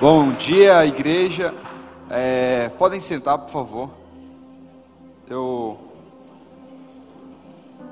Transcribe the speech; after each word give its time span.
Bom 0.00 0.30
dia, 0.30 0.86
igreja. 0.86 1.52
É, 2.08 2.68
podem 2.78 3.00
sentar, 3.00 3.36
por 3.36 3.50
favor. 3.50 3.90
Eu, 5.28 5.76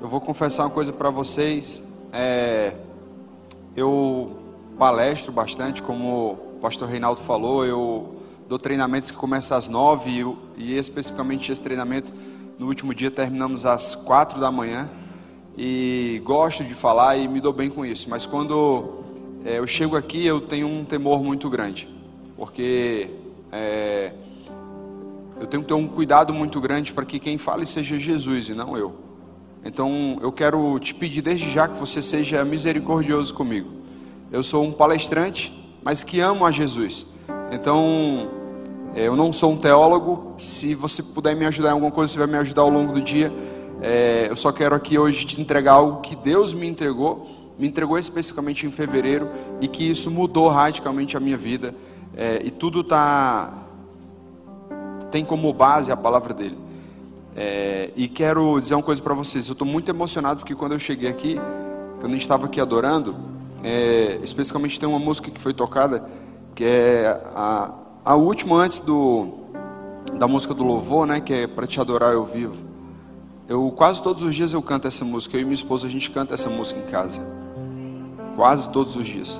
eu 0.01 0.07
vou 0.07 0.21
confessar 0.21 0.63
uma 0.63 0.69
coisa 0.69 0.93
para 0.93 1.09
vocês. 1.09 1.97
É, 2.13 2.75
eu 3.75 4.37
palestro 4.77 5.33
bastante, 5.33 5.83
como 5.83 6.31
o 6.31 6.59
pastor 6.61 6.87
Reinaldo 6.87 7.19
falou. 7.19 7.65
Eu 7.65 8.15
dou 8.47 8.57
treinamentos 8.57 9.11
que 9.11 9.17
começam 9.17 9.57
às 9.57 9.67
nove 9.67 10.09
e, 10.55 10.63
e 10.63 10.77
especificamente 10.77 11.51
esse 11.51 11.61
treinamento 11.61 12.13
no 12.57 12.67
último 12.67 12.93
dia 12.93 13.11
terminamos 13.11 13.65
às 13.65 13.95
quatro 13.95 14.39
da 14.39 14.49
manhã. 14.49 14.89
E 15.57 16.21
gosto 16.23 16.63
de 16.63 16.73
falar 16.73 17.17
e 17.17 17.27
me 17.27 17.41
dou 17.41 17.51
bem 17.51 17.69
com 17.69 17.85
isso. 17.85 18.09
Mas 18.09 18.25
quando 18.25 19.03
é, 19.43 19.59
eu 19.59 19.67
chego 19.67 19.97
aqui, 19.97 20.25
eu 20.25 20.39
tenho 20.39 20.69
um 20.69 20.85
temor 20.85 21.21
muito 21.21 21.49
grande 21.49 21.96
porque 22.37 23.09
é, 23.51 24.13
eu 25.39 25.47
tenho 25.47 25.63
que 25.63 25.67
ter 25.67 25.73
um 25.73 25.87
cuidado 25.87 26.31
muito 26.33 26.61
grande 26.61 26.93
para 26.93 27.03
que 27.03 27.19
quem 27.19 27.37
fale 27.37 27.65
seja 27.65 27.97
Jesus 27.97 28.49
e 28.49 28.53
não 28.53 28.77
eu. 28.77 28.93
Então 29.65 30.19
eu 30.21 30.31
quero 30.31 30.79
te 30.79 30.93
pedir 30.93 31.21
desde 31.21 31.51
já 31.51 31.67
que 31.67 31.77
você 31.77 32.01
seja 32.01 32.45
misericordioso 32.45 33.33
comigo. 33.33 33.69
Eu 34.31 34.43
sou 34.43 34.63
um 34.63 34.71
palestrante, 34.71 35.51
mas 35.83 36.03
que 36.03 36.19
amo 36.19 36.45
a 36.45 36.51
Jesus. 36.51 37.17
Então 37.51 38.29
é, 38.95 39.07
eu 39.07 39.15
não 39.15 39.33
sou 39.33 39.53
um 39.53 39.57
teólogo. 39.57 40.35
Se 40.37 40.75
você 40.75 41.01
puder 41.01 41.35
me 41.35 41.45
ajudar 41.45 41.69
em 41.69 41.73
alguma 41.73 41.91
coisa, 41.91 42.13
você 42.13 42.19
vai 42.19 42.27
me 42.27 42.37
ajudar 42.37 42.61
ao 42.61 42.69
longo 42.69 42.93
do 42.93 43.01
dia. 43.01 43.31
É, 43.81 44.27
eu 44.29 44.35
só 44.35 44.51
quero 44.51 44.75
aqui 44.75 44.97
hoje 44.97 45.25
te 45.25 45.39
entregar 45.39 45.73
algo 45.73 46.01
que 46.01 46.15
Deus 46.15 46.53
me 46.53 46.67
entregou, 46.67 47.27
me 47.59 47.67
entregou 47.67 47.97
especificamente 47.97 48.65
em 48.65 48.71
fevereiro 48.71 49.29
e 49.61 49.67
que 49.67 49.87
isso 49.87 50.09
mudou 50.09 50.47
radicalmente 50.49 51.15
a 51.15 51.19
minha 51.19 51.37
vida. 51.37 51.73
É, 52.17 52.41
e 52.43 52.49
tudo 52.49 52.83
tá 52.83 53.53
tem 55.11 55.23
como 55.23 55.53
base 55.53 55.91
a 55.91 55.95
palavra 55.95 56.33
dele. 56.33 56.57
É, 57.35 57.91
e 57.95 58.09
quero 58.09 58.59
dizer 58.59 58.73
uma 58.73 58.83
coisa 58.83 58.99
para 59.01 59.13
vocês. 59.13 59.47
Eu 59.47 59.53
estou 59.53 59.67
muito 59.67 59.89
emocionado 59.89 60.39
porque 60.39 60.55
quando 60.55 60.71
eu 60.71 60.79
cheguei 60.79 61.07
aqui, 61.07 61.39
quando 61.99 62.09
a 62.09 62.13
gente 62.13 62.21
estava 62.21 62.47
aqui 62.47 62.59
adorando, 62.59 63.15
é, 63.63 64.19
tem 64.79 64.89
uma 64.89 64.97
música 64.97 65.29
que 65.29 65.39
foi 65.39 65.53
tocada 65.53 66.03
que 66.55 66.63
é 66.63 67.21
a, 67.35 67.71
a 68.03 68.15
última 68.15 68.55
antes 68.55 68.79
do 68.79 69.45
da 70.17 70.27
música 70.27 70.55
do 70.55 70.63
louvor, 70.63 71.05
né? 71.05 71.19
Que 71.21 71.33
é 71.33 71.47
para 71.47 71.67
te 71.67 71.79
adorar 71.79 72.13
eu 72.13 72.25
vivo. 72.25 72.65
Eu 73.47 73.71
quase 73.71 74.01
todos 74.01 74.23
os 74.23 74.33
dias 74.33 74.53
eu 74.53 74.61
canto 74.63 74.87
essa 74.87 75.05
música. 75.05 75.37
Eu 75.37 75.41
e 75.41 75.43
minha 75.43 75.53
esposa 75.53 75.85
a 75.85 75.89
gente 75.89 76.09
canta 76.09 76.33
essa 76.33 76.49
música 76.49 76.79
em 76.79 76.89
casa. 76.89 77.21
Quase 78.35 78.69
todos 78.69 78.95
os 78.95 79.05
dias. 79.05 79.39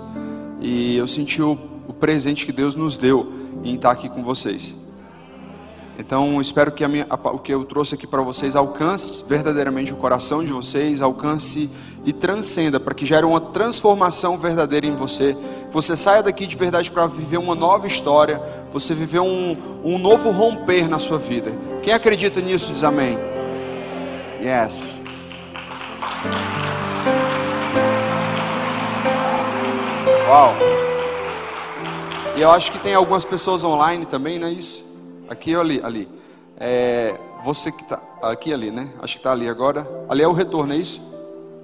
E 0.62 0.96
eu 0.96 1.08
senti 1.08 1.42
o 1.42 1.77
o 1.88 1.94
presente 1.94 2.46
que 2.46 2.52
Deus 2.52 2.76
nos 2.76 2.98
deu 2.98 3.32
em 3.64 3.76
estar 3.76 3.92
aqui 3.92 4.10
com 4.10 4.24
vocês. 4.24 4.88
Então, 6.00 6.40
espero 6.40 6.72
que 6.72 6.84
a 6.84 6.88
minha, 6.88 7.08
a, 7.10 7.16
o 7.32 7.40
que 7.40 7.52
eu 7.52 7.66
trouxe 7.66 7.96
aqui 7.96 8.06
para 8.06 8.22
vocês 8.22 8.56
alcance 8.56 9.24
verdadeiramente 9.28 9.92
o 9.94 9.96
coração 9.96 10.44
de 10.44 10.52
vocês, 10.52 11.02
alcance 11.02 11.70
e 12.06 12.14
transcenda, 12.14 12.80
para 12.80 12.94
que 12.94 13.04
gere 13.04 13.26
uma 13.26 13.42
transformação 13.42 14.38
verdadeira 14.38 14.86
em 14.86 14.96
você. 14.96 15.36
Você 15.72 15.98
saia 15.98 16.22
daqui 16.22 16.46
de 16.46 16.56
verdade 16.56 16.92
para 16.92 17.08
viver 17.08 17.38
uma 17.38 17.56
nova 17.56 17.88
história, 17.88 18.40
você 18.70 18.94
viver 18.94 19.22
um, 19.22 19.58
um 19.84 19.98
novo 19.98 20.30
romper 20.30 20.88
na 20.88 21.00
sua 21.00 21.18
vida. 21.18 21.52
Quem 21.82 21.94
acredita 21.94 22.40
nisso 22.42 22.72
diz 22.72 22.84
amém. 22.84 23.18
Yes. 24.40 25.04
Uau. 30.28 30.87
E 32.38 32.42
eu 32.42 32.52
acho 32.52 32.72
que 32.72 32.78
tem 32.78 32.94
algumas 32.94 33.26
pessoas 33.26 33.64
online 33.64 34.06
também, 34.06 34.38
não 34.38 34.48
é 34.48 34.52
isso? 34.52 34.86
Aqui 35.28 35.56
ou 35.56 35.62
ali? 35.62 35.82
Ali. 35.84 36.08
É, 36.60 37.16
você 37.44 37.72
que 37.72 37.82
está 37.82 38.00
aqui 38.22 38.54
ali, 38.54 38.70
né? 38.70 38.92
Acho 39.02 39.16
que 39.16 39.20
está 39.22 39.32
ali 39.32 39.50
agora. 39.50 39.88
Ali 40.08 40.22
é 40.22 40.28
o 40.28 40.34
retorno, 40.34 40.72
é 40.72 40.76
isso? 40.76 41.02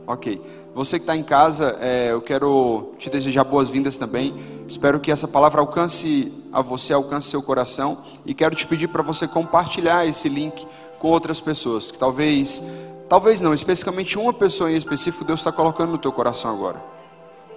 Ok. 0.07 0.41
Você 0.73 0.97
que 0.97 1.03
está 1.03 1.15
em 1.15 1.21
casa, 1.21 1.77
é, 1.79 2.11
eu 2.11 2.23
quero 2.23 2.91
te 2.97 3.07
desejar 3.07 3.43
boas-vindas 3.43 3.97
também. 3.97 4.33
Espero 4.67 4.99
que 4.99 5.11
essa 5.11 5.27
palavra 5.27 5.61
alcance 5.61 6.33
a 6.51 6.59
você, 6.63 6.91
alcance 6.91 7.29
seu 7.29 7.43
coração. 7.43 8.03
E 8.25 8.33
quero 8.33 8.55
te 8.55 8.65
pedir 8.65 8.87
para 8.87 9.03
você 9.03 9.27
compartilhar 9.27 10.07
esse 10.07 10.27
link 10.27 10.65
com 10.97 11.07
outras 11.07 11.39
pessoas. 11.39 11.91
Que 11.91 11.99
talvez, 11.99 12.63
talvez 13.07 13.41
não, 13.41 13.53
especificamente 13.53 14.17
uma 14.17 14.33
pessoa 14.33 14.71
em 14.71 14.75
específico, 14.75 15.23
Deus 15.23 15.39
está 15.39 15.51
colocando 15.51 15.91
no 15.91 15.99
teu 15.99 16.11
coração 16.11 16.49
agora. 16.49 16.83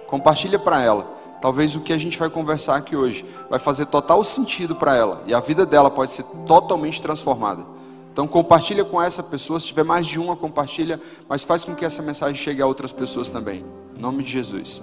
Compartilha 0.05 0.59
para 0.59 0.83
ela. 0.83 1.16
Talvez 1.41 1.75
o 1.75 1.81
que 1.81 1.93
a 1.93 1.97
gente 1.97 2.17
vai 2.17 2.29
conversar 2.29 2.77
aqui 2.77 2.95
hoje 2.95 3.25
vai 3.49 3.59
fazer 3.59 3.85
total 3.85 4.23
sentido 4.23 4.75
para 4.75 4.95
ela 4.95 5.23
e 5.27 5.33
a 5.33 5.39
vida 5.39 5.65
dela 5.65 5.89
pode 5.89 6.11
ser 6.11 6.23
totalmente 6.47 7.01
transformada. 7.01 7.63
Então 8.11 8.27
compartilha 8.27 8.83
com 8.83 8.99
essa 8.99 9.21
pessoa, 9.21 9.59
se 9.59 9.67
tiver 9.67 9.83
mais 9.83 10.07
de 10.07 10.19
uma, 10.19 10.35
compartilha, 10.35 10.99
mas 11.29 11.43
faz 11.43 11.63
com 11.63 11.75
que 11.75 11.85
essa 11.85 12.01
mensagem 12.01 12.35
chegue 12.35 12.61
a 12.61 12.65
outras 12.65 12.91
pessoas 12.91 13.29
também. 13.29 13.63
Em 13.95 14.01
nome 14.01 14.23
de 14.23 14.31
Jesus. 14.31 14.81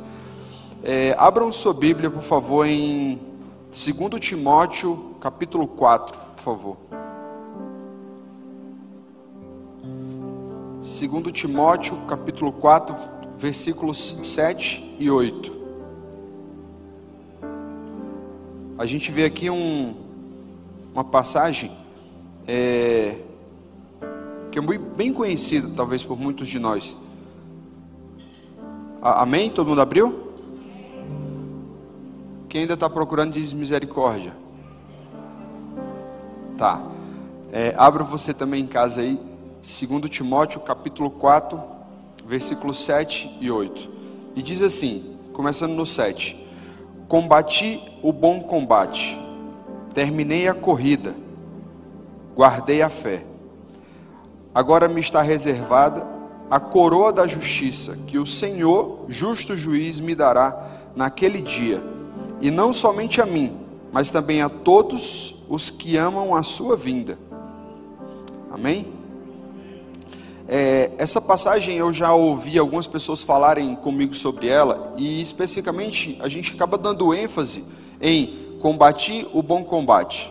É, 0.85 1.17
abram 1.19 1.51
sua 1.51 1.75
Bíblia, 1.75 2.11
por 2.11 2.23
favor, 2.23 2.65
em 2.65 3.19
2 3.71 4.21
Timóteo, 4.21 5.17
capítulo 5.21 5.67
4, 5.67 6.17
por 6.37 6.43
favor. 6.43 6.77
2 10.85 11.33
Timóteo, 11.33 11.97
capítulo 12.07 12.53
4, 12.53 12.95
versículos 13.37 14.19
7 14.23 14.97
e 15.01 15.11
8. 15.11 15.54
A 18.77 18.87
gente 18.87 19.13
vê 19.13 19.25
aqui 19.25 19.49
um, 19.49 19.95
uma 20.93 21.05
passagem 21.05 21.71
é, 22.47 23.17
que 24.51 24.59
é 24.59 24.63
bem 24.63 25.13
conhecida, 25.13 25.71
talvez 25.77 26.03
por 26.03 26.19
muitos 26.19 26.49
de 26.49 26.59
nós. 26.59 26.97
Amém? 29.01 29.51
Todo 29.51 29.69
mundo 29.69 29.81
abriu? 29.81 30.33
Quem 32.49 32.63
ainda 32.63 32.75
está 32.75 32.89
procurando 32.89 33.33
diz 33.33 33.53
misericórdia. 33.53 34.33
Tá. 36.57 36.83
É, 37.53 37.75
abra 37.77 38.03
você 38.03 38.33
também 38.33 38.63
em 38.63 38.67
casa 38.67 39.01
aí, 39.01 39.19
2 39.63 40.11
Timóteo 40.11 40.61
capítulo 40.61 41.11
4, 41.11 41.61
versículos 42.27 42.79
7 42.85 43.39
e 43.41 43.51
8. 43.51 43.89
E 44.35 44.43
diz 44.43 44.63
assim, 44.63 45.17
começando 45.33 45.73
no 45.73 45.87
7. 45.87 46.44
Combati 47.09 47.81
o 48.03 48.13
bom 48.13 48.41
combate, 48.41 49.19
terminei 49.93 50.49
a 50.49 50.55
corrida, 50.55 51.15
guardei 52.35 52.83
a 52.83 52.91
fé. 52.91 53.25
Agora 54.55 54.89
me 54.89 55.01
está 55.01 55.21
reservada 55.23 56.07
a 56.51 56.61
coroa 56.61 57.13
da 57.13 57.27
justiça, 57.27 57.99
que 58.07 58.19
o 58.19 58.27
Senhor, 58.27 59.05
justo 59.09 59.57
juiz, 59.57 60.01
me 60.01 60.15
dará 60.15 60.91
naquele 60.95 61.41
dia, 61.41 61.83
e 62.41 62.51
não 62.51 62.73
somente 62.73 63.21
a 63.21 63.27
mim, 63.27 63.57
mas 63.93 64.11
também 64.11 64.43
a 64.43 64.49
todos 64.49 65.45
os 65.49 65.71
que 65.71 65.97
amam 65.97 66.35
a 66.35 66.43
sua 66.43 66.77
vinda. 66.77 67.19
Amém? 68.51 69.04
É, 70.47 70.91
essa 70.99 71.21
passagem 71.21 71.77
eu 71.77 71.91
já 71.93 72.15
ouvi 72.15 72.59
algumas 72.59 72.87
pessoas 72.87 73.23
falarem 73.23 73.75
comigo 73.75 74.15
sobre 74.15 74.49
ela, 74.49 74.93
e 74.97 75.21
especificamente 75.23 76.19
a 76.21 76.29
gente 76.29 76.53
acaba 76.53 76.77
dando 76.77 77.15
ênfase 77.15 77.65
em 78.01 78.57
combati 78.61 79.27
o 79.33 79.43
bom 79.43 79.65
combate. 79.65 80.31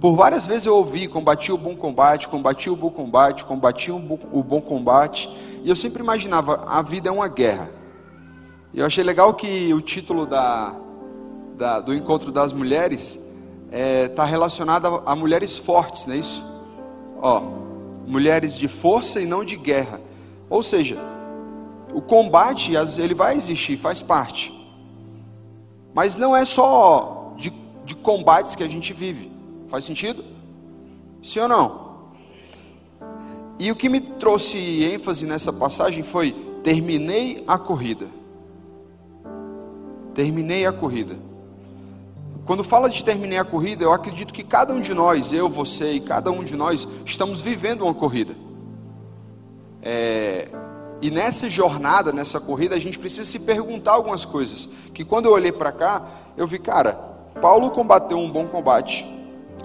Por 0.00 0.14
várias 0.14 0.46
vezes 0.46 0.66
eu 0.66 0.76
ouvi 0.76 1.08
combati 1.08 1.50
o 1.50 1.56
bom 1.56 1.74
combate, 1.74 2.28
combati 2.28 2.68
o 2.68 2.76
bom 2.76 2.90
combate, 2.90 3.44
combati 3.44 3.90
o 3.90 4.42
bom 4.42 4.60
combate, 4.60 5.30
e 5.64 5.68
eu 5.70 5.76
sempre 5.76 6.02
imaginava 6.02 6.64
a 6.66 6.82
vida 6.82 7.08
é 7.08 7.12
uma 7.12 7.28
guerra. 7.28 7.70
E 8.74 8.80
eu 8.80 8.84
achei 8.84 9.02
legal 9.02 9.32
que 9.32 9.72
o 9.72 9.80
título 9.80 10.26
da, 10.26 10.74
da 11.56 11.80
do 11.80 11.94
encontro 11.94 12.30
das 12.30 12.52
mulheres 12.52 13.34
está 13.66 13.78
é, 13.78 14.08
tá 14.08 14.24
relacionado 14.24 14.86
a, 14.86 15.12
a 15.12 15.16
mulheres 15.16 15.56
fortes, 15.56 16.06
não 16.06 16.14
é 16.14 16.18
isso? 16.18 16.44
Ó, 17.22 17.65
mulheres 18.06 18.58
de 18.58 18.68
força 18.68 19.20
e 19.20 19.26
não 19.26 19.44
de 19.44 19.56
guerra. 19.56 20.00
Ou 20.48 20.62
seja, 20.62 20.96
o 21.92 22.00
combate 22.00 22.72
ele 22.98 23.14
vai 23.14 23.36
existir, 23.36 23.76
faz 23.76 24.00
parte. 24.00 24.52
Mas 25.94 26.16
não 26.16 26.36
é 26.36 26.44
só 26.44 27.34
de, 27.36 27.50
de 27.84 27.94
combates 27.96 28.54
que 28.54 28.62
a 28.62 28.68
gente 28.68 28.92
vive. 28.92 29.30
Faz 29.68 29.84
sentido? 29.84 30.24
Sim 31.22 31.40
ou 31.40 31.48
não? 31.48 31.86
E 33.58 33.70
o 33.72 33.76
que 33.76 33.88
me 33.88 34.00
trouxe 34.00 34.84
ênfase 34.84 35.26
nessa 35.26 35.52
passagem 35.52 36.02
foi: 36.02 36.32
terminei 36.62 37.42
a 37.46 37.58
corrida. 37.58 38.06
Terminei 40.14 40.66
a 40.66 40.72
corrida. 40.72 41.18
Quando 42.46 42.62
fala 42.62 42.88
de 42.88 43.04
terminei 43.04 43.38
a 43.38 43.44
corrida, 43.44 43.82
eu 43.82 43.92
acredito 43.92 44.32
que 44.32 44.44
cada 44.44 44.72
um 44.72 44.80
de 44.80 44.94
nós, 44.94 45.32
eu, 45.32 45.48
você 45.48 45.94
e 45.94 46.00
cada 46.00 46.30
um 46.30 46.44
de 46.44 46.54
nós, 46.54 46.86
estamos 47.04 47.40
vivendo 47.40 47.82
uma 47.82 47.92
corrida. 47.92 48.36
É, 49.82 50.48
e 51.02 51.10
nessa 51.10 51.50
jornada, 51.50 52.12
nessa 52.12 52.38
corrida, 52.38 52.76
a 52.76 52.78
gente 52.78 53.00
precisa 53.00 53.24
se 53.24 53.40
perguntar 53.40 53.94
algumas 53.94 54.24
coisas. 54.24 54.68
Que 54.94 55.04
quando 55.04 55.26
eu 55.26 55.32
olhei 55.32 55.50
para 55.50 55.72
cá, 55.72 56.08
eu 56.36 56.46
vi, 56.46 56.60
cara, 56.60 56.92
Paulo 57.42 57.68
combateu 57.70 58.16
um 58.16 58.30
bom 58.30 58.46
combate. 58.46 59.04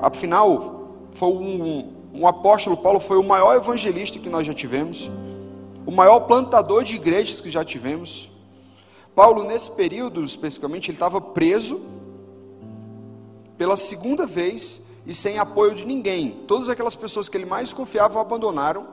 Afinal, 0.01 1.05
foi 1.11 1.29
um, 1.29 1.93
um 2.11 2.25
apóstolo, 2.25 2.77
Paulo 2.77 2.99
foi 2.99 3.17
o 3.17 3.23
maior 3.23 3.55
evangelista 3.55 4.17
que 4.17 4.27
nós 4.27 4.47
já 4.47 4.55
tivemos, 4.55 5.07
o 5.85 5.91
maior 5.91 6.21
plantador 6.21 6.83
de 6.83 6.95
igrejas 6.95 7.41
que 7.41 7.51
já 7.51 7.63
tivemos. 7.63 8.31
Paulo, 9.13 9.43
nesse 9.43 9.69
período 9.75 10.23
especificamente, 10.23 10.89
ele 10.89 10.95
estava 10.95 11.21
preso 11.21 12.00
pela 13.61 13.77
segunda 13.77 14.25
vez 14.25 14.87
e 15.05 15.13
sem 15.13 15.37
apoio 15.37 15.75
de 15.75 15.85
ninguém. 15.85 16.43
Todas 16.47 16.67
aquelas 16.67 16.95
pessoas 16.95 17.29
que 17.29 17.37
ele 17.37 17.45
mais 17.45 17.71
confiava 17.71 18.19
abandonaram. 18.19 18.87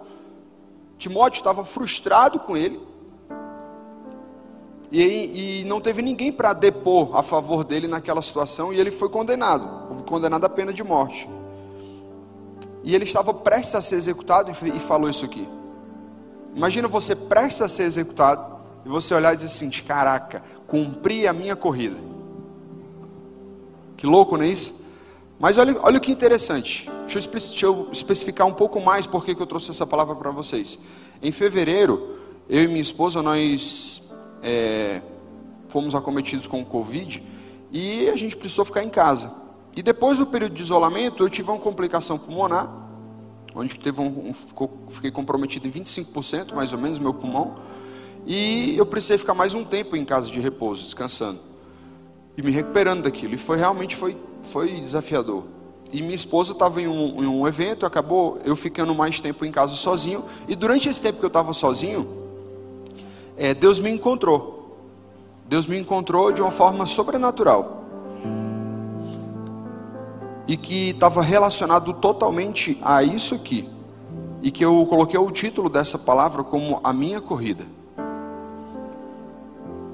Timóteo 0.99 1.39
estava 1.39 1.65
frustrado 1.65 2.39
com 2.41 2.55
ele. 2.55 2.79
E, 4.93 5.63
e 5.63 5.65
não 5.65 5.81
teve 5.81 6.03
ninguém 6.03 6.31
para 6.31 6.53
depor 6.53 7.17
a 7.17 7.23
favor 7.23 7.65
dele 7.65 7.89
naquela 7.89 8.21
situação, 8.21 8.71
e 8.71 8.79
ele 8.79 8.91
foi 8.91 9.09
condenado, 9.09 10.05
condenado 10.05 10.45
à 10.45 10.51
pena 10.51 10.71
de 10.71 10.85
morte. 10.85 11.27
E 12.85 12.95
ele 12.95 13.05
estava 13.05 13.33
prestes 13.33 13.75
a 13.75 13.81
ser 13.81 13.97
executado 13.97 14.51
e 14.51 14.79
falou 14.79 15.09
isso 15.09 15.25
aqui. 15.25 15.49
Imagina 16.55 16.89
você 16.89 17.17
prestes 17.17 17.63
a 17.63 17.69
ser 17.71 17.85
executado 17.85 18.59
e 18.85 18.89
você 18.91 19.15
olhar 19.15 19.33
e 19.33 19.37
dizer 19.37 19.49
assim: 19.49 19.71
caraca, 19.83 20.43
cumpri 20.67 21.27
a 21.27 21.33
minha 21.33 21.57
corrida. 21.57 22.08
Que 23.99 24.07
louco, 24.07 24.37
não 24.37 24.45
é 24.45 24.49
isso? 24.49 24.87
Mas 25.41 25.59
olha, 25.59 25.77
olha 25.83 25.99
o 25.99 26.01
que 26.01 26.13
interessante. 26.13 26.89
Deixa 27.01 27.19
eu, 27.19 27.33
deixa 27.33 27.67
eu 27.67 27.89
especificar 27.91 28.47
um 28.47 28.55
pouco 28.55 28.81
mais 28.81 29.09
por 29.09 29.25
que 29.25 29.33
eu 29.33 29.47
trouxe 29.47 29.71
essa 29.71 29.85
palavra 29.85 30.15
para 30.15 30.31
vocês. 30.31 30.79
Em 31.21 31.33
fevereiro, 31.33 32.17
eu 32.49 32.63
e 32.63 32.69
minha 32.69 32.81
esposa, 32.81 33.21
nós 33.23 34.09
é, 34.41 35.03
fomos 35.69 35.97
acometidos 35.97 36.47
com 36.47 36.63
o 36.63 36.65
Covid 36.65 37.23
e 37.73 38.09
a 38.09 38.15
gente 38.15 38.37
precisou 38.37 38.65
ficar 38.65 38.85
em 38.85 38.89
casa. 38.89 39.35
E 39.77 39.83
depois 39.83 40.17
do 40.17 40.27
período 40.27 40.55
de 40.55 40.63
isolamento, 40.63 41.25
eu 41.25 41.29
tive 41.29 41.51
uma 41.51 41.59
complicação 41.59 42.19
pulmonar, 42.19 42.73
onde 43.53 43.77
teve 43.81 44.01
um, 44.01 44.29
um 44.29 44.33
ficou, 44.33 44.71
fiquei 44.91 45.11
comprometido 45.11 45.67
em 45.67 45.73
25%, 45.73 46.55
mais 46.55 46.73
ou 46.73 46.79
menos, 46.79 47.01
meu 47.01 47.13
pulmão. 47.13 47.57
E 48.25 48.77
eu 48.77 48.87
precisei 48.87 49.19
ficar 49.19 49.35
mais 49.35 49.55
um 49.55 49.65
tempo 49.65 49.97
em 49.97 50.05
casa 50.05 50.31
de 50.31 50.39
repouso, 50.39 50.85
descansando. 50.85 51.48
E 52.39 52.43
me 52.43 52.53
recuperando 52.53 53.03
daquilo. 53.03 53.35
E 53.35 53.37
foi 53.37 53.59
realmente 53.59 53.97
foi, 53.97 54.17
foi 54.45 54.81
desafiador. 54.81 55.43
E 55.93 56.01
minha 56.01 56.15
esposa 56.15 56.53
estava 56.53 56.81
em, 56.81 56.87
um, 56.87 57.25
em 57.25 57.27
um 57.27 57.49
evento, 57.49 57.85
acabou 57.85 58.39
eu 58.45 58.55
ficando 58.55 58.95
mais 58.95 59.19
tempo 59.19 59.45
em 59.45 59.51
casa 59.51 59.75
sozinho. 59.75 60.25
E 60.47 60.55
durante 60.55 60.89
esse 60.89 61.01
tempo 61.01 61.19
que 61.19 61.25
eu 61.25 61.29
estava 61.29 61.53
sozinho, 61.53 62.07
é, 63.37 63.53
Deus 63.53 63.81
me 63.81 63.91
encontrou. 63.91 64.77
Deus 65.49 65.67
me 65.67 65.81
encontrou 65.81 66.31
de 66.31 66.41
uma 66.41 66.53
forma 66.53 66.87
sobrenatural. 66.87 67.83
E 70.47 70.57
que 70.57 70.91
estava 70.91 71.21
relacionado 71.23 71.93
totalmente 71.95 72.79
a 72.83 73.03
isso 73.03 73.35
aqui. 73.35 73.69
E 74.41 74.53
que 74.53 74.65
eu 74.65 74.87
coloquei 74.89 75.19
o 75.19 75.31
título 75.33 75.69
dessa 75.69 75.99
palavra 75.99 76.45
como 76.45 76.79
a 76.85 76.93
minha 76.93 77.21
corrida. 77.21 77.67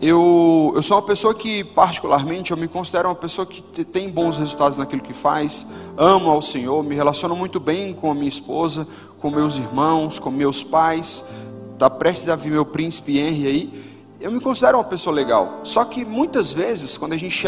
Eu, 0.00 0.72
eu 0.74 0.82
sou 0.82 0.96
uma 0.96 1.06
pessoa 1.06 1.34
que, 1.34 1.64
particularmente, 1.64 2.50
eu 2.50 2.56
me 2.56 2.68
considero 2.68 3.08
uma 3.08 3.14
pessoa 3.14 3.46
que 3.46 3.84
tem 3.84 4.10
bons 4.10 4.36
resultados 4.38 4.76
naquilo 4.76 5.00
que 5.02 5.14
faz, 5.14 5.72
amo 5.96 6.30
ao 6.30 6.42
Senhor, 6.42 6.82
me 6.82 6.94
relaciono 6.94 7.34
muito 7.36 7.58
bem 7.60 7.94
com 7.94 8.10
a 8.10 8.14
minha 8.14 8.28
esposa, 8.28 8.86
com 9.18 9.30
meus 9.30 9.56
irmãos, 9.56 10.18
com 10.18 10.30
meus 10.30 10.62
pais, 10.62 11.24
está 11.72 11.88
prestes 11.88 12.28
a 12.28 12.36
vir 12.36 12.50
meu 12.50 12.66
príncipe 12.66 13.18
Henry 13.18 13.46
aí, 13.46 13.94
eu 14.20 14.30
me 14.30 14.40
considero 14.40 14.78
uma 14.78 14.84
pessoa 14.84 15.14
legal. 15.14 15.60
Só 15.64 15.84
que 15.84 16.04
muitas 16.04 16.52
vezes, 16.52 16.96
quando 16.96 17.12
a 17.12 17.16
gente 17.16 17.46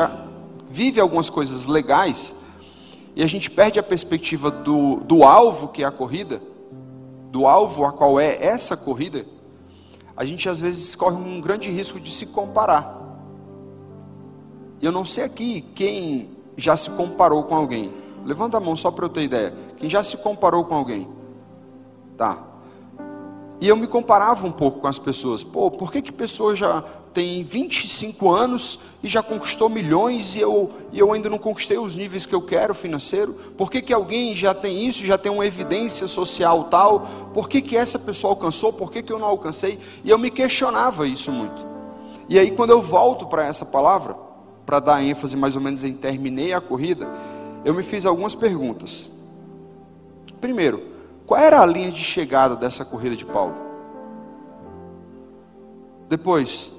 vive 0.70 1.00
algumas 1.00 1.28
coisas 1.28 1.66
legais, 1.66 2.44
e 3.14 3.22
a 3.22 3.26
gente 3.26 3.50
perde 3.50 3.78
a 3.78 3.82
perspectiva 3.82 4.50
do, 4.50 4.96
do 4.96 5.24
alvo 5.24 5.68
que 5.68 5.82
é 5.82 5.86
a 5.86 5.90
corrida, 5.90 6.40
do 7.30 7.46
alvo 7.46 7.84
a 7.84 7.92
qual 7.92 8.20
é 8.20 8.36
essa 8.44 8.76
corrida, 8.76 9.26
a 10.16 10.24
gente 10.24 10.48
às 10.48 10.60
vezes 10.60 10.94
corre 10.94 11.16
um 11.16 11.40
grande 11.40 11.70
risco 11.70 12.00
de 12.00 12.10
se 12.10 12.28
comparar. 12.28 12.96
Eu 14.80 14.90
não 14.90 15.04
sei 15.04 15.24
aqui 15.24 15.60
quem 15.74 16.30
já 16.56 16.76
se 16.76 16.90
comparou 16.90 17.44
com 17.44 17.54
alguém. 17.54 17.92
Levanta 18.24 18.56
a 18.56 18.60
mão 18.60 18.74
só 18.74 18.90
para 18.90 19.04
eu 19.04 19.08
ter 19.08 19.22
ideia. 19.22 19.54
Quem 19.76 19.88
já 19.88 20.02
se 20.02 20.16
comparou 20.18 20.64
com 20.64 20.74
alguém? 20.74 21.08
Tá. 22.16 22.42
E 23.60 23.68
eu 23.68 23.76
me 23.76 23.86
comparava 23.86 24.46
um 24.46 24.52
pouco 24.52 24.80
com 24.80 24.86
as 24.86 24.98
pessoas. 24.98 25.44
Pô, 25.44 25.70
por 25.70 25.92
que 25.92 26.02
que 26.02 26.12
pessoa 26.12 26.56
já 26.56 26.82
tem 27.16 27.42
25 27.42 28.30
anos 28.30 28.80
e 29.02 29.08
já 29.08 29.22
conquistou 29.22 29.70
milhões 29.70 30.36
e 30.36 30.40
eu, 30.40 30.70
e 30.92 30.98
eu 30.98 31.10
ainda 31.14 31.30
não 31.30 31.38
conquistei 31.38 31.78
os 31.78 31.96
níveis 31.96 32.26
que 32.26 32.34
eu 32.34 32.42
quero 32.42 32.74
financeiro? 32.74 33.32
Por 33.56 33.70
que 33.70 33.80
que 33.80 33.94
alguém 33.94 34.36
já 34.36 34.52
tem 34.52 34.84
isso, 34.84 35.02
já 35.06 35.16
tem 35.16 35.32
uma 35.32 35.46
evidência 35.46 36.06
social 36.08 36.64
tal? 36.64 37.08
Por 37.32 37.48
que 37.48 37.62
que 37.62 37.74
essa 37.74 37.98
pessoa 37.98 38.34
alcançou? 38.34 38.70
Por 38.70 38.92
que 38.92 39.02
que 39.02 39.10
eu 39.10 39.18
não 39.18 39.28
alcancei? 39.28 39.78
E 40.04 40.10
eu 40.10 40.18
me 40.18 40.30
questionava 40.30 41.08
isso 41.08 41.32
muito. 41.32 41.66
E 42.28 42.38
aí 42.38 42.50
quando 42.50 42.72
eu 42.72 42.82
volto 42.82 43.24
para 43.24 43.46
essa 43.46 43.64
palavra, 43.64 44.14
para 44.66 44.78
dar 44.78 45.02
ênfase 45.02 45.38
mais 45.38 45.56
ou 45.56 45.62
menos 45.62 45.84
em 45.84 45.94
terminei 45.94 46.52
a 46.52 46.60
corrida, 46.60 47.08
eu 47.64 47.72
me 47.72 47.82
fiz 47.82 48.04
algumas 48.04 48.34
perguntas. 48.34 49.08
Primeiro, 50.38 50.82
qual 51.24 51.40
era 51.40 51.62
a 51.62 51.64
linha 51.64 51.90
de 51.90 52.04
chegada 52.04 52.54
dessa 52.54 52.84
corrida 52.84 53.16
de 53.16 53.24
Paulo? 53.24 53.54
Depois, 56.10 56.75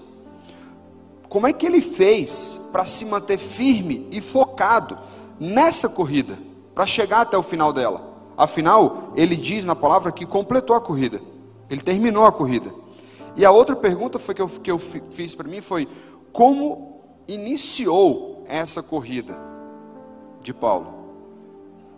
como 1.29 1.47
é 1.47 1.53
que 1.53 1.65
ele 1.65 1.81
fez 1.81 2.69
para 2.71 2.85
se 2.85 3.05
manter 3.05 3.37
firme 3.37 4.07
e 4.11 4.21
focado 4.21 4.97
nessa 5.39 5.89
corrida, 5.89 6.37
para 6.73 6.85
chegar 6.85 7.21
até 7.21 7.37
o 7.37 7.43
final 7.43 7.73
dela? 7.73 8.15
Afinal, 8.37 9.11
ele 9.15 9.35
diz 9.35 9.65
na 9.65 9.75
palavra 9.75 10.11
que 10.11 10.25
completou 10.25 10.75
a 10.75 10.81
corrida, 10.81 11.21
ele 11.69 11.81
terminou 11.81 12.25
a 12.25 12.31
corrida. 12.31 12.71
E 13.35 13.45
a 13.45 13.51
outra 13.51 13.75
pergunta 13.75 14.17
foi 14.17 14.33
que 14.33 14.41
eu, 14.41 14.47
que 14.47 14.71
eu 14.71 14.79
fiz 14.79 15.35
para 15.35 15.47
mim 15.47 15.61
foi: 15.61 15.87
como 16.31 17.01
iniciou 17.27 18.45
essa 18.47 18.81
corrida 18.81 19.37
de 20.41 20.53
Paulo? 20.53 20.97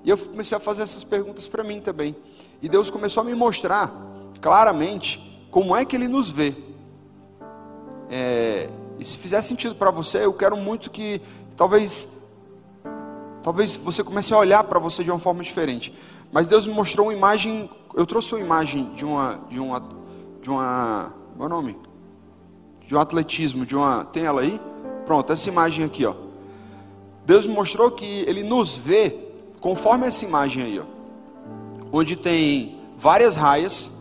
E 0.04 0.10
eu 0.10 0.18
comecei 0.18 0.58
a 0.58 0.62
fazer 0.62 0.82
essas 0.82 1.04
perguntas 1.04 1.48
para 1.48 1.64
mim 1.64 1.82
também. 1.82 2.16
E 2.62 2.68
Deus 2.68 2.90
começou 2.90 3.22
a 3.22 3.26
me 3.26 3.36
mostrar 3.36 3.92
claramente 4.42 5.46
como 5.52 5.76
é 5.76 5.86
que 5.86 5.96
Ele 5.96 6.08
nos 6.08 6.32
vê. 6.32 6.56
É, 8.10 8.70
e 9.00 9.06
se 9.06 9.18
fizer 9.18 9.42
sentido 9.42 9.76
para 9.76 9.90
você, 9.92 10.26
eu 10.26 10.34
quero 10.34 10.58
muito 10.58 10.92
que 10.92 11.22
talvez, 11.56 12.28
talvez 13.42 13.76
você 13.76 14.04
comece 14.04 14.34
a 14.34 14.38
olhar 14.38 14.64
para 14.64 14.80
você 14.80 15.04
de 15.04 15.10
uma 15.10 15.20
forma 15.20 15.42
diferente. 15.42 15.94
Mas 16.32 16.48
Deus 16.48 16.68
me 16.68 16.74
mostrou 16.74 17.08
uma 17.08 17.14
imagem. 17.14 17.70
Eu 17.96 18.06
trouxe 18.06 18.36
uma 18.36 18.44
imagem 18.44 18.94
de 18.94 19.06
uma, 19.06 19.40
de 19.50 19.60
uma, 19.60 19.84
de 20.42 20.50
uma, 20.50 21.14
qual 21.36 21.48
é 21.48 21.50
nome? 21.50 21.78
De 22.88 22.96
um 22.96 23.00
atletismo, 23.00 23.66
de 23.66 23.76
uma. 23.76 24.06
Tem 24.06 24.24
ela 24.26 24.42
aí? 24.42 24.60
Pronto, 25.06 25.32
essa 25.34 25.50
imagem 25.50 25.86
aqui, 25.86 26.06
ó. 26.06 26.14
Deus 27.26 27.48
me 27.48 27.54
mostrou 27.54 27.90
que 27.92 28.24
Ele 28.28 28.44
nos 28.44 28.78
vê 28.78 29.16
conforme 29.60 30.08
essa 30.08 30.26
imagem 30.26 30.64
aí, 30.64 30.80
ó 30.80 31.00
onde 31.92 32.16
tem 32.16 32.80
várias 32.96 33.36
raias, 33.36 34.00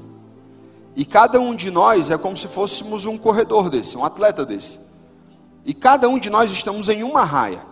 e 0.94 1.04
cada 1.04 1.40
um 1.40 1.54
de 1.54 1.70
nós 1.70 2.10
é 2.10 2.18
como 2.18 2.36
se 2.36 2.48
fôssemos 2.48 3.04
um 3.04 3.16
corredor 3.16 3.70
desse, 3.70 3.96
um 3.96 4.04
atleta 4.04 4.44
desse. 4.44 4.87
E 5.64 5.74
cada 5.74 6.08
um 6.08 6.18
de 6.18 6.30
nós 6.30 6.50
estamos 6.50 6.88
em 6.88 7.02
uma 7.02 7.24
raia. 7.24 7.62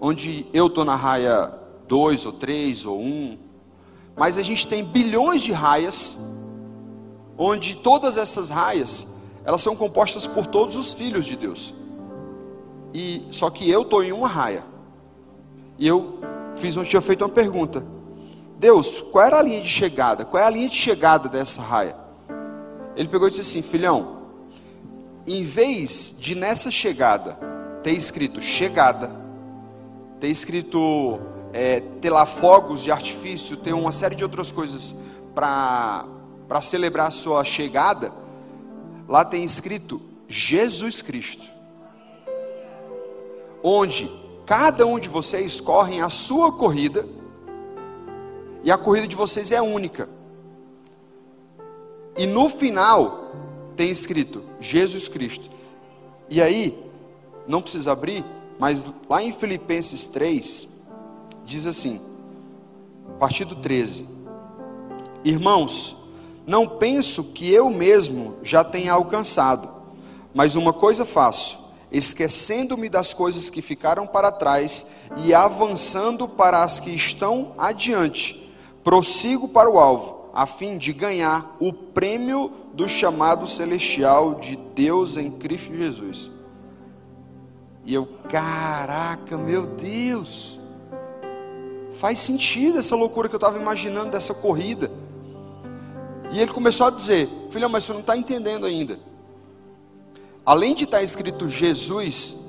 Onde 0.00 0.46
eu 0.52 0.68
estou 0.68 0.84
na 0.84 0.96
raia 0.96 1.52
2 1.88 2.26
ou 2.26 2.32
3 2.32 2.86
ou 2.86 3.00
1. 3.00 3.04
Um, 3.04 3.38
mas 4.16 4.38
a 4.38 4.42
gente 4.42 4.66
tem 4.66 4.84
bilhões 4.84 5.42
de 5.42 5.52
raias, 5.52 6.18
onde 7.36 7.76
todas 7.76 8.16
essas 8.16 8.50
raias, 8.50 9.22
elas 9.44 9.62
são 9.62 9.76
compostas 9.76 10.26
por 10.26 10.46
todos 10.46 10.76
os 10.76 10.92
filhos 10.92 11.24
de 11.24 11.36
Deus. 11.36 11.74
E 12.92 13.24
só 13.30 13.48
que 13.50 13.68
eu 13.70 13.82
estou 13.82 14.02
em 14.02 14.12
uma 14.12 14.28
raia. 14.28 14.64
E 15.78 15.86
eu 15.86 16.18
fiz, 16.56 16.76
eu 16.76 16.84
tinha 16.84 17.00
feito 17.00 17.22
uma 17.22 17.30
pergunta. 17.30 17.84
Deus, 18.58 19.00
qual 19.00 19.24
era 19.24 19.38
a 19.38 19.42
linha 19.42 19.60
de 19.60 19.68
chegada? 19.68 20.24
Qual 20.24 20.42
é 20.42 20.46
a 20.46 20.50
linha 20.50 20.68
de 20.68 20.74
chegada 20.74 21.28
dessa 21.28 21.62
raia? 21.62 21.96
Ele 22.96 23.08
pegou 23.08 23.28
e 23.28 23.30
disse 23.30 23.42
assim: 23.42 23.62
Filhão, 23.62 24.17
em 25.28 25.44
vez 25.44 26.16
de 26.18 26.34
nessa 26.34 26.70
chegada 26.70 27.38
ter 27.82 27.92
escrito 27.92 28.40
chegada, 28.40 29.14
ter 30.18 30.28
escrito 30.28 31.20
é, 31.52 31.80
ter 32.00 32.10
lá 32.10 32.26
fogos 32.26 32.82
de 32.82 32.90
artifício, 32.90 33.56
ter 33.58 33.72
uma 33.72 33.92
série 33.92 34.14
de 34.14 34.24
outras 34.24 34.50
coisas 34.50 34.94
para 35.34 36.06
celebrar 36.60 37.08
a 37.08 37.10
sua 37.10 37.44
chegada, 37.44 38.12
lá 39.06 39.24
tem 39.24 39.44
escrito 39.44 40.00
Jesus 40.26 41.00
Cristo, 41.00 41.44
onde 43.62 44.10
cada 44.44 44.86
um 44.86 44.98
de 44.98 45.08
vocês 45.08 45.60
correm 45.60 46.00
a 46.00 46.08
sua 46.08 46.52
corrida 46.52 47.06
e 48.64 48.70
a 48.70 48.78
corrida 48.78 49.06
de 49.06 49.16
vocês 49.16 49.52
é 49.52 49.60
única. 49.60 50.08
E 52.16 52.26
no 52.26 52.48
final 52.48 53.28
tem 53.78 53.90
escrito 53.90 54.42
Jesus 54.58 55.06
Cristo. 55.06 55.48
E 56.28 56.42
aí, 56.42 56.76
não 57.46 57.62
precisa 57.62 57.92
abrir, 57.92 58.24
mas 58.58 58.90
lá 59.08 59.22
em 59.22 59.32
Filipenses 59.32 60.06
3, 60.06 60.82
diz 61.44 61.64
assim, 61.64 62.00
a 63.08 63.12
partir 63.12 63.44
do 63.44 63.54
13: 63.54 64.08
Irmãos, 65.24 65.96
não 66.44 66.68
penso 66.68 67.32
que 67.32 67.48
eu 67.52 67.70
mesmo 67.70 68.34
já 68.42 68.64
tenha 68.64 68.92
alcançado, 68.92 69.68
mas 70.34 70.56
uma 70.56 70.72
coisa 70.72 71.06
faço, 71.06 71.70
esquecendo-me 71.92 72.88
das 72.88 73.14
coisas 73.14 73.48
que 73.48 73.62
ficaram 73.62 74.08
para 74.08 74.32
trás 74.32 74.94
e 75.18 75.32
avançando 75.32 76.26
para 76.26 76.64
as 76.64 76.80
que 76.80 76.90
estão 76.90 77.52
adiante, 77.56 78.52
prossigo 78.82 79.48
para 79.48 79.70
o 79.70 79.78
alvo, 79.78 80.30
a 80.34 80.46
fim 80.46 80.76
de 80.76 80.92
ganhar 80.92 81.56
o 81.60 81.72
prêmio 81.72 82.52
do 82.78 82.88
chamado 82.88 83.44
celestial 83.44 84.36
de 84.36 84.54
Deus 84.54 85.18
em 85.18 85.32
Cristo 85.32 85.76
Jesus. 85.76 86.30
E 87.84 87.92
eu, 87.92 88.06
caraca, 88.30 89.36
meu 89.36 89.66
Deus, 89.66 90.60
faz 91.94 92.20
sentido 92.20 92.78
essa 92.78 92.94
loucura 92.94 93.28
que 93.28 93.34
eu 93.34 93.38
estava 93.38 93.58
imaginando 93.58 94.12
dessa 94.12 94.32
corrida. 94.32 94.92
E 96.30 96.38
ele 96.38 96.52
começou 96.52 96.86
a 96.86 96.90
dizer: 96.90 97.28
Filhão, 97.50 97.68
mas 97.68 97.82
você 97.82 97.92
não 97.92 98.00
está 98.00 98.16
entendendo 98.16 98.64
ainda. 98.64 99.00
Além 100.46 100.72
de 100.72 100.84
estar 100.84 100.98
tá 100.98 101.02
escrito 101.02 101.48
Jesus, 101.48 102.46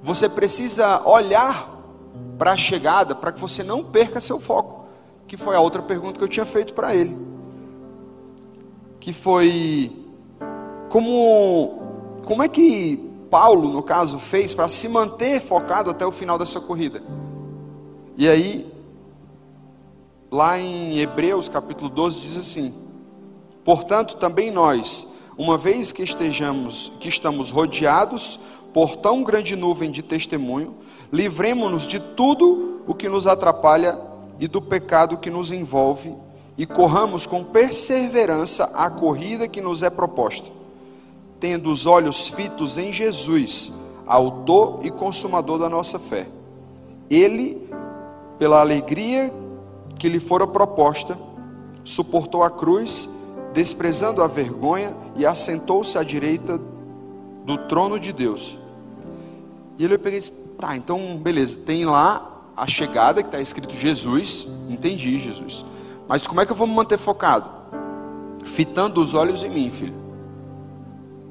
você 0.00 0.28
precisa 0.28 1.02
olhar 1.04 1.82
para 2.38 2.52
a 2.52 2.56
chegada 2.56 3.12
para 3.12 3.32
que 3.32 3.40
você 3.40 3.64
não 3.64 3.82
perca 3.82 4.20
seu 4.20 4.38
foco. 4.38 4.84
Que 5.26 5.36
foi 5.36 5.56
a 5.56 5.60
outra 5.60 5.82
pergunta 5.82 6.16
que 6.16 6.24
eu 6.24 6.28
tinha 6.28 6.46
feito 6.46 6.74
para 6.74 6.94
ele. 6.94 7.39
Que 9.00 9.12
foi: 9.12 9.90
como, 10.90 11.80
como 12.24 12.42
é 12.42 12.48
que 12.48 13.10
Paulo, 13.30 13.68
no 13.68 13.82
caso, 13.82 14.18
fez 14.18 14.52
para 14.52 14.68
se 14.68 14.88
manter 14.88 15.40
focado 15.40 15.90
até 15.90 16.04
o 16.04 16.12
final 16.12 16.38
dessa 16.38 16.60
corrida? 16.60 17.02
E 18.16 18.28
aí, 18.28 18.70
lá 20.30 20.58
em 20.58 20.98
Hebreus 20.98 21.48
capítulo 21.48 21.88
12 21.88 22.20
diz 22.20 22.36
assim: 22.36 22.74
Portanto, 23.64 24.16
também 24.16 24.50
nós, 24.50 25.14
uma 25.38 25.56
vez 25.56 25.90
que 25.92 26.02
estejamos, 26.02 26.92
que 27.00 27.08
estamos 27.08 27.50
rodeados 27.50 28.40
por 28.74 28.96
tão 28.96 29.22
grande 29.22 29.56
nuvem 29.56 29.90
de 29.90 30.02
testemunho, 30.02 30.74
livremos-nos 31.12 31.86
de 31.86 31.98
tudo 31.98 32.82
o 32.86 32.94
que 32.94 33.08
nos 33.08 33.26
atrapalha 33.26 33.98
e 34.38 34.46
do 34.46 34.60
pecado 34.60 35.18
que 35.18 35.30
nos 35.30 35.50
envolve 35.50 36.14
e 36.60 36.66
corramos 36.66 37.26
com 37.26 37.42
perseverança 37.42 38.72
a 38.74 38.90
corrida 38.90 39.48
que 39.48 39.62
nos 39.62 39.82
é 39.82 39.88
proposta, 39.88 40.50
tendo 41.40 41.70
os 41.70 41.86
olhos 41.86 42.28
fitos 42.28 42.76
em 42.76 42.92
Jesus, 42.92 43.72
autor 44.06 44.80
e 44.82 44.90
consumador 44.90 45.58
da 45.58 45.70
nossa 45.70 45.98
fé. 45.98 46.28
Ele, 47.08 47.66
pela 48.38 48.60
alegria 48.60 49.32
que 49.98 50.06
lhe 50.06 50.20
fora 50.20 50.46
proposta, 50.46 51.18
suportou 51.82 52.42
a 52.42 52.50
cruz, 52.50 53.08
desprezando 53.54 54.22
a 54.22 54.26
vergonha, 54.26 54.94
e 55.16 55.24
assentou-se 55.24 55.96
à 55.96 56.02
direita 56.02 56.60
do 57.46 57.56
trono 57.68 57.98
de 57.98 58.12
Deus. 58.12 58.58
E 59.78 59.84
ele 59.86 59.96
peguei 59.96 60.18
e 60.18 60.20
disse: 60.20 60.32
tá, 60.58 60.76
então 60.76 61.16
beleza, 61.16 61.60
tem 61.60 61.86
lá 61.86 62.42
a 62.54 62.66
chegada 62.66 63.22
que 63.22 63.28
está 63.28 63.40
escrito 63.40 63.72
Jesus, 63.72 64.46
entendi 64.68 65.18
Jesus, 65.18 65.64
mas 66.10 66.26
como 66.26 66.40
é 66.40 66.44
que 66.44 66.50
eu 66.50 66.56
vou 66.56 66.66
me 66.66 66.74
manter 66.74 66.98
focado? 66.98 67.48
Fitando 68.44 69.00
os 69.00 69.14
olhos 69.14 69.44
em 69.44 69.48
mim, 69.48 69.70
filho, 69.70 69.94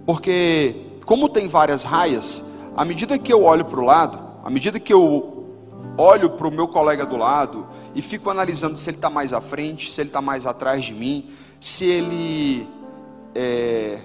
porque 0.05 0.73
como 1.05 1.27
tem 1.27 1.49
várias 1.49 1.83
raias, 1.83 2.49
à 2.77 2.85
medida 2.85 3.19
que 3.19 3.33
eu 3.33 3.43
olho 3.43 3.65
para 3.65 3.77
o 3.77 3.83
lado, 3.83 4.17
à 4.41 4.49
medida 4.49 4.79
que 4.79 4.93
eu 4.93 5.49
olho 5.97 6.29
para 6.29 6.47
o 6.47 6.51
meu 6.51 6.65
colega 6.65 7.05
do 7.05 7.17
lado, 7.17 7.67
e 7.93 8.01
fico 8.01 8.29
analisando 8.29 8.77
se 8.77 8.89
ele 8.89 8.95
está 8.95 9.09
mais 9.09 9.33
à 9.33 9.41
frente, 9.41 9.91
se 9.91 9.99
ele 9.99 10.07
está 10.07 10.21
mais 10.21 10.47
atrás 10.47 10.85
de 10.85 10.93
mim, 10.93 11.29
se 11.59 11.83
ele. 11.83 12.65
É, 13.35 13.99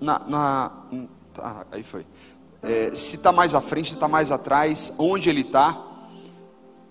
na, 0.00 0.20
na 0.28 0.72
tá, 1.34 1.66
aí 1.72 1.82
foi. 1.82 2.06
É, 2.62 2.92
se 2.94 3.16
está 3.16 3.32
mais 3.32 3.52
à 3.52 3.60
frente, 3.60 3.88
se 3.88 3.96
está 3.96 4.06
mais 4.06 4.30
atrás, 4.30 4.94
onde 4.96 5.28
ele 5.28 5.40
está. 5.40 5.76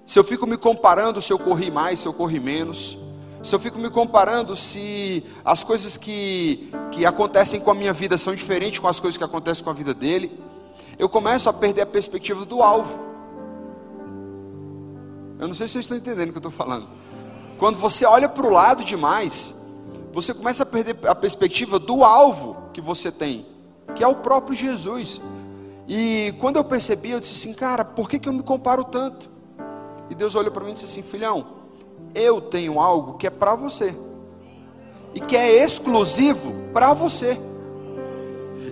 Se 0.06 0.20
eu 0.20 0.26
fico 0.26 0.46
me 0.46 0.58
comparando 0.58 1.22
se 1.22 1.32
eu 1.32 1.40
corri 1.40 1.72
mais, 1.72 2.02
se 2.02 2.08
eu 2.10 2.14
corri 2.14 2.38
menos. 2.38 3.13
Se 3.44 3.54
eu 3.54 3.60
fico 3.60 3.78
me 3.78 3.90
comparando 3.90 4.56
se 4.56 5.22
as 5.44 5.66
coisas 5.66 5.98
que, 5.98 6.72
que 6.92 7.06
acontecem 7.06 7.60
com 7.60 7.72
a 7.72 7.76
minha 7.76 7.92
vida 7.92 8.16
são 8.16 8.34
diferentes 8.34 8.80
com 8.80 8.88
as 8.88 9.02
coisas 9.02 9.18
que 9.18 9.24
acontecem 9.24 9.62
com 9.62 9.70
a 9.70 9.74
vida 9.74 9.94
dele. 9.94 10.40
Eu 10.98 11.10
começo 11.10 11.50
a 11.50 11.54
perder 11.54 11.82
a 11.82 11.86
perspectiva 11.86 12.46
do 12.46 12.64
alvo. 12.64 12.98
Eu 15.38 15.46
não 15.46 15.54
sei 15.54 15.68
se 15.68 15.74
vocês 15.74 15.84
estão 15.84 15.98
entendendo 15.98 16.30
o 16.30 16.32
que 16.32 16.38
eu 16.38 16.48
estou 16.48 16.52
falando. 16.52 16.88
Quando 17.58 17.78
você 17.78 18.06
olha 18.06 18.30
para 18.30 18.48
o 18.48 18.50
lado 18.50 18.86
demais, 18.86 19.68
você 20.14 20.34
começa 20.34 20.64
a 20.64 20.66
perder 20.66 20.96
a 21.06 21.14
perspectiva 21.14 21.78
do 21.78 22.02
alvo 22.02 22.70
que 22.72 22.80
você 22.80 23.12
tem, 23.12 23.46
que 23.94 24.02
é 24.02 24.08
o 24.08 24.16
próprio 24.16 24.56
Jesus. 24.56 25.20
E 25.86 26.34
quando 26.40 26.56
eu 26.56 26.64
percebi, 26.64 27.12
eu 27.12 27.20
disse 27.20 27.34
assim, 27.34 27.54
cara, 27.54 27.84
por 27.84 28.10
que, 28.10 28.20
que 28.20 28.30
eu 28.30 28.34
me 28.34 28.42
comparo 28.42 28.86
tanto? 28.86 29.30
E 30.10 30.16
Deus 30.16 30.34
olhou 30.34 30.52
para 30.52 30.64
mim 30.64 30.72
e 30.72 30.74
disse 30.76 30.86
assim, 30.86 31.02
filhão, 31.02 31.63
eu 32.16 32.42
tenho 32.42 32.80
algo 32.80 33.18
que 33.18 33.28
é 33.28 33.30
para 33.30 33.56
você, 33.56 33.96
e 35.14 35.20
que 35.20 35.36
é 35.36 35.64
exclusivo 35.64 36.54
para 36.74 36.94
você, 36.94 37.40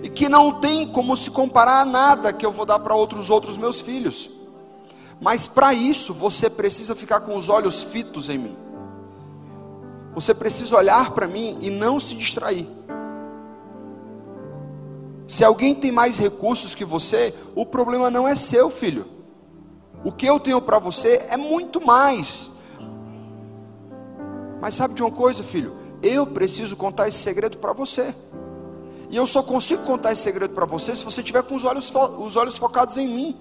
e 0.02 0.08
que 0.08 0.28
não 0.28 0.60
tem 0.60 0.90
como 0.90 1.16
se 1.16 1.30
comparar 1.30 1.80
a 1.80 1.84
nada 1.84 2.32
que 2.32 2.44
eu 2.44 2.52
vou 2.52 2.66
dar 2.66 2.78
para 2.78 2.94
outros 2.94 3.30
outros 3.30 3.56
meus 3.56 3.80
filhos. 3.80 4.30
Mas 5.20 5.46
para 5.46 5.72
isso 5.72 6.12
você 6.12 6.50
precisa 6.50 6.96
ficar 6.96 7.20
com 7.20 7.36
os 7.36 7.48
olhos 7.48 7.84
fitos 7.84 8.28
em 8.28 8.38
mim. 8.38 8.56
Você 10.14 10.34
precisa 10.34 10.76
olhar 10.76 11.12
para 11.12 11.28
mim 11.28 11.56
e 11.60 11.70
não 11.70 12.00
se 12.00 12.16
distrair. 12.16 12.68
Se 15.26 15.44
alguém 15.44 15.74
tem 15.74 15.90
mais 15.90 16.18
recursos 16.18 16.74
que 16.74 16.84
você, 16.84 17.32
o 17.54 17.64
problema 17.64 18.10
não 18.10 18.26
é 18.28 18.36
seu, 18.36 18.68
filho. 18.68 19.06
O 20.04 20.12
que 20.12 20.26
eu 20.26 20.38
tenho 20.38 20.60
para 20.60 20.78
você 20.78 21.26
é 21.30 21.36
muito 21.36 21.80
mais. 21.80 22.50
Mas 24.62 24.74
sabe 24.76 24.94
de 24.94 25.02
uma 25.02 25.10
coisa, 25.10 25.42
filho? 25.42 25.76
Eu 26.00 26.24
preciso 26.24 26.76
contar 26.76 27.08
esse 27.08 27.18
segredo 27.18 27.58
para 27.58 27.72
você. 27.72 28.14
E 29.10 29.16
eu 29.16 29.26
só 29.26 29.42
consigo 29.42 29.82
contar 29.82 30.12
esse 30.12 30.22
segredo 30.22 30.54
para 30.54 30.64
você 30.64 30.94
se 30.94 31.04
você 31.04 31.20
tiver 31.20 31.42
com 31.42 31.56
os 31.56 31.64
olhos, 31.64 31.92
os 32.20 32.36
olhos 32.36 32.56
focados 32.58 32.96
em 32.96 33.08
mim. 33.08 33.36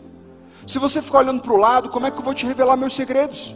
Se 0.66 0.80
você 0.80 1.00
ficar 1.00 1.20
olhando 1.20 1.40
para 1.40 1.54
o 1.54 1.58
lado, 1.58 1.90
como 1.90 2.08
é 2.08 2.12
que 2.12 2.18
eu 2.18 2.24
vou 2.24 2.34
te 2.34 2.44
revelar 2.44 2.76
meus 2.76 2.96
segredos? 2.96 3.56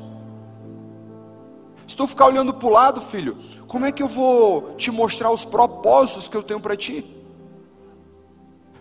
Se 1.88 2.07
ficar 2.07 2.27
olhando 2.27 2.53
para 2.53 2.67
o 2.67 2.69
lado, 2.69 3.01
filho, 3.01 3.36
como 3.67 3.84
é 3.84 3.91
que 3.91 4.03
eu 4.03 4.07
vou 4.07 4.75
te 4.75 4.91
mostrar 4.91 5.31
os 5.31 5.43
propósitos 5.43 6.27
que 6.27 6.38
eu 6.38 6.43
tenho 6.43 6.60
para 6.60 6.75
ti? 6.75 7.03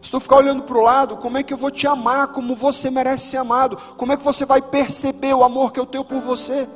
Se 0.02 0.20
ficar 0.20 0.36
olhando 0.36 0.62
para 0.62 0.76
o 0.76 0.82
lado, 0.82 1.16
como 1.16 1.38
é 1.38 1.42
que 1.42 1.54
eu 1.54 1.58
vou 1.58 1.70
te 1.70 1.86
amar 1.86 2.28
como 2.28 2.54
você 2.54 2.90
merece 2.90 3.30
ser 3.30 3.38
amado? 3.38 3.78
Como 3.96 4.12
é 4.12 4.16
que 4.18 4.22
você 4.22 4.44
vai 4.44 4.60
perceber 4.60 5.32
o 5.32 5.42
amor 5.42 5.72
que 5.72 5.80
eu 5.80 5.86
tenho 5.86 6.04
por 6.04 6.20
você? 6.20 6.68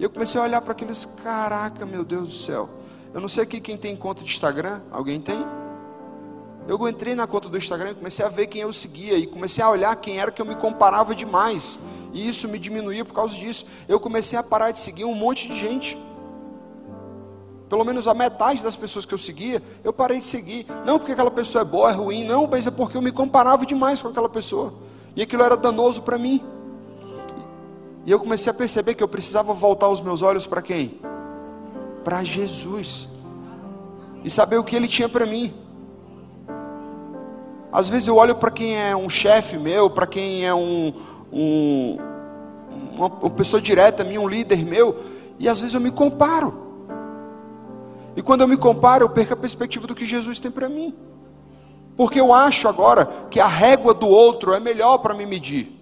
E 0.00 0.02
eu 0.02 0.08
comecei 0.08 0.40
a 0.40 0.44
olhar 0.44 0.62
para 0.62 0.72
aqueles, 0.72 1.04
caraca, 1.04 1.84
meu 1.84 2.02
Deus 2.02 2.28
do 2.28 2.34
céu. 2.34 2.70
Eu 3.12 3.20
não 3.20 3.28
sei 3.28 3.42
aqui 3.44 3.60
quem 3.60 3.76
tem 3.76 3.94
conta 3.94 4.24
de 4.24 4.30
Instagram, 4.30 4.80
alguém 4.90 5.20
tem? 5.20 5.36
Eu 6.66 6.88
entrei 6.88 7.14
na 7.14 7.26
conta 7.26 7.50
do 7.50 7.58
Instagram 7.58 7.90
e 7.90 7.94
comecei 7.96 8.24
a 8.24 8.30
ver 8.30 8.46
quem 8.46 8.62
eu 8.62 8.72
seguia 8.72 9.18
e 9.18 9.26
comecei 9.26 9.62
a 9.62 9.68
olhar 9.68 9.94
quem 9.96 10.18
era 10.18 10.32
que 10.32 10.40
eu 10.40 10.46
me 10.46 10.54
comparava 10.54 11.14
demais. 11.14 11.80
E 12.14 12.26
isso 12.26 12.48
me 12.48 12.58
diminuía 12.58 13.04
por 13.04 13.12
causa 13.12 13.36
disso. 13.36 13.66
Eu 13.86 14.00
comecei 14.00 14.38
a 14.38 14.42
parar 14.42 14.70
de 14.70 14.78
seguir 14.78 15.04
um 15.04 15.14
monte 15.14 15.48
de 15.48 15.54
gente. 15.54 15.98
Pelo 17.68 17.84
menos 17.84 18.08
a 18.08 18.14
metade 18.14 18.64
das 18.64 18.76
pessoas 18.76 19.04
que 19.04 19.12
eu 19.12 19.18
seguia, 19.18 19.62
eu 19.84 19.92
parei 19.92 20.20
de 20.20 20.24
seguir. 20.24 20.66
Não 20.86 20.98
porque 20.98 21.12
aquela 21.12 21.30
pessoa 21.30 21.60
é 21.60 21.64
boa, 21.66 21.90
é 21.90 21.92
ruim, 21.92 22.24
não, 22.24 22.46
mas 22.46 22.66
é 22.66 22.70
porque 22.70 22.96
eu 22.96 23.02
me 23.02 23.12
comparava 23.12 23.66
demais 23.66 24.00
com 24.00 24.08
aquela 24.08 24.30
pessoa. 24.30 24.72
E 25.14 25.20
aquilo 25.20 25.42
era 25.42 25.58
danoso 25.58 26.00
para 26.00 26.16
mim. 26.16 26.42
E 28.10 28.12
eu 28.12 28.18
comecei 28.18 28.50
a 28.50 28.54
perceber 28.54 28.94
que 28.94 29.04
eu 29.04 29.06
precisava 29.06 29.54
voltar 29.54 29.88
os 29.88 30.00
meus 30.00 30.20
olhos 30.20 30.44
para 30.44 30.60
quem? 30.60 31.00
Para 32.02 32.24
Jesus. 32.24 33.10
E 34.24 34.28
saber 34.28 34.56
o 34.56 34.64
que 34.64 34.74
ele 34.74 34.88
tinha 34.88 35.08
para 35.08 35.24
mim. 35.24 35.54
Às 37.70 37.88
vezes 37.88 38.08
eu 38.08 38.16
olho 38.16 38.34
para 38.34 38.50
quem 38.50 38.76
é 38.76 38.96
um 38.96 39.08
chefe 39.08 39.56
meu, 39.56 39.88
para 39.88 40.08
quem 40.08 40.44
é 40.44 40.52
um, 40.52 40.92
um, 41.32 41.98
uma, 42.98 43.30
pessoa 43.30 43.62
direta 43.62 44.02
minha, 44.02 44.20
um 44.20 44.26
líder 44.26 44.66
meu, 44.66 45.04
e 45.38 45.48
às 45.48 45.60
vezes 45.60 45.76
eu 45.76 45.80
me 45.80 45.92
comparo. 45.92 46.88
E 48.16 48.22
quando 48.22 48.40
eu 48.40 48.48
me 48.48 48.56
comparo, 48.56 49.04
eu 49.04 49.10
perco 49.10 49.34
a 49.34 49.36
perspectiva 49.36 49.86
do 49.86 49.94
que 49.94 50.04
Jesus 50.04 50.40
tem 50.40 50.50
para 50.50 50.68
mim. 50.68 50.92
Porque 51.96 52.18
eu 52.18 52.34
acho 52.34 52.66
agora 52.66 53.06
que 53.30 53.38
a 53.38 53.46
régua 53.46 53.94
do 53.94 54.08
outro 54.08 54.52
é 54.52 54.58
melhor 54.58 54.98
para 54.98 55.14
me 55.14 55.24
medir. 55.24 55.79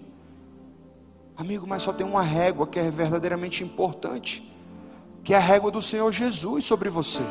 Amigo, 1.38 1.68
mas 1.68 1.84
só 1.84 1.92
tem 1.92 2.04
uma 2.04 2.20
régua 2.20 2.66
que 2.66 2.80
é 2.80 2.90
verdadeiramente 2.90 3.62
importante, 3.62 4.52
que 5.22 5.32
é 5.32 5.36
a 5.36 5.40
régua 5.40 5.70
do 5.70 5.80
Senhor 5.80 6.10
Jesus 6.10 6.64
sobre 6.64 6.88
você. 6.88 7.22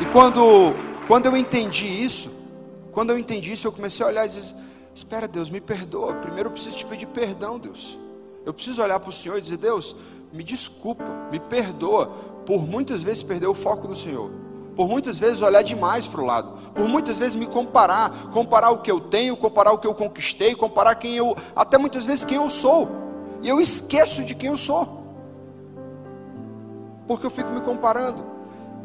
E 0.00 0.04
quando, 0.12 0.72
quando 1.08 1.26
eu 1.26 1.36
entendi 1.36 1.88
isso, 1.88 2.48
quando 2.92 3.10
eu 3.10 3.18
entendi 3.18 3.50
isso, 3.50 3.66
eu 3.66 3.72
comecei 3.72 4.06
a 4.06 4.08
olhar 4.08 4.24
e 4.24 4.28
dizer: 4.28 4.54
Espera, 4.94 5.26
Deus, 5.26 5.50
me 5.50 5.60
perdoa. 5.60 6.14
Primeiro 6.14 6.46
eu 6.46 6.52
preciso 6.52 6.78
te 6.78 6.86
pedir 6.86 7.06
perdão, 7.06 7.58
Deus. 7.58 7.98
Eu 8.46 8.54
preciso 8.54 8.82
olhar 8.82 9.00
para 9.00 9.08
o 9.08 9.12
Senhor 9.12 9.36
e 9.36 9.40
dizer: 9.40 9.56
Deus, 9.56 9.96
me 10.32 10.44
desculpa, 10.44 11.28
me 11.32 11.40
perdoa 11.40 12.29
por 12.46 12.66
muitas 12.66 13.02
vezes 13.02 13.22
perder 13.22 13.46
o 13.46 13.54
foco 13.54 13.86
do 13.86 13.94
Senhor. 13.94 14.30
Por 14.74 14.88
muitas 14.88 15.18
vezes 15.18 15.42
olhar 15.42 15.62
demais 15.62 16.06
para 16.06 16.20
o 16.20 16.24
lado, 16.24 16.72
por 16.72 16.88
muitas 16.88 17.18
vezes 17.18 17.34
me 17.34 17.46
comparar, 17.46 18.30
comparar 18.32 18.70
o 18.70 18.80
que 18.80 18.90
eu 18.90 19.00
tenho, 19.00 19.36
comparar 19.36 19.72
o 19.72 19.78
que 19.78 19.86
eu 19.86 19.94
conquistei, 19.94 20.54
comparar 20.54 20.94
quem 20.94 21.16
eu, 21.16 21.36
até 21.54 21.76
muitas 21.76 22.04
vezes 22.04 22.24
quem 22.24 22.36
eu 22.36 22.48
sou, 22.48 22.88
e 23.42 23.48
eu 23.48 23.60
esqueço 23.60 24.24
de 24.24 24.34
quem 24.34 24.48
eu 24.48 24.56
sou, 24.56 25.04
porque 27.06 27.26
eu 27.26 27.30
fico 27.30 27.50
me 27.50 27.60
comparando, 27.60 28.24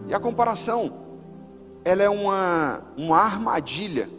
e 0.09 0.13
a 0.13 0.19
comparação 0.19 0.91
ela 1.85 2.01
é 2.01 2.09
uma, 2.09 2.81
uma 2.97 3.19
armadilha, 3.19 4.09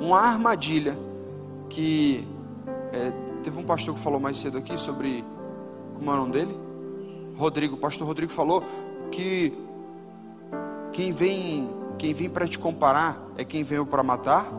uma 0.00 0.20
armadilha 0.20 0.96
que 1.68 2.26
é, 2.92 3.12
teve 3.42 3.58
um 3.58 3.64
pastor 3.64 3.94
que 3.94 4.00
falou 4.00 4.20
mais 4.20 4.38
cedo 4.38 4.58
aqui 4.58 4.78
sobre 4.78 5.24
como 5.96 6.10
é 6.10 6.14
o 6.14 6.16
nome 6.16 6.32
dele? 6.32 6.67
Rodrigo, 7.38 7.76
o 7.76 7.78
pastor 7.78 8.06
Rodrigo 8.06 8.32
falou 8.32 8.62
que 9.12 9.56
quem 10.92 11.12
vem, 11.12 11.70
quem 11.96 12.12
vem 12.12 12.28
para 12.28 12.46
te 12.48 12.58
comparar 12.58 13.22
é 13.36 13.44
quem 13.44 13.62
veio 13.62 13.86
para 13.86 14.02
matar, 14.02 14.50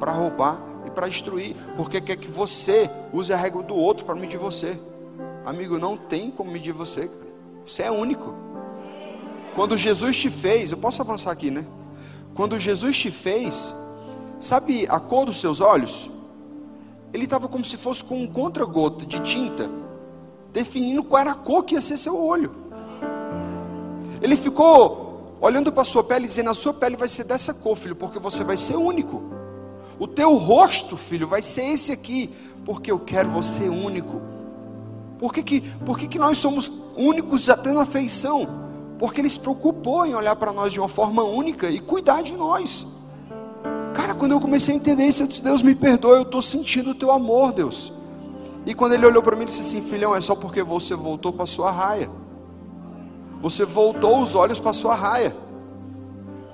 para 0.00 0.12
roubar 0.12 0.62
e 0.86 0.90
para 0.90 1.06
destruir, 1.06 1.54
porque 1.76 2.00
quer 2.00 2.16
que 2.16 2.28
você 2.28 2.90
use 3.12 3.32
a 3.32 3.36
regra 3.36 3.62
do 3.62 3.74
outro 3.76 4.06
para 4.06 4.14
medir 4.14 4.38
você. 4.38 4.78
Amigo, 5.44 5.78
não 5.78 5.96
tem 5.96 6.30
como 6.30 6.50
medir 6.50 6.72
você. 6.72 7.10
Você 7.64 7.82
é 7.82 7.90
único. 7.90 8.34
Quando 9.54 9.76
Jesus 9.76 10.16
te 10.16 10.30
fez, 10.30 10.72
eu 10.72 10.78
posso 10.78 11.02
avançar 11.02 11.30
aqui, 11.30 11.50
né? 11.50 11.66
Quando 12.34 12.58
Jesus 12.58 12.96
te 12.96 13.10
fez, 13.10 13.74
sabe 14.40 14.86
a 14.88 14.98
cor 14.98 15.26
dos 15.26 15.38
seus 15.38 15.60
olhos? 15.60 16.10
Ele 17.12 17.24
estava 17.24 17.46
como 17.48 17.64
se 17.64 17.76
fosse 17.76 18.02
com 18.02 18.22
um 18.22 18.26
contra-gota 18.26 19.04
de 19.04 19.20
tinta, 19.20 19.68
definindo 20.52 21.02
qual 21.02 21.20
era 21.20 21.32
a 21.32 21.34
cor 21.34 21.64
que 21.64 21.74
ia 21.74 21.80
ser 21.80 21.96
seu 21.96 22.16
olho. 22.16 22.54
Ele 24.20 24.36
ficou 24.36 25.36
olhando 25.40 25.72
para 25.72 25.82
a 25.82 25.84
sua 25.84 26.04
pele, 26.04 26.26
dizendo: 26.26 26.50
A 26.50 26.54
sua 26.54 26.74
pele 26.74 26.96
vai 26.96 27.08
ser 27.08 27.24
dessa 27.24 27.54
cor, 27.54 27.76
filho, 27.76 27.96
porque 27.96 28.18
você 28.18 28.44
vai 28.44 28.56
ser 28.56 28.76
único. 28.76 29.22
O 29.98 30.06
teu 30.06 30.36
rosto, 30.36 30.96
filho, 30.96 31.28
vai 31.28 31.42
ser 31.42 31.64
esse 31.64 31.92
aqui, 31.92 32.30
porque 32.64 32.90
eu 32.90 32.98
quero 32.98 33.28
você 33.28 33.68
único. 33.68 34.20
Por 35.18 35.32
que, 35.32 35.42
que, 35.42 35.60
por 35.84 35.98
que, 35.98 36.08
que 36.08 36.18
nós 36.18 36.38
somos 36.38 36.70
únicos 36.96 37.48
até 37.48 37.72
na 37.72 37.86
feição? 37.86 38.62
porque 39.02 39.20
Ele 39.20 39.28
se 39.28 39.40
preocupou 39.40 40.06
em 40.06 40.14
olhar 40.14 40.36
para 40.36 40.52
nós 40.52 40.72
de 40.72 40.78
uma 40.78 40.88
forma 40.88 41.24
única 41.24 41.68
e 41.68 41.80
cuidar 41.80 42.22
de 42.22 42.36
nós. 42.36 42.86
Cara, 43.92 44.14
quando 44.14 44.30
eu 44.30 44.40
comecei 44.40 44.74
a 44.74 44.76
entender 44.76 45.04
isso, 45.04 45.24
eu 45.24 45.26
disse: 45.26 45.42
Deus 45.42 45.60
me 45.60 45.74
perdoa, 45.74 46.18
eu 46.18 46.22
estou 46.22 46.40
sentindo 46.40 46.90
o 46.90 46.94
teu 46.94 47.10
amor, 47.10 47.50
Deus. 47.50 47.92
E 48.64 48.74
quando 48.74 48.92
ele 48.92 49.06
olhou 49.06 49.22
para 49.22 49.34
mim, 49.34 49.42
ele 49.42 49.50
disse 49.50 49.62
assim: 49.62 49.82
Filhão, 49.88 50.14
é 50.14 50.20
só 50.20 50.34
porque 50.34 50.62
você 50.62 50.94
voltou 50.94 51.32
para 51.32 51.46
sua 51.46 51.70
raia. 51.70 52.08
Você 53.40 53.64
voltou 53.64 54.22
os 54.22 54.34
olhos 54.34 54.60
para 54.60 54.72
sua 54.72 54.94
raia. 54.94 55.34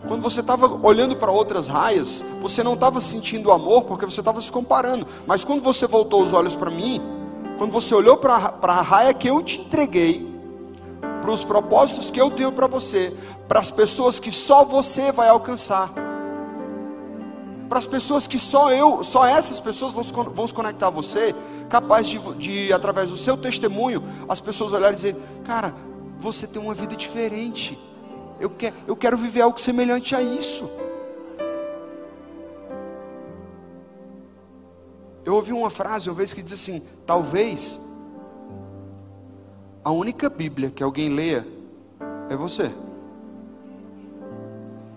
Quando 0.07 0.23
você 0.23 0.41
estava 0.41 0.67
olhando 0.87 1.17
para 1.17 1.31
outras 1.31 1.69
raias, 1.69 2.25
você 2.41 2.63
não 2.63 2.75
estava 2.75 3.01
sentindo 3.01 3.51
amor 3.51 3.83
porque 3.83 4.07
você 4.07 4.21
estava 4.21 4.41
se 4.41 4.51
comparando. 4.51 5.07
Mas 5.27 5.45
quando 5.45 5.63
você 5.63 5.87
voltou 5.87 6.23
os 6.23 6.33
olhos 6.33 6.57
para 6.57 6.71
mim, 6.71 7.01
quando 7.59 7.73
você 7.73 7.95
olhou 7.95 8.17
para 8.17 8.55
a 8.63 8.81
raia 8.81 9.13
que 9.13 9.29
eu 9.29 9.43
te 9.43 9.61
entreguei, 9.61 10.27
para 11.21 11.31
os 11.31 11.45
propósitos 11.45 12.11
que 12.11 12.21
eu 12.21 12.31
tenho 12.31 12.53
para 12.53 12.67
você, 12.67 13.15
para 13.47 13.61
as 13.61 13.71
pessoas 13.71 14.19
que 14.19 14.31
só 14.31 14.65
você 14.65 15.13
vai 15.13 15.29
alcançar, 15.29 15.93
para 17.69 17.79
as 17.79 17.87
pessoas 17.87 18.27
que 18.27 18.39
só 18.39 18.73
eu, 18.73 19.03
só 19.03 19.27
essas 19.27 19.61
pessoas 19.61 19.93
vão 19.93 20.47
se 20.47 20.55
conectar 20.55 20.87
a 20.87 20.91
você, 20.91 21.35
capaz 21.69 22.07
de, 22.07 22.19
de, 22.37 22.73
através 22.73 23.11
do 23.11 23.17
seu 23.17 23.37
testemunho, 23.37 24.03
as 24.29 24.41
pessoas 24.41 24.73
olharem 24.73 24.93
e 24.93 24.97
dizer: 24.97 25.17
Cara, 25.45 25.75
você 26.19 26.47
tem 26.47 26.61
uma 26.61 26.75
vida 26.75 26.97
diferente, 26.97 27.79
eu, 28.41 28.51
quer, 28.51 28.73
eu 28.87 28.97
quero 28.97 29.17
viver 29.17 29.43
algo 29.43 29.61
semelhante 29.61 30.15
a 30.15 30.23
isso. 30.23 30.71
Eu 35.25 35.35
ouvi 35.35 35.53
uma 35.53 35.69
frase 35.71 36.09
uma 36.09 36.17
vez 36.17 36.33
que 36.33 36.43
diz 36.43 36.53
assim: 36.53 36.83
Talvez 37.07 37.87
a 39.85 39.91
única 39.91 40.29
Bíblia 40.29 40.71
que 40.71 40.83
alguém 40.83 41.09
leia 41.09 41.47
é 42.31 42.37
você. 42.37 42.71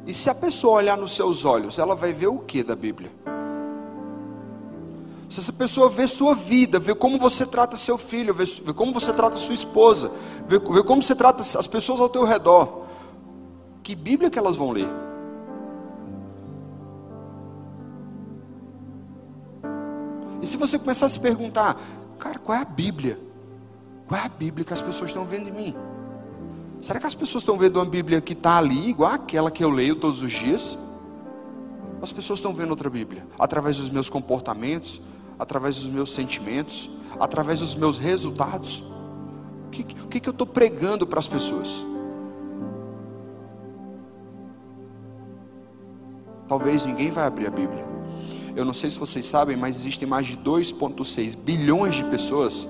E 0.06 0.14
se 0.14 0.30
a 0.30 0.36
pessoa 0.36 0.78
olhar 0.78 0.98
nos 0.98 1.16
seus 1.16 1.46
olhos, 1.46 1.78
ela 1.78 1.96
vai 1.96 2.12
ver 2.12 2.28
o 2.28 2.40
que 2.40 2.64
da 2.64 2.76
Bíblia? 2.76 3.12
Se 5.32 5.40
essa 5.40 5.54
pessoa 5.54 5.90
vê 5.90 6.06
sua 6.10 6.36
vida, 6.36 6.78
vê 6.78 6.94
como 6.94 7.18
você 7.18 7.46
trata 7.46 7.78
seu 7.78 7.98
filho, 7.98 8.34
vê, 8.34 8.44
vê 8.44 8.74
como 8.74 8.92
você 8.92 9.14
trata 9.14 9.38
sua 9.38 9.54
esposa, 9.54 10.12
vê, 10.46 10.60
vê 10.60 10.84
como 10.84 11.02
você 11.02 11.16
trata 11.16 11.40
as 11.40 11.66
pessoas 11.66 12.02
ao 12.02 12.10
teu 12.10 12.26
redor, 12.26 12.82
que 13.82 13.96
Bíblia 13.96 14.30
que 14.30 14.38
elas 14.38 14.58
vão 14.58 14.72
ler? 14.72 14.90
E 20.42 20.46
se 20.46 20.58
você 20.58 20.78
começar 20.78 21.06
a 21.06 21.10
se 21.10 21.22
perguntar, 21.22 21.80
cara, 22.20 22.38
qual 22.38 22.58
é 22.58 22.62
a 22.62 22.66
Bíblia? 22.66 23.18
Qual 24.10 24.20
é 24.20 24.26
a 24.26 24.30
Bíblia 24.30 24.66
que 24.66 24.74
as 24.74 24.82
pessoas 24.82 25.12
estão 25.12 25.24
vendo 25.24 25.48
em 25.48 25.54
mim? 25.54 25.76
Será 26.82 27.00
que 27.00 27.08
as 27.08 27.16
pessoas 27.16 27.44
estão 27.44 27.58
vendo 27.58 27.78
uma 27.78 27.86
Bíblia 27.86 28.20
que 28.20 28.34
está 28.34 28.58
ali, 28.58 28.90
igual 28.90 29.14
aquela 29.14 29.50
que 29.50 29.64
eu 29.64 29.70
leio 29.70 29.96
todos 29.96 30.22
os 30.22 30.32
dias? 30.34 30.78
As 32.02 32.12
pessoas 32.12 32.40
estão 32.40 32.54
vendo 32.54 32.72
outra 32.72 32.90
Bíblia, 32.90 33.26
através 33.40 33.78
dos 33.78 33.90
meus 33.90 34.10
comportamentos, 34.10 35.00
através 35.42 35.78
dos 35.78 35.88
meus 35.88 36.12
sentimentos, 36.12 36.88
através 37.20 37.62
dos 37.62 37.74
meus 37.74 37.98
resultados. 37.98 38.84
O 39.66 39.70
que, 39.72 39.82
o 40.04 40.08
que, 40.08 40.20
que 40.20 40.30
eu 40.30 40.32
estou 40.32 40.46
pregando 40.46 41.08
para 41.08 41.18
as 41.18 41.28
pessoas? 41.28 41.84
Talvez 46.48 46.86
ninguém 46.86 47.10
vai 47.10 47.26
abrir 47.26 47.48
a 47.48 47.50
Bíblia. 47.50 47.84
Eu 48.56 48.64
não 48.64 48.74
sei 48.74 48.88
se 48.92 49.00
vocês 49.00 49.26
sabem, 49.26 49.58
mas 49.58 49.78
existem 49.78 50.08
mais 50.08 50.28
de 50.28 50.38
2,6 50.38 51.36
bilhões 51.36 51.96
de 51.96 52.04
pessoas 52.04 52.68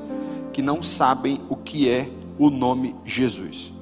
que 0.53 0.61
não 0.61 0.81
sabem 0.81 1.41
o 1.49 1.57
que 1.57 1.89
é 1.89 2.09
o 2.39 2.49
nome 2.49 2.95
Jesus. 3.03 3.73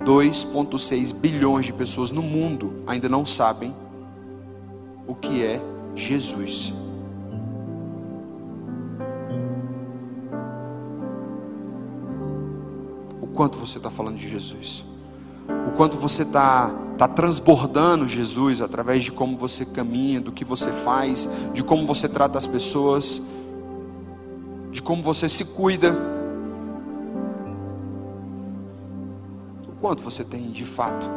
2,6 0.00 1.14
bilhões 1.14 1.66
de 1.66 1.72
pessoas 1.72 2.10
no 2.10 2.20
mundo 2.20 2.82
ainda 2.84 3.08
não 3.08 3.24
sabem 3.24 3.72
o 5.06 5.14
que 5.14 5.44
é 5.44 5.60
Jesus. 5.94 6.83
Quanto 13.34 13.58
você 13.58 13.78
está 13.78 13.90
falando 13.90 14.16
de 14.16 14.28
Jesus, 14.28 14.84
o 15.68 15.72
quanto 15.72 15.98
você 15.98 16.22
está 16.22 16.74
tá 16.96 17.08
transbordando 17.08 18.08
Jesus 18.08 18.60
através 18.60 19.04
de 19.04 19.12
como 19.12 19.36
você 19.36 19.66
caminha, 19.66 20.20
do 20.20 20.32
que 20.32 20.44
você 20.44 20.70
faz, 20.70 21.28
de 21.52 21.62
como 21.62 21.84
você 21.84 22.08
trata 22.08 22.38
as 22.38 22.46
pessoas 22.46 23.22
de 24.74 24.82
como 24.82 25.00
você 25.04 25.28
se 25.28 25.44
cuida. 25.54 25.96
O 29.68 29.80
quanto 29.80 30.02
você 30.02 30.24
tem 30.24 30.50
de 30.50 30.64
fato 30.64 31.08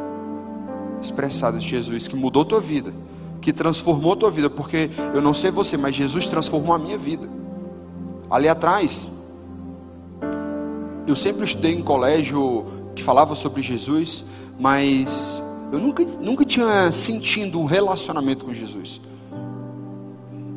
expressado 1.02 1.58
de 1.58 1.68
Jesus 1.68 2.06
que 2.06 2.14
mudou 2.14 2.44
tua 2.44 2.60
vida, 2.60 2.94
que 3.40 3.52
transformou 3.52 4.14
tua 4.14 4.30
vida, 4.30 4.48
porque 4.48 4.90
eu 5.12 5.20
não 5.20 5.34
sei 5.34 5.50
você, 5.50 5.76
mas 5.76 5.96
Jesus 5.96 6.28
transformou 6.28 6.72
a 6.72 6.78
minha 6.78 6.96
vida. 6.96 7.28
Ali 8.30 8.48
atrás, 8.48 9.17
eu 11.10 11.16
sempre 11.16 11.44
estudei 11.44 11.72
em 11.72 11.82
colégio 11.82 12.66
que 12.94 13.02
falava 13.02 13.34
sobre 13.34 13.62
Jesus, 13.62 14.26
mas 14.58 15.42
eu 15.72 15.78
nunca, 15.78 16.02
nunca 16.20 16.44
tinha 16.44 16.90
sentido 16.90 17.60
um 17.60 17.64
relacionamento 17.64 18.44
com 18.44 18.52
Jesus. 18.52 19.00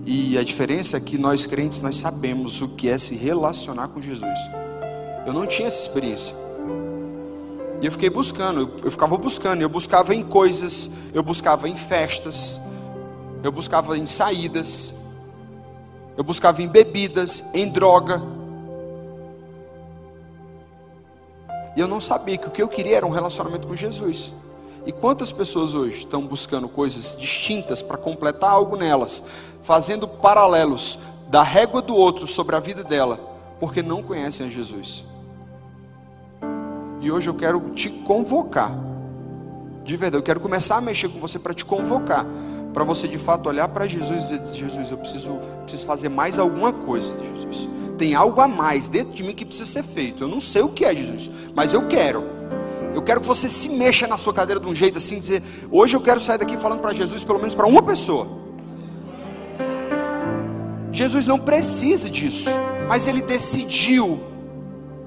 E 0.05 0.37
a 0.37 0.43
diferença 0.43 0.97
é 0.97 0.99
que 0.99 1.17
nós 1.17 1.45
crentes 1.45 1.79
nós 1.79 1.97
sabemos 1.97 2.61
o 2.61 2.69
que 2.69 2.89
é 2.89 2.97
se 2.97 3.15
relacionar 3.15 3.89
com 3.89 4.01
Jesus. 4.01 4.37
Eu 5.25 5.33
não 5.33 5.45
tinha 5.45 5.67
essa 5.67 5.81
experiência. 5.81 6.35
E 7.81 7.85
eu 7.85 7.91
fiquei 7.91 8.09
buscando, 8.09 8.79
eu 8.83 8.91
ficava 8.91 9.17
buscando, 9.17 9.61
eu 9.61 9.69
buscava 9.69 10.13
em 10.13 10.23
coisas, 10.23 10.91
eu 11.13 11.23
buscava 11.23 11.67
em 11.67 11.75
festas, 11.75 12.61
eu 13.43 13.51
buscava 13.51 13.97
em 13.97 14.05
saídas, 14.05 14.95
eu 16.17 16.23
buscava 16.23 16.61
em 16.61 16.67
bebidas, 16.67 17.45
em 17.53 17.67
droga. 17.67 18.21
E 21.75 21.79
eu 21.79 21.87
não 21.87 22.01
sabia 22.01 22.37
que 22.37 22.47
o 22.47 22.51
que 22.51 22.61
eu 22.61 22.67
queria 22.67 22.97
era 22.97 23.05
um 23.05 23.11
relacionamento 23.11 23.67
com 23.67 23.75
Jesus. 23.75 24.33
E 24.85 24.91
quantas 24.91 25.31
pessoas 25.31 25.73
hoje 25.73 25.99
estão 25.99 26.25
buscando 26.25 26.67
coisas 26.67 27.15
distintas 27.19 27.81
para 27.81 27.97
completar 27.97 28.51
algo 28.51 28.75
nelas, 28.75 29.27
fazendo 29.61 30.07
paralelos 30.07 30.99
da 31.29 31.43
régua 31.43 31.81
do 31.81 31.95
outro 31.95 32.27
sobre 32.27 32.55
a 32.55 32.59
vida 32.59 32.83
dela, 32.83 33.19
porque 33.59 33.83
não 33.83 34.01
conhecem 34.01 34.47
a 34.47 34.49
Jesus. 34.49 35.03
E 36.99 37.11
hoje 37.11 37.29
eu 37.29 37.35
quero 37.35 37.59
te 37.71 37.89
convocar, 37.89 38.75
de 39.83 39.97
verdade, 39.97 40.21
eu 40.21 40.25
quero 40.25 40.39
começar 40.39 40.77
a 40.77 40.81
mexer 40.81 41.09
com 41.09 41.19
você 41.19 41.39
para 41.39 41.53
te 41.53 41.65
convocar, 41.65 42.25
para 42.73 42.83
você 42.83 43.07
de 43.07 43.17
fato 43.17 43.49
olhar 43.49 43.67
para 43.67 43.87
Jesus 43.87 44.31
e 44.31 44.37
dizer: 44.37 44.59
Jesus, 44.59 44.91
eu 44.91 44.97
preciso, 44.97 45.39
preciso 45.63 45.85
fazer 45.85 46.09
mais 46.09 46.37
alguma 46.37 46.71
coisa, 46.71 47.15
Jesus. 47.17 47.67
Tem 48.01 48.15
algo 48.15 48.41
a 48.41 48.47
mais 48.47 48.87
dentro 48.87 49.13
de 49.13 49.23
mim 49.23 49.31
que 49.31 49.45
precisa 49.45 49.69
ser 49.69 49.83
feito. 49.83 50.23
Eu 50.23 50.27
não 50.27 50.41
sei 50.41 50.63
o 50.63 50.69
que 50.69 50.83
é, 50.83 50.95
Jesus, 50.95 51.29
mas 51.53 51.71
eu 51.71 51.87
quero. 51.87 52.23
Eu 52.95 53.03
quero 53.03 53.21
que 53.21 53.27
você 53.27 53.47
se 53.47 53.69
mexa 53.69 54.07
na 54.07 54.17
sua 54.17 54.33
cadeira 54.33 54.59
de 54.59 54.65
um 54.65 54.73
jeito 54.73 54.97
assim, 54.97 55.19
dizer: 55.19 55.43
hoje 55.69 55.95
eu 55.95 56.01
quero 56.01 56.19
sair 56.19 56.39
daqui 56.39 56.57
falando 56.57 56.79
para 56.79 56.93
Jesus, 56.93 57.23
pelo 57.23 57.37
menos 57.37 57.53
para 57.53 57.67
uma 57.67 57.83
pessoa. 57.83 58.27
Jesus 60.91 61.27
não 61.27 61.37
precisa 61.37 62.09
disso, 62.09 62.49
mas 62.87 63.05
ele 63.05 63.21
decidiu, 63.21 64.19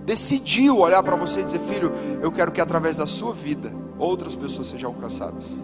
decidiu 0.05 0.79
olhar 0.79 1.03
para 1.03 1.17
você 1.17 1.41
e 1.41 1.43
dizer: 1.43 1.59
Filho, 1.63 1.91
eu 2.23 2.31
quero 2.31 2.53
que 2.53 2.61
através 2.61 2.99
da 2.99 3.09
sua 3.09 3.35
vida 3.35 3.75
outras 3.99 4.37
pessoas 4.37 4.69
sejam 4.69 4.91
alcançadas. 4.91 5.59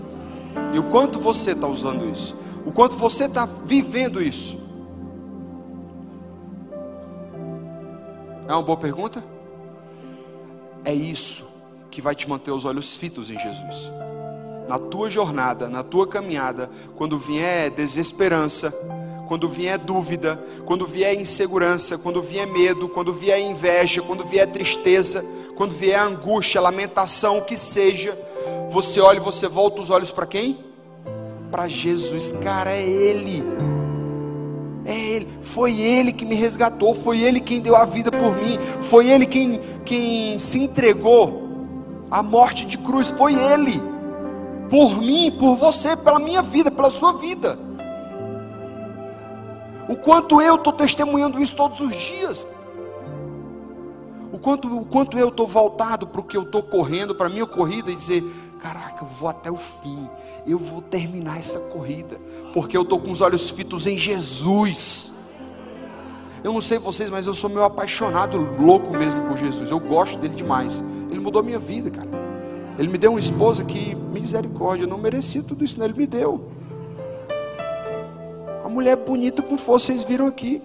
E 0.75 0.81
o 0.81 0.83
quanto 0.83 1.21
você 1.21 1.53
está 1.53 1.69
usando 1.69 2.11
isso, 2.11 2.35
o 2.67 2.73
quanto 2.73 2.97
você 2.97 3.27
está 3.27 3.47
vivendo 3.47 4.21
isso. 4.21 4.70
É 8.51 8.53
uma 8.53 8.63
boa 8.63 8.77
pergunta? 8.77 9.23
É 10.85 10.93
isso 10.93 11.49
que 11.89 12.03
vai 12.03 12.17
te 12.17 12.29
manter 12.29 12.51
os 12.51 12.65
olhos 12.65 12.97
fitos 12.97 13.31
em 13.31 13.39
Jesus. 13.39 13.93
Na 14.69 14.77
tua 14.77 15.09
jornada, 15.09 15.69
na 15.69 15.85
tua 15.85 16.05
caminhada, 16.05 16.69
quando 16.97 17.17
vier 17.17 17.71
desesperança, 17.71 18.73
quando 19.29 19.49
vier 19.49 19.79
dúvida, 19.79 20.37
quando 20.67 20.85
vier 20.85 21.15
insegurança, 21.15 21.97
quando 21.99 22.21
vier 22.21 22.45
medo, 22.45 22.89
quando 22.89 23.13
vier 23.13 23.39
inveja, 23.39 24.03
quando 24.03 24.25
vier 24.25 24.51
tristeza, 24.51 25.25
quando 25.57 25.73
vier 25.73 26.01
angústia, 26.01 26.61
lamentação, 26.61 27.39
o 27.39 27.45
que 27.45 27.57
seja, 27.57 28.19
você 28.69 29.01
olha 29.01 29.19
e 29.19 29.21
você 29.21 29.47
volta 29.47 29.81
os 29.81 29.91
olhos 29.91 30.11
para 30.11 30.27
quem? 30.27 30.59
Para 31.53 31.69
Jesus, 31.69 32.33
cara, 32.33 32.73
é 32.73 32.83
Ele. 32.83 33.45
É 34.85 34.99
Ele, 34.99 35.29
foi 35.43 35.79
Ele 35.79 36.13
que 36.13 36.25
me 36.25 36.35
resgatou, 36.35 36.95
foi 36.95 37.21
Ele 37.21 37.41
quem 37.41 37.61
deu 37.61 37.77
a 37.77 37.85
vida 37.85 38.11
por 38.11 38.35
mim, 38.37 38.59
foi 38.81 39.09
Ele 39.09 39.27
quem, 39.27 39.61
quem 39.85 40.39
se 40.39 40.59
entregou 40.59 41.51
a 42.11 42.23
morte 42.23 42.67
de 42.67 42.77
cruz 42.77 43.11
foi 43.11 43.35
Ele, 43.35 43.81
por 44.69 45.01
mim, 45.01 45.31
por 45.39 45.57
você, 45.57 45.97
pela 45.97 46.19
minha 46.19 46.43
vida, 46.43 46.71
pela 46.71 46.91
sua 46.91 47.13
vida. 47.13 47.59
O 49.89 49.97
quanto 49.97 50.41
eu 50.41 50.57
estou 50.57 50.73
testemunhando 50.73 51.41
isso 51.41 51.55
todos 51.55 51.81
os 51.81 51.95
dias. 51.95 52.47
O 54.33 54.39
quanto, 54.39 54.77
o 54.77 54.85
quanto 54.85 55.19
eu 55.19 55.29
estou 55.29 55.47
voltado 55.47 56.07
para 56.07 56.21
o 56.21 56.25
que 56.25 56.37
eu 56.37 56.43
estou 56.43 56.63
correndo, 56.63 57.15
para 57.15 57.27
a 57.27 57.31
minha 57.31 57.47
corrida 57.47 57.91
e 57.91 57.97
dizer: 57.97 58.25
caraca, 58.61 59.03
eu 59.05 59.09
vou 59.09 59.29
até 59.29 59.51
o 59.51 59.57
fim, 59.57 60.09
eu 60.47 60.59
vou 60.59 60.83
terminar 60.83 61.39
essa 61.39 61.59
corrida, 61.71 62.21
porque 62.53 62.77
eu 62.77 62.83
estou 62.83 63.01
com 63.01 63.11
os 63.11 63.21
olhos 63.21 63.51
fitos 63.51 63.87
em 63.87 63.97
Jesus. 63.97 65.15
Eu 66.43 66.53
não 66.53 66.61
sei 66.61 66.79
vocês, 66.79 67.11
mas 67.11 67.27
eu 67.27 67.35
sou 67.35 67.51
meio 67.51 67.65
apaixonado, 67.65 68.39
louco 68.59 68.91
mesmo 68.91 69.27
por 69.27 69.37
Jesus. 69.37 69.71
Eu 69.71 69.79
gosto 69.79 70.19
dele 70.19 70.35
demais. 70.35 70.83
Ele 71.11 71.21
mudou 71.21 71.43
minha 71.43 71.59
vida, 71.59 71.91
cara. 71.91 72.09
Ele 72.79 72.89
me 72.89 72.97
deu 72.97 73.11
uma 73.11 73.21
esposa 73.21 73.63
que, 73.63 73.95
misericórdia, 73.95 74.85
eu 74.85 74.89
não 74.89 74.97
merecia 74.97 75.43
tudo 75.43 75.63
isso, 75.63 75.79
não. 75.79 75.85
Ele 75.85 75.95
me 75.95 76.07
deu. 76.07 76.51
A 78.65 78.69
mulher 78.71 78.97
bonita 78.97 79.43
com 79.43 79.59
força, 79.59 79.87
vocês 79.87 80.03
viram 80.03 80.27
aqui. 80.27 80.63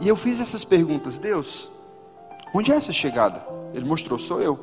E 0.00 0.08
eu 0.08 0.16
fiz 0.16 0.40
essas 0.40 0.64
perguntas, 0.64 1.16
Deus, 1.16 1.70
onde 2.52 2.72
é 2.72 2.74
essa 2.74 2.92
chegada? 2.92 3.57
Ele 3.74 3.84
mostrou, 3.84 4.18
sou 4.18 4.40
eu. 4.40 4.58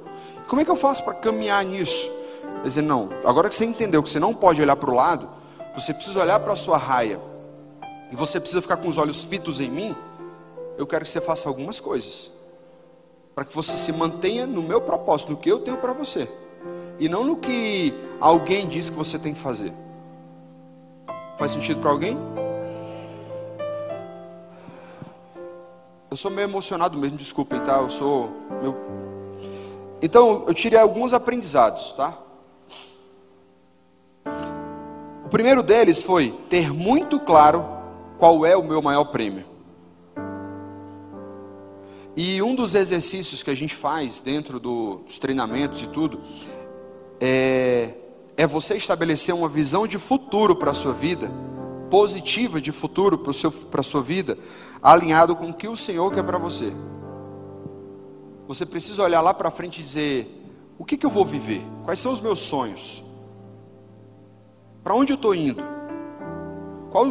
Como 0.47 0.61
é 0.61 0.65
que 0.65 0.71
eu 0.71 0.75
faço 0.75 1.03
para 1.03 1.13
caminhar 1.15 1.63
nisso? 1.63 2.09
Ele 2.57 2.63
dizer, 2.63 2.81
não, 2.81 3.09
agora 3.23 3.49
que 3.49 3.55
você 3.55 3.65
entendeu 3.65 4.01
que 4.01 4.09
você 4.09 4.19
não 4.19 4.33
pode 4.33 4.61
olhar 4.61 4.75
para 4.75 4.89
o 4.89 4.93
lado, 4.93 5.29
você 5.73 5.93
precisa 5.93 6.21
olhar 6.21 6.39
para 6.39 6.53
a 6.53 6.55
sua 6.55 6.77
raia 6.77 7.19
e 8.11 8.15
você 8.15 8.39
precisa 8.39 8.61
ficar 8.61 8.77
com 8.77 8.87
os 8.87 8.97
olhos 8.97 9.23
fitos 9.23 9.59
em 9.59 9.69
mim, 9.69 9.95
eu 10.77 10.85
quero 10.85 11.03
que 11.03 11.11
você 11.11 11.21
faça 11.21 11.47
algumas 11.47 11.79
coisas. 11.79 12.31
Para 13.33 13.43
que 13.43 13.53
você 13.53 13.77
se 13.77 13.91
mantenha 13.91 14.47
no 14.47 14.63
meu 14.63 14.79
propósito, 14.79 15.31
no 15.31 15.37
que 15.37 15.49
eu 15.49 15.59
tenho 15.59 15.77
para 15.77 15.93
você. 15.93 16.29
E 16.97 17.09
não 17.09 17.23
no 17.23 17.35
que 17.35 17.93
alguém 18.19 18.67
diz 18.67 18.89
que 18.89 18.95
você 18.95 19.19
tem 19.19 19.33
que 19.33 19.39
fazer. 19.39 19.73
Faz 21.37 21.51
sentido 21.51 21.81
para 21.81 21.89
alguém? 21.89 22.17
Eu 26.15 26.17
sou 26.17 26.31
meio 26.31 26.45
emocionado 26.45 26.97
mesmo, 26.97 27.17
desculpem, 27.17 27.59
tá? 27.59 27.81
Eu 27.81 27.89
sou. 27.89 28.31
Então, 30.01 30.45
eu 30.47 30.53
tirei 30.53 30.79
alguns 30.79 31.11
aprendizados, 31.11 31.91
tá? 31.91 32.17
O 35.25 35.29
primeiro 35.29 35.61
deles 35.61 36.01
foi 36.01 36.33
ter 36.49 36.71
muito 36.71 37.19
claro 37.19 37.65
qual 38.17 38.45
é 38.45 38.55
o 38.55 38.63
meu 38.63 38.81
maior 38.81 39.03
prêmio. 39.11 39.43
E 42.15 42.41
um 42.41 42.55
dos 42.55 42.75
exercícios 42.75 43.43
que 43.43 43.51
a 43.51 43.55
gente 43.55 43.75
faz 43.75 44.21
dentro 44.21 44.57
do, 44.57 45.01
dos 45.05 45.19
treinamentos 45.19 45.83
e 45.83 45.89
tudo 45.89 46.21
é, 47.19 47.93
é 48.37 48.47
você 48.47 48.75
estabelecer 48.75 49.35
uma 49.35 49.49
visão 49.49 49.85
de 49.85 49.99
futuro 49.99 50.55
para 50.55 50.71
a 50.71 50.73
sua 50.73 50.93
vida, 50.93 51.29
positiva 51.89 52.61
de 52.61 52.71
futuro 52.71 53.17
para 53.17 53.81
a 53.81 53.83
sua 53.83 54.01
vida, 54.01 54.37
alinhado 54.81 55.35
com 55.35 55.49
o 55.49 55.53
que 55.53 55.67
o 55.67 55.75
Senhor 55.75 56.13
quer 56.13 56.23
para 56.23 56.37
você. 56.37 56.71
Você 58.47 58.65
precisa 58.65 59.03
olhar 59.03 59.21
lá 59.21 59.33
para 59.33 59.49
frente 59.51 59.79
e 59.79 59.81
dizer: 59.81 60.45
o 60.77 60.85
que, 60.85 60.97
que 60.97 61.05
eu 61.05 61.09
vou 61.09 61.25
viver? 61.25 61.65
Quais 61.83 61.99
são 61.99 62.11
os 62.11 62.21
meus 62.21 62.39
sonhos? 62.39 63.03
Para 64.83 64.95
onde 64.95 65.13
eu 65.13 65.15
estou 65.15 65.33
indo? 65.33 65.75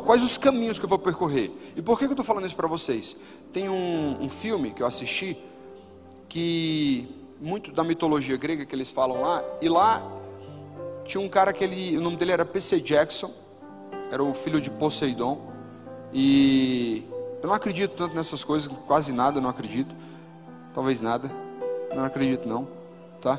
quais 0.06 0.22
os 0.22 0.38
caminhos 0.38 0.78
que 0.78 0.84
eu 0.86 0.88
vou 0.88 0.98
percorrer? 0.98 1.52
E 1.76 1.82
por 1.82 1.98
que, 1.98 2.04
que 2.06 2.10
eu 2.10 2.14
estou 2.14 2.24
falando 2.24 2.46
isso 2.46 2.56
para 2.56 2.66
vocês? 2.66 3.16
Tem 3.52 3.68
um, 3.68 4.22
um 4.22 4.28
filme 4.30 4.70
que 4.70 4.82
eu 4.82 4.86
assisti 4.86 5.36
que 6.26 7.06
muito 7.40 7.70
da 7.70 7.84
mitologia 7.84 8.36
grega 8.36 8.64
que 8.64 8.74
eles 8.74 8.90
falam 8.90 9.20
lá, 9.20 9.44
e 9.60 9.68
lá 9.68 10.02
tinha 11.04 11.20
um 11.20 11.28
cara 11.28 11.52
que 11.52 11.62
ele, 11.62 11.98
o 11.98 12.00
nome 12.00 12.16
dele 12.16 12.32
era 12.32 12.44
PC 12.44 12.80
Jackson, 12.80 13.30
era 14.10 14.24
o 14.24 14.32
filho 14.32 14.60
de 14.60 14.70
Poseidon, 14.70 15.38
e 16.12 17.04
eu 17.44 17.48
não 17.48 17.54
acredito 17.54 17.94
tanto 17.94 18.14
nessas 18.16 18.42
coisas, 18.42 18.72
quase 18.86 19.12
nada 19.12 19.38
eu 19.38 19.42
não 19.42 19.50
acredito, 19.50 19.94
talvez 20.72 21.00
nada, 21.00 21.30
não 21.94 22.04
acredito 22.04 22.48
não, 22.48 22.66
tá? 23.20 23.38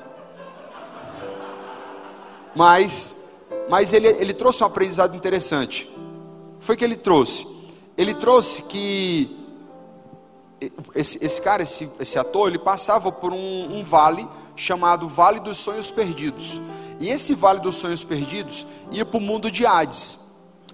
Mas, 2.55 3.41
mas 3.69 3.91
ele, 3.91 4.07
ele 4.07 4.33
trouxe 4.33 4.63
um 4.63 4.67
aprendizado 4.67 5.15
interessante 5.15 5.93
foi 6.65 6.75
que 6.75 6.83
ele 6.83 6.95
trouxe? 6.95 7.47
Ele 7.95 8.15
trouxe 8.15 8.63
que 8.63 9.37
esse, 10.95 11.23
esse 11.23 11.39
cara, 11.39 11.61
esse, 11.61 11.91
esse, 11.99 12.17
ator, 12.17 12.47
ele 12.47 12.57
passava 12.57 13.11
por 13.11 13.31
um, 13.31 13.77
um 13.77 13.83
vale 13.83 14.27
chamado 14.55 15.07
Vale 15.07 15.39
dos 15.39 15.59
Sonhos 15.59 15.91
Perdidos. 15.91 16.59
E 16.99 17.07
esse 17.07 17.35
Vale 17.35 17.59
dos 17.59 17.75
Sonhos 17.75 18.03
Perdidos 18.03 18.65
ia 18.91 19.05
para 19.05 19.19
o 19.19 19.21
mundo 19.21 19.51
de 19.51 19.63
Hades. 19.63 20.24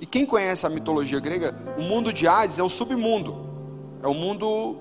E 0.01 0.05
quem 0.07 0.25
conhece 0.25 0.65
a 0.65 0.69
mitologia 0.69 1.19
grega, 1.19 1.55
o 1.77 1.83
mundo 1.83 2.11
de 2.11 2.27
Hades 2.27 2.57
é 2.57 2.63
o 2.63 2.67
submundo. 2.67 3.45
É 4.01 4.07
o 4.07 4.15
mundo 4.15 4.77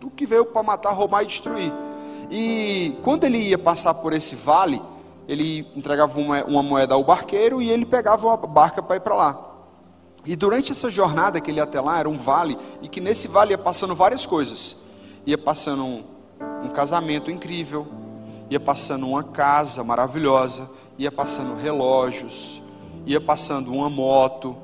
do 0.00 0.08
que 0.08 0.24
veio 0.24 0.46
para 0.46 0.62
matar, 0.62 0.92
roubar 0.92 1.24
e 1.24 1.26
destruir. 1.26 1.72
E 2.30 2.96
quando 3.02 3.24
ele 3.24 3.38
ia 3.38 3.58
passar 3.58 3.92
por 3.94 4.12
esse 4.12 4.36
vale, 4.36 4.80
ele 5.26 5.66
entregava 5.74 6.16
uma, 6.18 6.44
uma 6.44 6.62
moeda 6.62 6.94
ao 6.94 7.02
barqueiro 7.02 7.60
e 7.60 7.70
ele 7.70 7.84
pegava 7.84 8.24
uma 8.28 8.36
barca 8.36 8.80
para 8.80 8.96
ir 8.96 9.00
para 9.00 9.16
lá. 9.16 9.48
E 10.24 10.36
durante 10.36 10.70
essa 10.70 10.88
jornada 10.88 11.40
que 11.40 11.50
ele 11.50 11.58
ia 11.58 11.64
até 11.64 11.80
lá, 11.80 11.98
era 11.98 12.08
um 12.08 12.16
vale, 12.16 12.56
e 12.80 12.88
que 12.88 13.00
nesse 13.00 13.26
vale 13.26 13.50
ia 13.50 13.58
passando 13.58 13.96
várias 13.96 14.24
coisas. 14.24 14.76
Ia 15.26 15.36
passando 15.36 15.84
um, 15.84 16.04
um 16.62 16.68
casamento 16.68 17.32
incrível, 17.32 17.88
ia 18.48 18.60
passando 18.60 19.08
uma 19.08 19.24
casa 19.24 19.82
maravilhosa, 19.82 20.70
ia 20.96 21.10
passando 21.10 21.60
relógios, 21.60 22.61
ia 23.06 23.20
passando 23.20 23.72
uma 23.72 23.90
moto, 23.90 24.56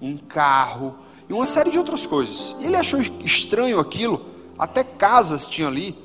um 0.00 0.16
carro 0.16 0.94
e 1.28 1.32
uma 1.32 1.46
série 1.46 1.70
de 1.70 1.78
outras 1.78 2.06
coisas. 2.06 2.56
E 2.60 2.66
ele 2.66 2.76
achou 2.76 3.00
estranho 3.00 3.78
aquilo, 3.78 4.24
até 4.58 4.82
casas 4.84 5.46
tinha 5.46 5.68
ali, 5.68 5.96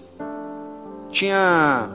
tinha 1.10 1.92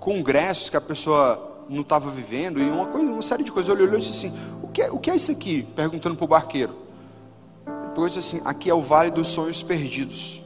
congressos 0.00 0.70
que 0.70 0.76
a 0.76 0.80
pessoa 0.80 1.64
não 1.68 1.82
estava 1.82 2.10
vivendo 2.10 2.60
e 2.60 2.68
uma, 2.68 2.86
coisa, 2.86 3.10
uma 3.10 3.22
série 3.22 3.44
de 3.44 3.52
coisas. 3.52 3.72
Ele 3.72 3.84
olhou 3.84 3.98
e 3.98 4.00
disse 4.00 4.26
assim: 4.26 4.36
que, 4.72 4.82
é, 4.82 4.90
o 4.90 4.98
que 4.98 5.10
é 5.10 5.16
isso 5.16 5.30
aqui? 5.30 5.62
Perguntando 5.76 6.16
para 6.16 6.24
o 6.24 6.28
barqueiro. 6.28 6.74
Depois 7.88 8.14
disse 8.14 8.36
assim: 8.36 8.46
aqui 8.46 8.70
é 8.70 8.74
o 8.74 8.80
vale 8.80 9.10
dos 9.10 9.28
sonhos 9.28 9.62
perdidos. 9.62 10.42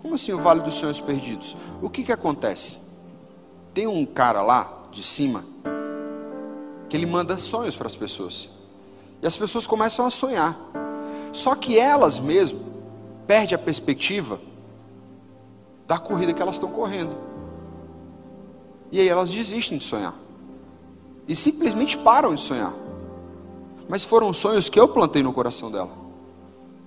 Como 0.00 0.14
assim 0.14 0.32
o 0.32 0.38
vale 0.38 0.60
dos 0.62 0.74
sonhos 0.74 1.00
perdidos? 1.00 1.56
O 1.80 1.88
que, 1.88 2.02
que 2.02 2.12
acontece? 2.12 2.94
Tem 3.72 3.86
um 3.86 4.04
cara 4.04 4.42
lá 4.42 4.84
de 4.90 5.02
cima 5.02 5.44
que 6.94 6.98
ele 6.98 7.06
manda 7.06 7.36
sonhos 7.36 7.74
para 7.74 7.88
as 7.88 7.96
pessoas. 7.96 8.48
E 9.20 9.26
as 9.26 9.36
pessoas 9.36 9.66
começam 9.66 10.06
a 10.06 10.10
sonhar. 10.10 10.56
Só 11.32 11.56
que 11.56 11.76
elas 11.76 12.20
mesmo 12.20 12.60
perdem 13.26 13.56
a 13.56 13.58
perspectiva 13.58 14.40
da 15.88 15.98
corrida 15.98 16.32
que 16.32 16.40
elas 16.40 16.54
estão 16.54 16.70
correndo. 16.70 17.16
E 18.92 19.00
aí 19.00 19.08
elas 19.08 19.28
desistem 19.28 19.76
de 19.76 19.82
sonhar. 19.82 20.14
E 21.26 21.34
simplesmente 21.34 21.98
param 21.98 22.32
de 22.32 22.40
sonhar. 22.40 22.72
Mas 23.88 24.04
foram 24.04 24.32
sonhos 24.32 24.68
que 24.68 24.78
eu 24.78 24.86
plantei 24.86 25.20
no 25.20 25.32
coração 25.32 25.72
dela. 25.72 25.90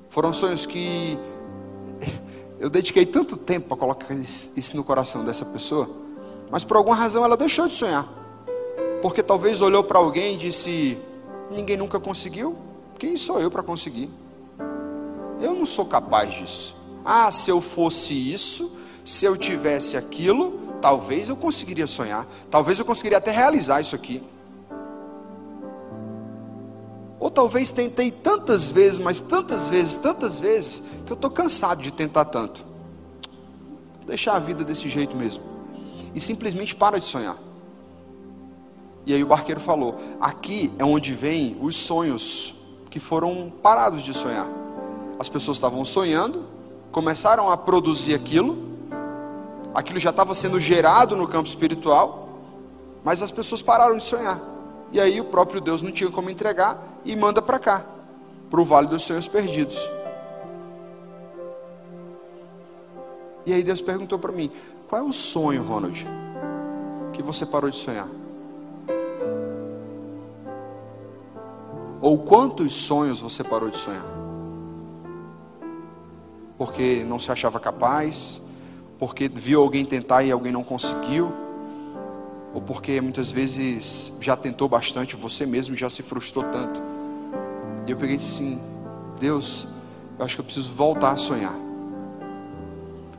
Foram 0.07 0.31
sonhos 0.31 0.65
que 0.65 1.19
eu 2.61 2.69
dediquei 2.69 3.05
tanto 3.05 3.35
tempo 3.35 3.67
para 3.67 3.75
colocar 3.75 4.13
isso 4.13 4.77
no 4.77 4.85
coração 4.85 5.25
dessa 5.25 5.43
pessoa, 5.43 5.89
mas 6.49 6.63
por 6.63 6.77
alguma 6.77 6.95
razão 6.95 7.25
ela 7.25 7.35
deixou 7.35 7.67
de 7.67 7.73
sonhar. 7.73 8.16
Porque 9.01 9.21
talvez 9.21 9.62
olhou 9.62 9.83
para 9.83 9.99
alguém 9.99 10.36
e 10.36 10.38
disse: 10.38 10.97
Ninguém 11.51 11.77
nunca 11.77 11.99
conseguiu, 11.99 12.57
quem 12.97 13.15
sou 13.15 13.39
eu 13.39 13.51
para 13.51 13.63
conseguir? 13.63 14.10
Eu 15.41 15.53
não 15.53 15.65
sou 15.65 15.86
capaz 15.86 16.33
disso. 16.33 16.75
Ah, 17.05 17.31
se 17.31 17.49
eu 17.49 17.62
fosse 17.62 18.13
isso, 18.13 18.77
se 19.05 19.25
eu 19.25 19.38
tivesse 19.38 19.95
aquilo, 19.95 20.60
talvez 20.81 21.29
eu 21.29 21.36
conseguiria 21.36 21.88
sonhar, 21.88 22.27
talvez 22.49 22.79
eu 22.79 22.86
conseguiria 22.86 23.19
até 23.19 23.31
realizar 23.31 23.79
isso 23.79 23.95
aqui. 23.95 24.21
Ou 27.19 27.31
talvez 27.31 27.71
tentei 27.71 28.12
tantas 28.12 28.71
vezes, 28.71 28.99
mas 28.99 29.19
tantas 29.19 29.69
vezes, 29.69 29.95
tantas 29.97 30.39
vezes, 30.39 30.83
que 31.05 31.12
eu 31.12 31.15
estou 31.15 31.31
cansado 31.31 31.81
de 31.81 31.91
tentar 31.91 32.25
tanto. 32.25 32.65
Deixar 34.05 34.36
a 34.36 34.39
vida 34.39 34.63
desse 34.63 34.89
jeito 34.89 35.15
mesmo. 35.15 35.43
E 36.13 36.21
simplesmente 36.21 36.75
para 36.75 36.99
de 36.99 37.05
sonhar. 37.05 37.38
E 39.07 39.13
aí 39.13 39.23
o 39.23 39.25
barqueiro 39.25 39.61
falou: 39.61 39.95
aqui 40.19 40.69
é 40.77 40.83
onde 40.83 41.13
vêm 41.13 41.57
os 41.61 41.77
sonhos 41.77 42.55
que 42.89 42.99
foram 42.99 43.51
parados 43.63 44.03
de 44.03 44.13
sonhar. 44.13 44.47
As 45.17 45.29
pessoas 45.29 45.55
estavam 45.55 45.83
sonhando, 45.85 46.45
começaram 46.91 47.49
a 47.49 47.55
produzir 47.55 48.13
aquilo, 48.13 48.57
aquilo 49.73 49.97
já 49.97 50.09
estava 50.09 50.33
sendo 50.33 50.59
gerado 50.59 51.15
no 51.15 51.25
campo 51.25 51.47
espiritual, 51.47 52.27
mas 53.01 53.23
as 53.23 53.31
pessoas 53.31 53.61
pararam 53.61 53.97
de 53.97 54.03
sonhar. 54.03 54.41
E 54.91 54.99
aí 54.99 55.21
o 55.21 55.25
próprio 55.25 55.61
Deus 55.61 55.81
não 55.81 55.91
tinha 55.91 56.11
como 56.11 56.29
entregar 56.29 56.77
e 57.05 57.15
manda 57.15 57.41
para 57.41 57.59
cá, 57.59 57.85
para 58.49 58.59
o 58.59 58.65
vale 58.65 58.87
dos 58.87 59.03
sonhos 59.03 59.25
perdidos. 59.25 59.89
E 63.45 63.53
aí 63.53 63.63
Deus 63.63 63.79
perguntou 63.79 64.19
para 64.19 64.33
mim: 64.33 64.51
qual 64.89 65.01
é 65.01 65.05
o 65.05 65.13
sonho, 65.13 65.63
Ronald, 65.63 66.05
que 67.13 67.23
você 67.23 67.45
parou 67.45 67.69
de 67.69 67.77
sonhar? 67.77 68.16
Ou 72.01 72.19
quantos 72.19 72.73
sonhos 72.73 73.19
você 73.19 73.43
parou 73.43 73.69
de 73.69 73.77
sonhar? 73.77 74.05
Porque 76.57 77.03
não 77.03 77.17
se 77.17 77.31
achava 77.31 77.60
capaz, 77.60 78.47
porque 78.99 79.27
viu 79.27 79.62
alguém 79.62 79.86
tentar 79.86 80.23
e 80.23 80.31
alguém 80.31 80.51
não 80.51 80.63
conseguiu, 80.63 81.31
ou 82.53 82.62
porque 82.62 82.99
muitas 83.01 83.31
vezes 83.31 84.17
já 84.21 84.36
tentou 84.36 84.67
bastante, 84.67 85.15
você 85.15 85.45
mesmo 85.45 85.75
já 85.75 85.89
se 85.89 86.01
frustrou 86.01 86.45
tanto. 86.45 86.81
E 87.86 87.91
eu 87.91 87.97
peguei 87.97 88.15
e 88.15 88.17
disse 88.17 88.41
assim: 88.41 88.62
Deus, 89.19 89.67
eu 90.17 90.25
acho 90.25 90.36
que 90.36 90.41
eu 90.41 90.45
preciso 90.45 90.71
voltar 90.73 91.12
a 91.12 91.17
sonhar. 91.17 91.55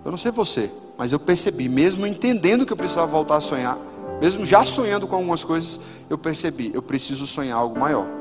Eu 0.04 0.10
não 0.10 0.18
sei 0.18 0.30
você, 0.30 0.70
mas 0.96 1.12
eu 1.12 1.20
percebi, 1.20 1.68
mesmo 1.68 2.06
entendendo 2.06 2.64
que 2.64 2.72
eu 2.72 2.76
precisava 2.76 3.06
voltar 3.06 3.36
a 3.36 3.40
sonhar, 3.40 3.78
mesmo 4.20 4.44
já 4.44 4.64
sonhando 4.64 5.06
com 5.06 5.16
algumas 5.16 5.44
coisas, 5.44 5.80
eu 6.08 6.18
percebi, 6.18 6.72
eu 6.74 6.82
preciso 6.82 7.26
sonhar 7.26 7.58
algo 7.58 7.78
maior. 7.78 8.17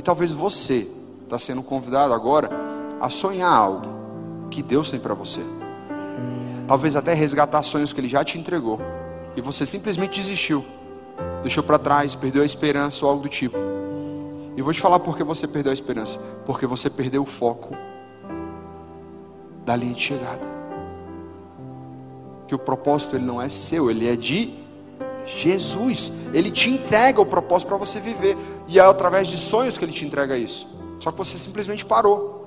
E 0.00 0.02
talvez 0.02 0.32
você 0.32 0.88
está 1.24 1.38
sendo 1.38 1.62
convidado 1.62 2.14
agora 2.14 2.48
a 3.02 3.10
sonhar 3.10 3.52
algo 3.52 3.86
que 4.50 4.62
Deus 4.62 4.90
tem 4.90 4.98
para 4.98 5.12
você. 5.12 5.42
Talvez 6.66 6.96
até 6.96 7.12
resgatar 7.12 7.62
sonhos 7.62 7.92
que 7.92 8.00
Ele 8.00 8.08
já 8.08 8.24
te 8.24 8.38
entregou 8.38 8.80
e 9.36 9.42
você 9.42 9.66
simplesmente 9.66 10.18
desistiu, 10.18 10.64
deixou 11.42 11.62
para 11.62 11.78
trás, 11.78 12.14
perdeu 12.14 12.40
a 12.40 12.46
esperança 12.46 13.04
ou 13.04 13.10
algo 13.10 13.24
do 13.24 13.28
tipo. 13.28 13.58
E 14.56 14.62
vou 14.62 14.72
te 14.72 14.80
falar 14.80 15.00
por 15.00 15.14
que 15.14 15.22
você 15.22 15.46
perdeu 15.46 15.68
a 15.68 15.74
esperança, 15.74 16.18
porque 16.46 16.64
você 16.64 16.88
perdeu 16.88 17.20
o 17.20 17.26
foco 17.26 17.76
da 19.66 19.76
linha 19.76 19.92
de 19.92 20.00
chegada. 20.00 20.48
Que 22.48 22.54
o 22.54 22.58
propósito 22.58 23.16
ele 23.16 23.26
não 23.26 23.38
é 23.38 23.50
seu, 23.50 23.90
ele 23.90 24.08
é 24.08 24.16
de 24.16 24.59
Jesus. 25.38 26.12
Ele 26.32 26.50
te 26.50 26.70
entrega 26.70 27.20
o 27.20 27.26
propósito 27.26 27.68
para 27.68 27.76
você 27.76 28.00
viver 28.00 28.36
e 28.66 28.78
é 28.78 28.82
através 28.82 29.28
de 29.28 29.36
sonhos 29.36 29.78
que 29.78 29.84
ele 29.84 29.92
te 29.92 30.04
entrega 30.04 30.36
isso. 30.36 30.66
Só 31.00 31.10
que 31.10 31.18
você 31.18 31.38
simplesmente 31.38 31.84
parou. 31.84 32.40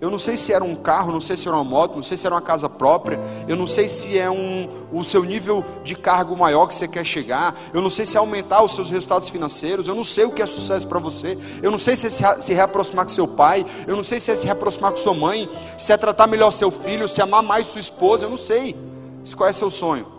Eu 0.00 0.12
não 0.12 0.18
sei 0.18 0.36
se 0.36 0.52
era 0.52 0.62
um 0.62 0.76
carro, 0.76 1.10
não 1.10 1.20
sei 1.20 1.36
se 1.36 1.48
era 1.48 1.56
uma 1.56 1.64
moto, 1.64 1.96
não 1.96 2.04
sei 2.04 2.16
se 2.16 2.24
era 2.24 2.32
uma 2.36 2.40
casa 2.40 2.68
própria, 2.68 3.18
eu 3.48 3.56
não 3.56 3.66
sei 3.66 3.88
se 3.88 4.16
é 4.16 4.30
um, 4.30 4.86
o 4.92 5.02
seu 5.02 5.24
nível 5.24 5.64
de 5.82 5.96
cargo 5.96 6.36
maior 6.36 6.68
que 6.68 6.74
você 6.74 6.86
quer 6.86 7.04
chegar, 7.04 7.52
eu 7.74 7.82
não 7.82 7.90
sei 7.90 8.04
se 8.04 8.16
é 8.16 8.20
aumentar 8.20 8.62
os 8.62 8.76
seus 8.76 8.90
resultados 8.90 9.28
financeiros, 9.28 9.88
eu 9.88 9.96
não 9.96 10.04
sei 10.04 10.24
o 10.24 10.30
que 10.30 10.40
é 10.40 10.46
sucesso 10.46 10.86
para 10.86 11.00
você, 11.00 11.36
eu 11.60 11.72
não 11.72 11.78
sei 11.78 11.96
se 11.96 12.06
é 12.06 12.10
se, 12.10 12.42
se 12.42 12.54
reaproximar 12.54 13.06
com 13.06 13.08
seu 13.08 13.26
pai, 13.26 13.66
eu 13.88 13.96
não 13.96 14.04
sei 14.04 14.20
se 14.20 14.30
é 14.30 14.36
se 14.36 14.46
reaproximar 14.46 14.92
com 14.92 14.98
sua 14.98 15.14
mãe, 15.14 15.50
se 15.76 15.92
é 15.92 15.96
tratar 15.96 16.28
melhor 16.28 16.52
seu 16.52 16.70
filho, 16.70 17.08
se 17.08 17.20
é 17.20 17.24
amar 17.24 17.42
mais 17.42 17.66
sua 17.66 17.80
esposa, 17.80 18.26
eu 18.26 18.30
não 18.30 18.36
sei 18.36 18.76
se 19.24 19.34
qual 19.34 19.50
é 19.50 19.52
seu 19.52 19.68
sonho. 19.68 20.17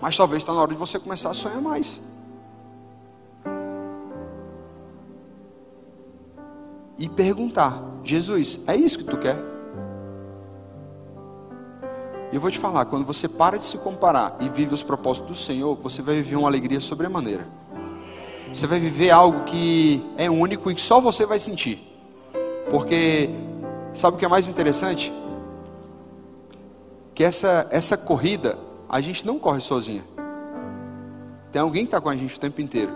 Mas 0.00 0.16
talvez 0.16 0.42
está 0.42 0.52
na 0.52 0.60
hora 0.60 0.72
de 0.72 0.78
você 0.78 0.98
começar 0.98 1.30
a 1.30 1.34
sonhar 1.34 1.60
mais. 1.60 2.00
e 6.98 7.08
perguntar: 7.08 7.82
Jesus, 8.02 8.64
é 8.66 8.76
isso 8.76 8.98
que 8.98 9.04
tu 9.04 9.16
quer? 9.16 9.36
E 12.32 12.34
eu 12.34 12.40
vou 12.40 12.50
te 12.50 12.58
falar: 12.58 12.84
quando 12.86 13.04
você 13.04 13.28
para 13.28 13.56
de 13.56 13.64
se 13.64 13.78
comparar 13.78 14.36
e 14.40 14.48
vive 14.48 14.74
os 14.74 14.82
propósitos 14.82 15.30
do 15.30 15.36
Senhor, 15.36 15.76
você 15.76 16.02
vai 16.02 16.16
viver 16.16 16.36
uma 16.36 16.48
alegria 16.48 16.80
sobremaneira. 16.80 17.46
Você 18.52 18.66
vai 18.66 18.80
viver 18.80 19.10
algo 19.10 19.44
que 19.44 20.04
é 20.16 20.28
único 20.28 20.70
e 20.70 20.74
que 20.74 20.80
só 20.80 21.00
você 21.00 21.24
vai 21.24 21.38
sentir. 21.38 21.84
Porque, 22.70 23.30
sabe 23.94 24.16
o 24.16 24.18
que 24.18 24.24
é 24.24 24.28
mais 24.28 24.48
interessante? 24.48 25.12
Que 27.14 27.24
essa, 27.24 27.68
essa 27.70 27.96
corrida, 27.96 28.58
a 28.88 29.00
gente 29.00 29.26
não 29.26 29.38
corre 29.38 29.60
sozinha. 29.60 30.04
Tem 31.52 31.60
alguém 31.60 31.82
que 31.82 31.88
está 31.88 32.00
com 32.00 32.08
a 32.08 32.16
gente 32.16 32.36
o 32.36 32.40
tempo 32.40 32.60
inteiro. 32.60 32.92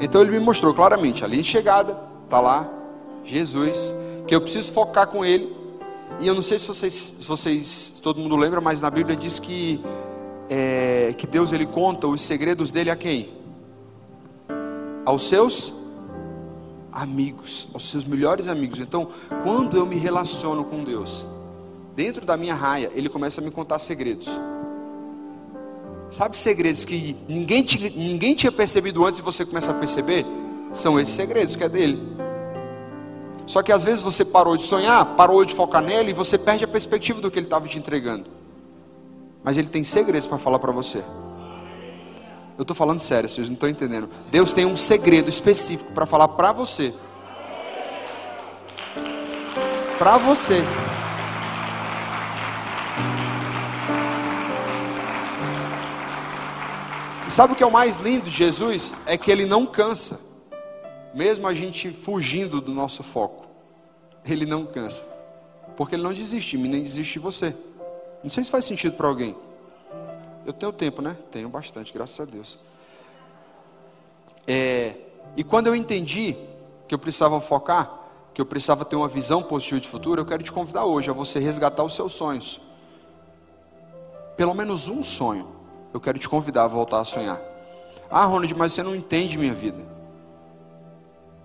Então 0.00 0.20
ele 0.20 0.30
me 0.30 0.40
mostrou 0.40 0.74
claramente 0.74 1.24
a 1.24 1.26
linha 1.26 1.42
de 1.42 1.48
chegada, 1.48 2.08
Está 2.28 2.40
lá, 2.42 2.70
Jesus, 3.24 3.94
que 4.26 4.34
eu 4.34 4.40
preciso 4.42 4.70
focar 4.74 5.06
com 5.06 5.24
Ele. 5.24 5.50
E 6.20 6.26
eu 6.26 6.34
não 6.34 6.42
sei 6.42 6.58
se 6.58 6.68
vocês, 6.68 6.92
se 6.92 7.26
vocês 7.26 8.00
todo 8.02 8.20
mundo 8.20 8.36
lembra, 8.36 8.60
mas 8.60 8.82
na 8.82 8.90
Bíblia 8.90 9.16
diz 9.16 9.38
que, 9.38 9.82
é, 10.50 11.14
que 11.16 11.26
Deus 11.26 11.54
ele 11.54 11.64
conta 11.64 12.06
os 12.06 12.20
segredos 12.20 12.70
dele 12.70 12.90
a 12.90 12.96
quem? 12.96 13.32
Aos 15.06 15.26
seus 15.26 15.72
amigos, 16.92 17.68
aos 17.72 17.88
seus 17.88 18.04
melhores 18.04 18.46
amigos. 18.46 18.78
Então, 18.78 19.08
quando 19.42 19.78
eu 19.78 19.86
me 19.86 19.96
relaciono 19.96 20.64
com 20.64 20.84
Deus, 20.84 21.24
dentro 21.98 22.24
da 22.24 22.36
minha 22.36 22.54
raia, 22.54 22.92
Ele 22.94 23.08
começa 23.08 23.40
a 23.40 23.44
me 23.44 23.50
contar 23.50 23.76
segredos. 23.80 24.28
Sabe 26.12 26.38
segredos 26.38 26.84
que 26.84 27.16
ninguém, 27.28 27.66
ninguém 27.96 28.36
tinha 28.36 28.52
percebido 28.52 29.04
antes 29.04 29.18
e 29.18 29.22
você 29.22 29.44
começa 29.44 29.72
a 29.72 29.74
perceber? 29.74 30.24
São 30.72 31.00
esses 31.00 31.12
segredos 31.12 31.56
que 31.56 31.64
é 31.64 31.68
dele. 31.68 32.00
Só 33.46 33.64
que 33.64 33.72
às 33.72 33.82
vezes 33.82 34.00
você 34.00 34.24
parou 34.24 34.56
de 34.56 34.62
sonhar, 34.62 35.16
parou 35.16 35.44
de 35.44 35.52
focar 35.52 35.82
nele 35.82 36.10
e 36.10 36.14
você 36.14 36.38
perde 36.38 36.64
a 36.64 36.68
perspectiva 36.68 37.20
do 37.20 37.32
que 37.32 37.38
ele 37.40 37.46
estava 37.46 37.66
te 37.66 37.80
entregando. 37.80 38.30
Mas 39.42 39.58
ele 39.58 39.68
tem 39.68 39.82
segredos 39.82 40.28
para 40.28 40.38
falar 40.38 40.60
para 40.60 40.70
você. 40.70 41.02
Eu 42.56 42.62
estou 42.62 42.76
falando 42.76 43.00
sério, 43.00 43.28
vocês 43.28 43.48
não 43.48 43.54
estão 43.54 43.68
entendendo. 43.68 44.08
Deus 44.30 44.52
tem 44.52 44.64
um 44.64 44.76
segredo 44.76 45.28
específico 45.28 45.92
para 45.94 46.06
falar 46.06 46.28
para 46.28 46.52
você. 46.52 46.94
Para 49.98 50.16
você. 50.16 50.62
Sabe 57.28 57.52
o 57.52 57.56
que 57.56 57.62
é 57.62 57.66
o 57.66 57.70
mais 57.70 57.98
lindo 57.98 58.24
de 58.24 58.30
Jesus? 58.30 59.02
É 59.06 59.16
que 59.16 59.30
ele 59.30 59.44
não 59.44 59.66
cansa 59.66 60.28
mesmo 61.14 61.46
a 61.46 61.54
gente 61.54 61.90
fugindo 61.90 62.60
do 62.60 62.72
nosso 62.72 63.02
foco, 63.02 63.46
ele 64.24 64.46
não 64.46 64.64
cansa, 64.66 65.04
porque 65.76 65.94
ele 65.94 66.02
não 66.02 66.12
desiste 66.12 66.56
de 66.56 66.62
mim, 66.62 66.68
nem 66.68 66.82
desiste 66.82 67.14
de 67.14 67.18
você. 67.18 67.54
Não 68.22 68.30
sei 68.30 68.44
se 68.44 68.50
faz 68.50 68.64
sentido 68.64 68.96
para 68.96 69.08
alguém. 69.08 69.36
Eu 70.44 70.52
tenho 70.52 70.72
tempo, 70.72 71.02
né? 71.02 71.16
Tenho 71.30 71.48
bastante, 71.48 71.92
graças 71.92 72.20
a 72.20 72.30
Deus. 72.30 72.58
É, 74.46 74.94
e 75.36 75.44
quando 75.44 75.66
eu 75.66 75.74
entendi 75.74 76.36
que 76.86 76.94
eu 76.94 76.98
precisava 76.98 77.40
focar, 77.40 77.98
que 78.32 78.40
eu 78.40 78.46
precisava 78.46 78.84
ter 78.84 78.96
uma 78.96 79.08
visão 79.08 79.42
positiva 79.42 79.80
de 79.80 79.88
futuro, 79.88 80.20
eu 80.20 80.26
quero 80.26 80.42
te 80.42 80.52
convidar 80.52 80.84
hoje 80.84 81.10
a 81.10 81.12
você 81.12 81.38
resgatar 81.38 81.82
os 81.82 81.94
seus 81.94 82.12
sonhos. 82.12 82.60
Pelo 84.36 84.54
menos 84.54 84.88
um 84.88 85.02
sonho, 85.02 85.57
eu 85.92 86.00
quero 86.00 86.18
te 86.18 86.28
convidar 86.28 86.64
a 86.64 86.68
voltar 86.68 87.00
a 87.00 87.04
sonhar. 87.04 87.40
Ah, 88.10 88.24
Ronald, 88.24 88.54
mas 88.54 88.72
você 88.72 88.82
não 88.82 88.94
entende 88.94 89.38
minha 89.38 89.52
vida. 89.52 89.84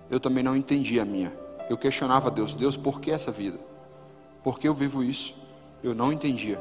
Eu 0.10 0.20
também 0.20 0.44
não 0.44 0.56
entendi 0.56 1.00
a 1.00 1.06
minha. 1.06 1.34
Eu 1.70 1.78
questionava 1.78 2.30
Deus, 2.30 2.54
Deus, 2.54 2.78
por 2.78 3.00
que 3.00 3.12
essa 3.12 3.32
vida? 3.32 3.58
Por 4.44 4.60
que 4.60 4.68
eu 4.68 4.74
vivo 4.74 5.04
isso? 5.04 5.36
Eu 5.84 5.96
não 5.96 6.12
entendia. 6.12 6.60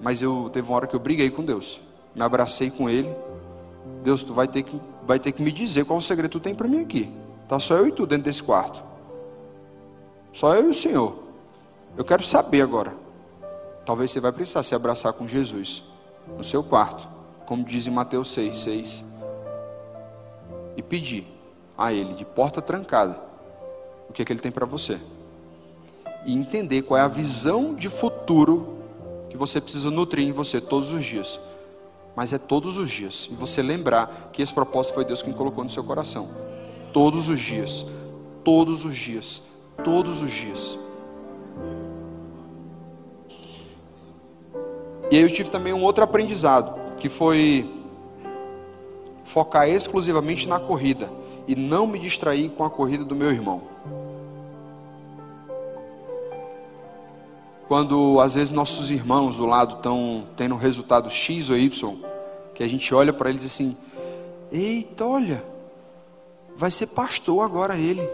Mas 0.00 0.22
eu 0.22 0.50
teve 0.52 0.68
uma 0.68 0.76
hora 0.76 0.86
que 0.86 0.94
eu 0.94 1.00
briguei 1.00 1.30
com 1.30 1.44
Deus. 1.44 1.80
Me 2.14 2.22
abracei 2.22 2.70
com 2.70 2.88
ele. 2.88 3.12
Deus, 4.02 4.22
tu 4.22 4.32
vai 4.32 4.48
ter 4.48 4.62
que, 4.62 4.80
vai 5.04 5.18
ter 5.18 5.32
que 5.32 5.42
me 5.42 5.52
dizer 5.52 5.84
qual 5.84 5.98
o 5.98 6.02
segredo 6.02 6.32
tu 6.32 6.40
tem 6.40 6.54
para 6.54 6.68
mim 6.68 6.82
aqui. 6.82 7.12
Tá 7.48 7.58
só 7.58 7.76
eu 7.76 7.88
e 7.88 7.92
tu 7.92 8.06
dentro 8.06 8.24
desse 8.24 8.42
quarto. 8.42 8.82
Só 10.32 10.54
eu 10.54 10.66
e 10.66 10.70
o 10.70 10.74
Senhor. 10.74 11.22
Eu 11.96 12.04
quero 12.04 12.24
saber 12.24 12.62
agora. 12.62 12.94
Talvez 13.84 14.10
você 14.10 14.20
vai 14.20 14.32
precisar 14.32 14.62
se 14.62 14.74
abraçar 14.74 15.12
com 15.12 15.28
Jesus 15.28 15.91
no 16.36 16.44
seu 16.44 16.62
quarto, 16.62 17.08
como 17.46 17.64
diz 17.64 17.86
em 17.86 17.90
Mateus 17.90 18.28
6, 18.32 18.58
6, 18.58 19.04
e 20.76 20.82
pedir 20.82 21.26
a 21.76 21.92
Ele, 21.92 22.14
de 22.14 22.24
porta 22.24 22.62
trancada, 22.62 23.18
o 24.08 24.12
que, 24.12 24.22
é 24.22 24.24
que 24.24 24.32
Ele 24.32 24.40
tem 24.40 24.52
para 24.52 24.66
você. 24.66 24.98
E 26.24 26.32
entender 26.34 26.82
qual 26.82 26.98
é 26.98 27.02
a 27.02 27.08
visão 27.08 27.74
de 27.74 27.88
futuro 27.88 28.78
que 29.28 29.36
você 29.36 29.60
precisa 29.60 29.90
nutrir 29.90 30.26
em 30.26 30.32
você 30.32 30.60
todos 30.60 30.92
os 30.92 31.04
dias. 31.04 31.40
Mas 32.14 32.32
é 32.32 32.38
todos 32.38 32.76
os 32.76 32.90
dias. 32.90 33.28
E 33.30 33.34
você 33.34 33.62
lembrar 33.62 34.30
que 34.32 34.42
esse 34.42 34.52
propósito 34.52 34.94
foi 34.94 35.04
Deus 35.04 35.22
quem 35.22 35.32
colocou 35.32 35.64
no 35.64 35.70
seu 35.70 35.82
coração. 35.82 36.28
Todos 36.92 37.28
os 37.28 37.40
dias. 37.40 37.86
Todos 38.44 38.84
os 38.84 38.94
dias. 38.94 39.42
Todos 39.82 40.20
os 40.20 40.30
dias. 40.30 40.78
E 45.12 45.16
aí 45.18 45.22
eu 45.22 45.28
tive 45.28 45.50
também 45.50 45.74
um 45.74 45.82
outro 45.82 46.02
aprendizado, 46.02 46.96
que 46.96 47.06
foi 47.06 47.70
focar 49.22 49.68
exclusivamente 49.68 50.48
na 50.48 50.58
corrida 50.58 51.12
e 51.46 51.54
não 51.54 51.86
me 51.86 51.98
distrair 51.98 52.48
com 52.48 52.64
a 52.64 52.70
corrida 52.70 53.04
do 53.04 53.14
meu 53.14 53.30
irmão. 53.30 53.60
Quando 57.68 58.20
às 58.20 58.36
vezes 58.36 58.50
nossos 58.50 58.90
irmãos 58.90 59.36
do 59.36 59.44
lado 59.44 59.76
estão 59.76 60.24
tendo 60.34 60.56
resultado 60.56 61.10
X 61.10 61.50
ou 61.50 61.58
Y, 61.58 61.94
que 62.54 62.62
a 62.62 62.66
gente 62.66 62.94
olha 62.94 63.12
para 63.12 63.28
eles 63.28 63.44
assim: 63.44 63.76
eita, 64.50 65.04
olha, 65.04 65.44
vai 66.56 66.70
ser 66.70 66.86
pastor 66.86 67.44
agora 67.44 67.76
ele. 67.76 68.08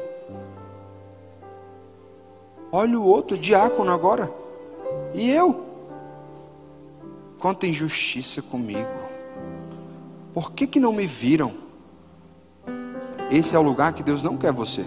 Olha 2.72 2.98
o 2.98 3.06
outro, 3.06 3.38
diácono 3.38 3.92
agora. 3.92 4.28
E 5.14 5.30
eu? 5.30 5.67
Quanta 7.38 7.66
injustiça 7.66 8.42
comigo. 8.42 8.88
Por 10.34 10.52
que, 10.52 10.66
que 10.66 10.80
não 10.80 10.92
me 10.92 11.06
viram? 11.06 11.54
Esse 13.30 13.54
é 13.54 13.58
o 13.58 13.62
lugar 13.62 13.92
que 13.92 14.02
Deus 14.02 14.22
não 14.22 14.36
quer 14.36 14.52
você. 14.52 14.84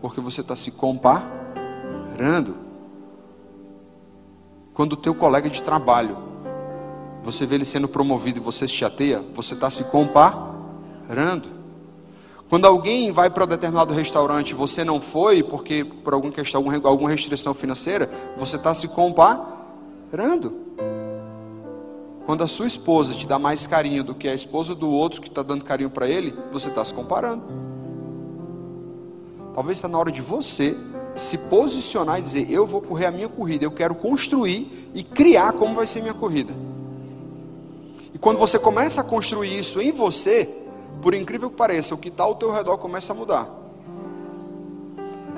Porque 0.00 0.20
você 0.20 0.40
está 0.40 0.56
se 0.56 0.72
comparando. 0.72 2.56
Quando 4.74 4.94
o 4.94 4.96
teu 4.96 5.14
colega 5.14 5.48
de 5.48 5.62
trabalho, 5.62 6.18
você 7.22 7.46
vê 7.46 7.54
ele 7.54 7.64
sendo 7.64 7.88
promovido 7.88 8.38
e 8.38 8.42
você 8.42 8.66
se 8.66 8.74
chateia, 8.74 9.24
você 9.32 9.54
está 9.54 9.70
se 9.70 9.84
comparando. 9.84 11.48
Quando 12.48 12.66
alguém 12.66 13.10
vai 13.10 13.28
para 13.30 13.44
um 13.44 13.48
determinado 13.48 13.92
restaurante 13.94 14.50
e 14.50 14.54
você 14.54 14.84
não 14.84 15.00
foi, 15.00 15.42
porque 15.42 15.84
por 15.84 16.14
alguma 16.14 16.32
questão, 16.32 16.64
alguma 16.84 17.10
restrição 17.10 17.52
financeira, 17.54 18.08
você 18.36 18.56
está 18.56 18.72
se 18.74 18.88
comparando. 18.88 20.65
Quando 22.26 22.42
a 22.42 22.48
sua 22.48 22.66
esposa 22.66 23.14
te 23.14 23.24
dá 23.24 23.38
mais 23.38 23.68
carinho 23.68 24.02
do 24.02 24.12
que 24.12 24.26
a 24.26 24.34
esposa 24.34 24.74
do 24.74 24.90
outro 24.90 25.20
que 25.20 25.28
está 25.28 25.44
dando 25.44 25.64
carinho 25.64 25.88
para 25.88 26.08
ele, 26.08 26.34
você 26.50 26.68
está 26.68 26.84
se 26.84 26.92
comparando. 26.92 27.44
Talvez 29.54 29.78
está 29.78 29.86
na 29.86 29.96
hora 29.96 30.10
de 30.10 30.20
você 30.20 30.76
se 31.14 31.38
posicionar 31.48 32.18
e 32.18 32.22
dizer: 32.22 32.50
Eu 32.50 32.66
vou 32.66 32.82
correr 32.82 33.06
a 33.06 33.10
minha 33.12 33.28
corrida, 33.28 33.64
eu 33.64 33.70
quero 33.70 33.94
construir 33.94 34.90
e 34.92 35.04
criar 35.04 35.52
como 35.52 35.76
vai 35.76 35.86
ser 35.86 36.02
minha 36.02 36.14
corrida. 36.14 36.52
E 38.12 38.18
quando 38.18 38.38
você 38.38 38.58
começa 38.58 39.02
a 39.02 39.04
construir 39.04 39.56
isso 39.56 39.80
em 39.80 39.92
você, 39.92 40.48
por 41.00 41.14
incrível 41.14 41.48
que 41.48 41.56
pareça, 41.56 41.94
o 41.94 41.98
que 41.98 42.08
está 42.08 42.24
ao 42.24 42.34
teu 42.34 42.50
redor 42.50 42.76
começa 42.76 43.12
a 43.12 43.16
mudar. 43.16 43.55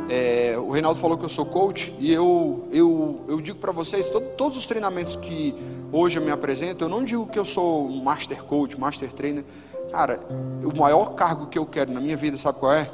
É, 0.08 0.56
o 0.56 0.70
Reinaldo 0.70 0.98
falou 0.98 1.18
que 1.18 1.24
eu 1.24 1.28
sou 1.28 1.44
coach 1.46 1.94
e 1.98 2.12
eu, 2.12 2.66
eu, 2.72 3.24
eu 3.28 3.40
digo 3.42 3.58
para 3.58 3.72
vocês, 3.72 4.08
todo, 4.08 4.26
todos 4.36 4.56
os 4.56 4.66
treinamentos 4.66 5.14
que 5.16 5.54
hoje 5.92 6.18
eu 6.18 6.22
me 6.22 6.30
apresento, 6.30 6.84
eu 6.84 6.88
não 6.88 7.04
digo 7.04 7.26
que 7.26 7.38
eu 7.38 7.44
sou 7.44 7.88
master 7.88 8.42
coach, 8.44 8.78
master 8.80 9.12
trainer. 9.12 9.44
Cara, 9.92 10.20
o 10.64 10.74
maior 10.76 11.14
cargo 11.14 11.46
que 11.46 11.58
eu 11.58 11.66
quero 11.66 11.92
na 11.92 12.00
minha 12.00 12.16
vida, 12.16 12.36
sabe 12.36 12.58
qual 12.58 12.72
é? 12.72 12.90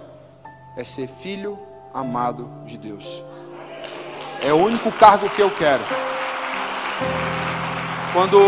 É 0.77 0.85
ser 0.85 1.07
filho 1.07 1.57
amado 1.92 2.50
de 2.64 2.77
Deus. 2.77 3.22
É 4.42 4.53
o 4.53 4.57
único 4.57 4.90
cargo 4.92 5.29
que 5.31 5.40
eu 5.40 5.50
quero. 5.50 5.83
Quando 8.12 8.38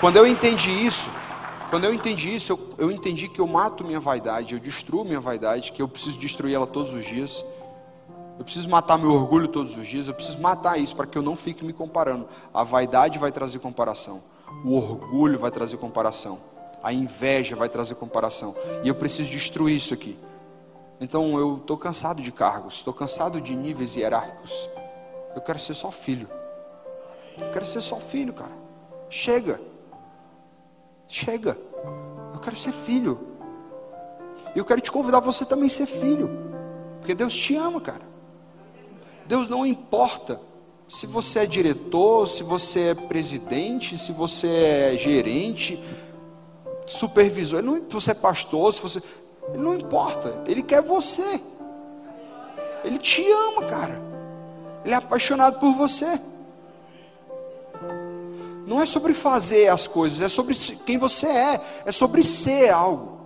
quando 0.00 0.16
eu 0.16 0.26
entendi 0.26 0.70
isso, 0.70 1.10
quando 1.70 1.84
eu 1.84 1.92
entendi 1.92 2.34
isso, 2.34 2.52
eu, 2.52 2.74
eu 2.78 2.90
entendi 2.90 3.28
que 3.28 3.40
eu 3.40 3.46
mato 3.46 3.84
minha 3.84 4.00
vaidade, 4.00 4.54
eu 4.54 4.60
destruo 4.60 5.04
minha 5.04 5.20
vaidade, 5.20 5.72
que 5.72 5.82
eu 5.82 5.88
preciso 5.88 6.18
destruir 6.18 6.54
ela 6.54 6.66
todos 6.66 6.92
os 6.92 7.04
dias. 7.04 7.44
Eu 8.38 8.44
preciso 8.44 8.68
matar 8.68 8.98
meu 8.98 9.10
orgulho 9.12 9.48
todos 9.48 9.76
os 9.76 9.86
dias, 9.86 10.08
eu 10.08 10.14
preciso 10.14 10.40
matar 10.40 10.78
isso 10.78 10.94
para 10.94 11.06
que 11.06 11.16
eu 11.16 11.22
não 11.22 11.34
fique 11.34 11.64
me 11.64 11.72
comparando. 11.72 12.28
A 12.52 12.62
vaidade 12.62 13.18
vai 13.18 13.32
trazer 13.32 13.58
comparação, 13.58 14.22
o 14.64 14.76
orgulho 14.76 15.38
vai 15.38 15.50
trazer 15.50 15.78
comparação, 15.78 16.38
a 16.82 16.92
inveja 16.92 17.56
vai 17.56 17.68
trazer 17.68 17.94
comparação, 17.94 18.54
e 18.84 18.88
eu 18.88 18.94
preciso 18.94 19.30
destruir 19.30 19.76
isso 19.76 19.94
aqui. 19.94 20.18
Então 21.00 21.38
eu 21.38 21.56
estou 21.56 21.76
cansado 21.76 22.22
de 22.22 22.30
cargos, 22.30 22.74
estou 22.74 22.92
cansado 22.92 23.40
de 23.40 23.54
níveis 23.54 23.96
hierárquicos. 23.96 24.68
Eu 25.34 25.42
quero 25.42 25.58
ser 25.58 25.74
só 25.74 25.90
filho. 25.90 26.28
Eu 27.40 27.50
quero 27.50 27.66
ser 27.66 27.82
só 27.82 27.96
filho, 27.96 28.32
cara. 28.32 28.52
Chega. 29.10 29.60
Chega. 31.08 31.56
Eu 32.32 32.40
quero 32.40 32.56
ser 32.56 32.72
filho. 32.72 33.18
E 34.54 34.58
eu 34.58 34.64
quero 34.64 34.80
te 34.80 34.90
convidar 34.90 35.20
você 35.20 35.44
também 35.44 35.66
a 35.66 35.70
ser 35.70 35.86
filho. 35.86 36.30
Porque 37.00 37.14
Deus 37.14 37.34
te 37.34 37.54
ama, 37.56 37.80
cara. 37.80 38.04
Deus 39.26 39.48
não 39.48 39.66
importa 39.66 40.40
se 40.88 41.06
você 41.06 41.40
é 41.40 41.46
diretor, 41.46 42.26
se 42.26 42.42
você 42.42 42.90
é 42.90 42.94
presidente, 42.94 43.98
se 43.98 44.12
você 44.12 44.48
é 44.92 44.96
gerente, 44.96 45.82
supervisor, 46.86 47.58
ele 47.58 47.66
não, 47.66 47.76
se 47.76 47.92
você 47.92 48.10
é 48.12 48.14
pastor, 48.14 48.72
se 48.72 48.80
você. 48.80 49.02
Ele 49.48 49.62
não 49.62 49.74
importa. 49.74 50.42
Ele 50.46 50.62
quer 50.62 50.82
você. 50.82 51.40
Ele 52.84 52.98
te 52.98 53.24
ama, 53.30 53.64
cara. 53.64 54.00
Ele 54.84 54.94
é 54.94 54.96
apaixonado 54.96 55.58
por 55.58 55.74
você. 55.74 56.20
Não 58.66 58.80
é 58.80 58.86
sobre 58.86 59.14
fazer 59.14 59.68
as 59.68 59.86
coisas, 59.86 60.20
é 60.20 60.28
sobre 60.28 60.54
quem 60.84 60.98
você 60.98 61.28
é, 61.28 61.82
é 61.86 61.92
sobre 61.92 62.22
ser 62.24 62.70
algo. 62.70 63.20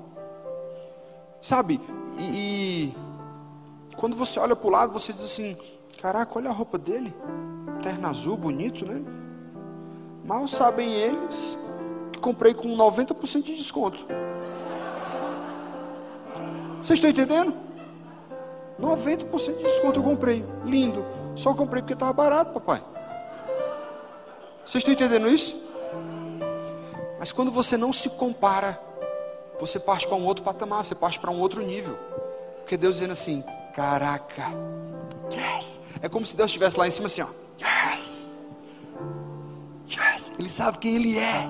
Sabe? 1.41 1.81
E, 2.19 2.23
e 2.23 2.95
quando 3.97 4.15
você 4.15 4.39
olha 4.39 4.55
para 4.55 4.69
o 4.69 4.71
lado, 4.71 4.93
você 4.93 5.15
diz 5.15 5.25
assim: 5.25 5.57
Caraca, 6.03 6.39
olha 6.39 6.51
a 6.51 6.53
roupa 6.53 6.77
dele. 6.77 7.15
Terno 7.83 8.07
azul, 8.07 8.37
bonito, 8.37 8.85
né? 8.85 9.03
Mal 10.25 10.47
sabem 10.47 10.93
eles 10.93 11.59
que 12.13 12.19
comprei 12.19 12.53
com 12.53 12.69
90% 12.77 13.43
de 13.43 13.57
desconto. 13.57 14.05
Vocês 16.83 16.99
estão 16.99 17.11
entendendo? 17.11 17.55
90% 18.79 19.57
de 19.57 19.63
desconto 19.63 20.01
eu 20.01 20.05
comprei. 20.05 20.45
Lindo. 20.65 21.05
Só 21.35 21.55
comprei 21.55 21.81
porque 21.81 21.95
estava 21.95 22.13
barato, 22.13 22.53
papai. 22.53 22.83
Vocês 24.65 24.83
estão 24.83 24.93
entendendo 24.93 25.29
isso? 25.29 25.69
Mas 27.19 27.33
quando 27.33 27.51
você 27.51 27.77
não 27.77 27.93
se 27.93 28.11
compara, 28.11 28.79
você 29.59 29.79
parte 29.79 30.07
para 30.07 30.17
um 30.17 30.25
outro 30.25 30.43
patamar, 30.43 30.85
você 30.85 30.95
parte 30.95 31.19
para 31.19 31.31
um 31.31 31.39
outro 31.39 31.63
nível. 31.63 31.99
Porque 32.61 32.77
Deus 32.77 32.97
dizendo 32.97 33.13
assim: 33.13 33.45
Caraca, 33.75 34.45
yes. 35.33 35.81
É 36.03 36.09
como 36.09 36.27
se 36.27 36.37
Deus 36.37 36.51
estivesse 36.51 36.79
lá 36.79 36.87
em 36.87 36.91
cima 36.91 37.07
assim, 37.07 37.23
ó. 37.23 37.29
Yes. 37.61 38.39
Yes. 39.89 40.33
Ele 40.39 40.49
sabe 40.49 40.79
quem 40.79 40.95
Ele 40.97 41.19
é. 41.19 41.47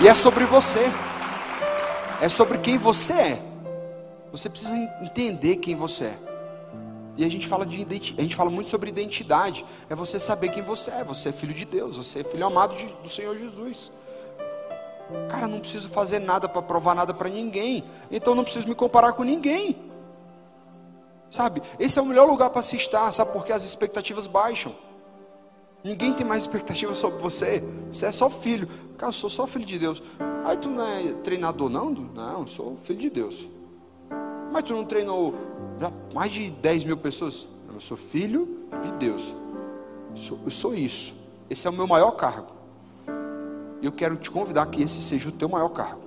E 0.00 0.08
é 0.08 0.14
sobre 0.14 0.44
você. 0.44 0.92
É 2.20 2.28
sobre 2.28 2.58
quem 2.58 2.78
você 2.78 3.12
é. 3.12 3.47
Você 4.38 4.48
precisa 4.48 4.76
entender 5.02 5.56
quem 5.56 5.74
você 5.74 6.04
é. 6.04 6.18
E 7.16 7.24
a 7.24 7.28
gente 7.28 7.48
fala 7.48 7.66
de 7.66 7.82
a 8.16 8.22
gente 8.22 8.36
fala 8.36 8.48
muito 8.48 8.70
sobre 8.70 8.88
identidade. 8.88 9.66
É 9.90 9.96
você 9.96 10.20
saber 10.20 10.50
quem 10.50 10.62
você 10.62 10.92
é. 10.92 11.02
Você 11.02 11.30
é 11.30 11.32
filho 11.32 11.52
de 11.52 11.64
Deus. 11.64 11.96
Você 11.96 12.20
é 12.20 12.24
filho 12.24 12.46
amado 12.46 12.76
de, 12.76 12.86
do 12.86 13.08
Senhor 13.08 13.36
Jesus. 13.36 13.90
Cara, 15.28 15.48
não 15.48 15.58
preciso 15.58 15.88
fazer 15.88 16.20
nada 16.20 16.48
para 16.48 16.62
provar 16.62 16.94
nada 16.94 17.12
para 17.12 17.28
ninguém. 17.28 17.82
Então 18.12 18.36
não 18.36 18.44
preciso 18.44 18.68
me 18.68 18.76
comparar 18.76 19.12
com 19.14 19.24
ninguém. 19.24 19.90
Sabe? 21.28 21.60
Esse 21.76 21.98
é 21.98 22.02
o 22.02 22.06
melhor 22.06 22.28
lugar 22.28 22.50
para 22.50 22.62
se 22.62 22.76
estar, 22.76 23.10
sabe? 23.10 23.32
Porque 23.32 23.52
as 23.52 23.64
expectativas 23.64 24.28
baixam. 24.28 24.72
Ninguém 25.82 26.14
tem 26.14 26.24
mais 26.24 26.44
expectativa 26.44 26.94
sobre 26.94 27.18
você. 27.18 27.60
Você 27.90 28.06
é 28.06 28.12
só 28.12 28.30
filho. 28.30 28.68
Cara, 28.96 29.08
eu 29.08 29.12
sou 29.12 29.28
só 29.28 29.48
filho 29.48 29.66
de 29.66 29.80
Deus. 29.80 30.00
Aí 30.44 30.56
tu 30.56 30.68
não 30.68 30.86
é 30.86 31.12
treinador, 31.24 31.68
não? 31.68 31.90
Não, 31.90 32.42
eu 32.42 32.46
sou 32.46 32.76
filho 32.76 33.00
de 33.00 33.10
Deus. 33.10 33.57
Mas 34.52 34.62
tu 34.62 34.72
não 34.72 34.84
treinou 34.84 35.34
mais 36.14 36.32
de 36.32 36.50
10 36.50 36.84
mil 36.84 36.96
pessoas? 36.96 37.46
Eu 37.72 37.80
sou 37.80 37.96
filho 37.96 38.66
de 38.82 38.92
Deus. 38.92 39.34
Eu 40.10 40.16
sou, 40.16 40.40
eu 40.44 40.50
sou 40.50 40.74
isso. 40.74 41.14
Esse 41.48 41.66
é 41.66 41.70
o 41.70 41.72
meu 41.72 41.86
maior 41.86 42.12
cargo. 42.12 42.52
E 43.80 43.86
eu 43.86 43.92
quero 43.92 44.16
te 44.16 44.30
convidar 44.30 44.66
que 44.66 44.82
esse 44.82 45.00
seja 45.00 45.28
o 45.28 45.32
teu 45.32 45.48
maior 45.48 45.68
cargo. 45.68 46.00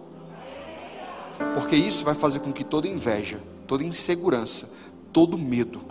Porque 1.53 1.75
isso 1.75 2.03
vai 2.03 2.13
fazer 2.13 2.39
com 2.39 2.51
que 2.51 2.63
toda 2.63 2.87
inveja, 2.87 3.41
toda 3.67 3.83
insegurança, 3.83 4.75
todo 5.11 5.37
medo, 5.37 5.81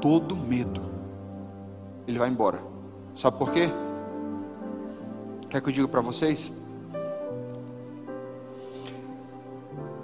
todo 0.00 0.36
medo, 0.36 0.82
ele 2.06 2.18
vai 2.18 2.28
embora. 2.28 2.62
Sabe 3.14 3.38
por 3.38 3.52
quê? 3.52 3.68
Quer 5.50 5.60
que 5.60 5.68
eu 5.68 5.72
diga 5.72 5.88
para 5.88 6.00
vocês? 6.00 6.66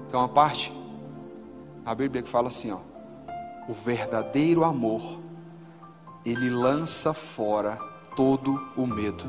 Tem 0.09 0.19
uma 0.19 0.29
parte, 0.29 0.73
a 1.85 1.95
Bíblia 1.95 2.23
que 2.23 2.29
fala 2.29 2.49
assim, 2.49 2.71
ó, 2.71 2.79
o 3.69 3.73
verdadeiro 3.73 4.65
amor, 4.65 5.21
ele 6.25 6.49
lança 6.49 7.13
fora 7.13 7.77
todo 8.15 8.61
o 8.77 8.87
medo. 8.87 9.25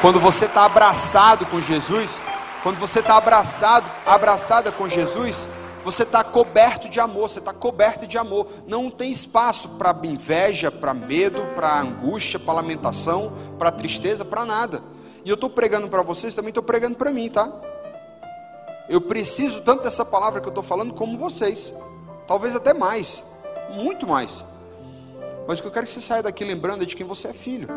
Quando 0.00 0.18
você 0.18 0.46
está 0.46 0.64
abraçado 0.64 1.44
com 1.46 1.60
Jesus, 1.60 2.22
quando 2.62 2.78
você 2.78 3.00
está 3.00 3.16
abraçado, 3.16 3.90
abraçada 4.06 4.72
com 4.72 4.88
Jesus, 4.88 5.50
você 5.84 6.04
está 6.04 6.24
coberto 6.24 6.88
de 6.88 6.98
amor, 6.98 7.28
você 7.28 7.38
está 7.38 7.52
coberto 7.52 8.06
de 8.06 8.16
amor. 8.16 8.46
Não 8.66 8.90
tem 8.90 9.10
espaço 9.10 9.76
para 9.76 9.94
inveja, 10.04 10.70
para 10.70 10.94
medo, 10.94 11.42
para 11.54 11.80
angústia, 11.80 12.38
para 12.38 12.54
lamentação, 12.54 13.36
para 13.58 13.70
tristeza, 13.70 14.24
para 14.24 14.46
nada. 14.46 14.82
E 15.22 15.28
eu 15.28 15.34
estou 15.34 15.50
pregando 15.50 15.88
para 15.88 16.02
vocês, 16.02 16.34
também 16.34 16.48
estou 16.48 16.62
pregando 16.62 16.96
para 16.96 17.10
mim, 17.10 17.28
tá? 17.28 17.69
Eu 18.90 19.00
preciso 19.00 19.62
tanto 19.62 19.84
dessa 19.84 20.04
palavra 20.04 20.40
que 20.40 20.46
eu 20.46 20.50
estou 20.50 20.62
falando 20.62 20.92
como 20.92 21.16
vocês. 21.16 21.72
Talvez 22.26 22.54
até 22.54 22.74
mais, 22.74 23.24
muito 23.70 24.06
mais. 24.06 24.44
Mas 25.48 25.58
o 25.58 25.62
que 25.62 25.68
eu 25.68 25.72
quero 25.72 25.86
que 25.86 25.92
você 25.92 26.02
saia 26.02 26.22
daqui 26.22 26.44
lembrando 26.44 26.82
é 26.82 26.86
de 26.86 26.94
quem 26.94 27.06
você 27.06 27.28
é 27.28 27.32
filho 27.32 27.68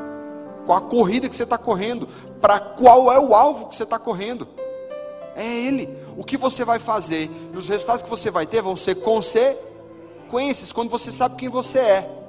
qual 0.66 0.78
a 0.78 0.82
corrida 0.82 1.30
que 1.30 1.36
você 1.36 1.44
está 1.44 1.58
correndo, 1.58 2.08
para 2.42 2.60
qual 2.60 3.12
é 3.12 3.20
o 3.20 3.34
alvo 3.34 3.68
que 3.68 3.76
você 3.76 3.84
está 3.84 4.00
correndo. 4.00 4.48
É 5.36 5.46
Ele. 5.46 5.90
O 6.18 6.24
que 6.24 6.38
você 6.38 6.64
vai 6.64 6.80
fazer 6.80 7.30
e 7.54 7.58
os 7.58 7.68
resultados 7.68 8.04
que 8.04 8.10
você 8.10 8.30
vai 8.30 8.46
ter 8.46 8.62
vão 8.62 8.76
ser 8.76 8.96
consequências 8.96 10.72
quando 10.72 10.90
você 10.90 11.12
sabe 11.12 11.36
quem 11.36 11.50
você 11.50 11.80
é. 11.80 12.24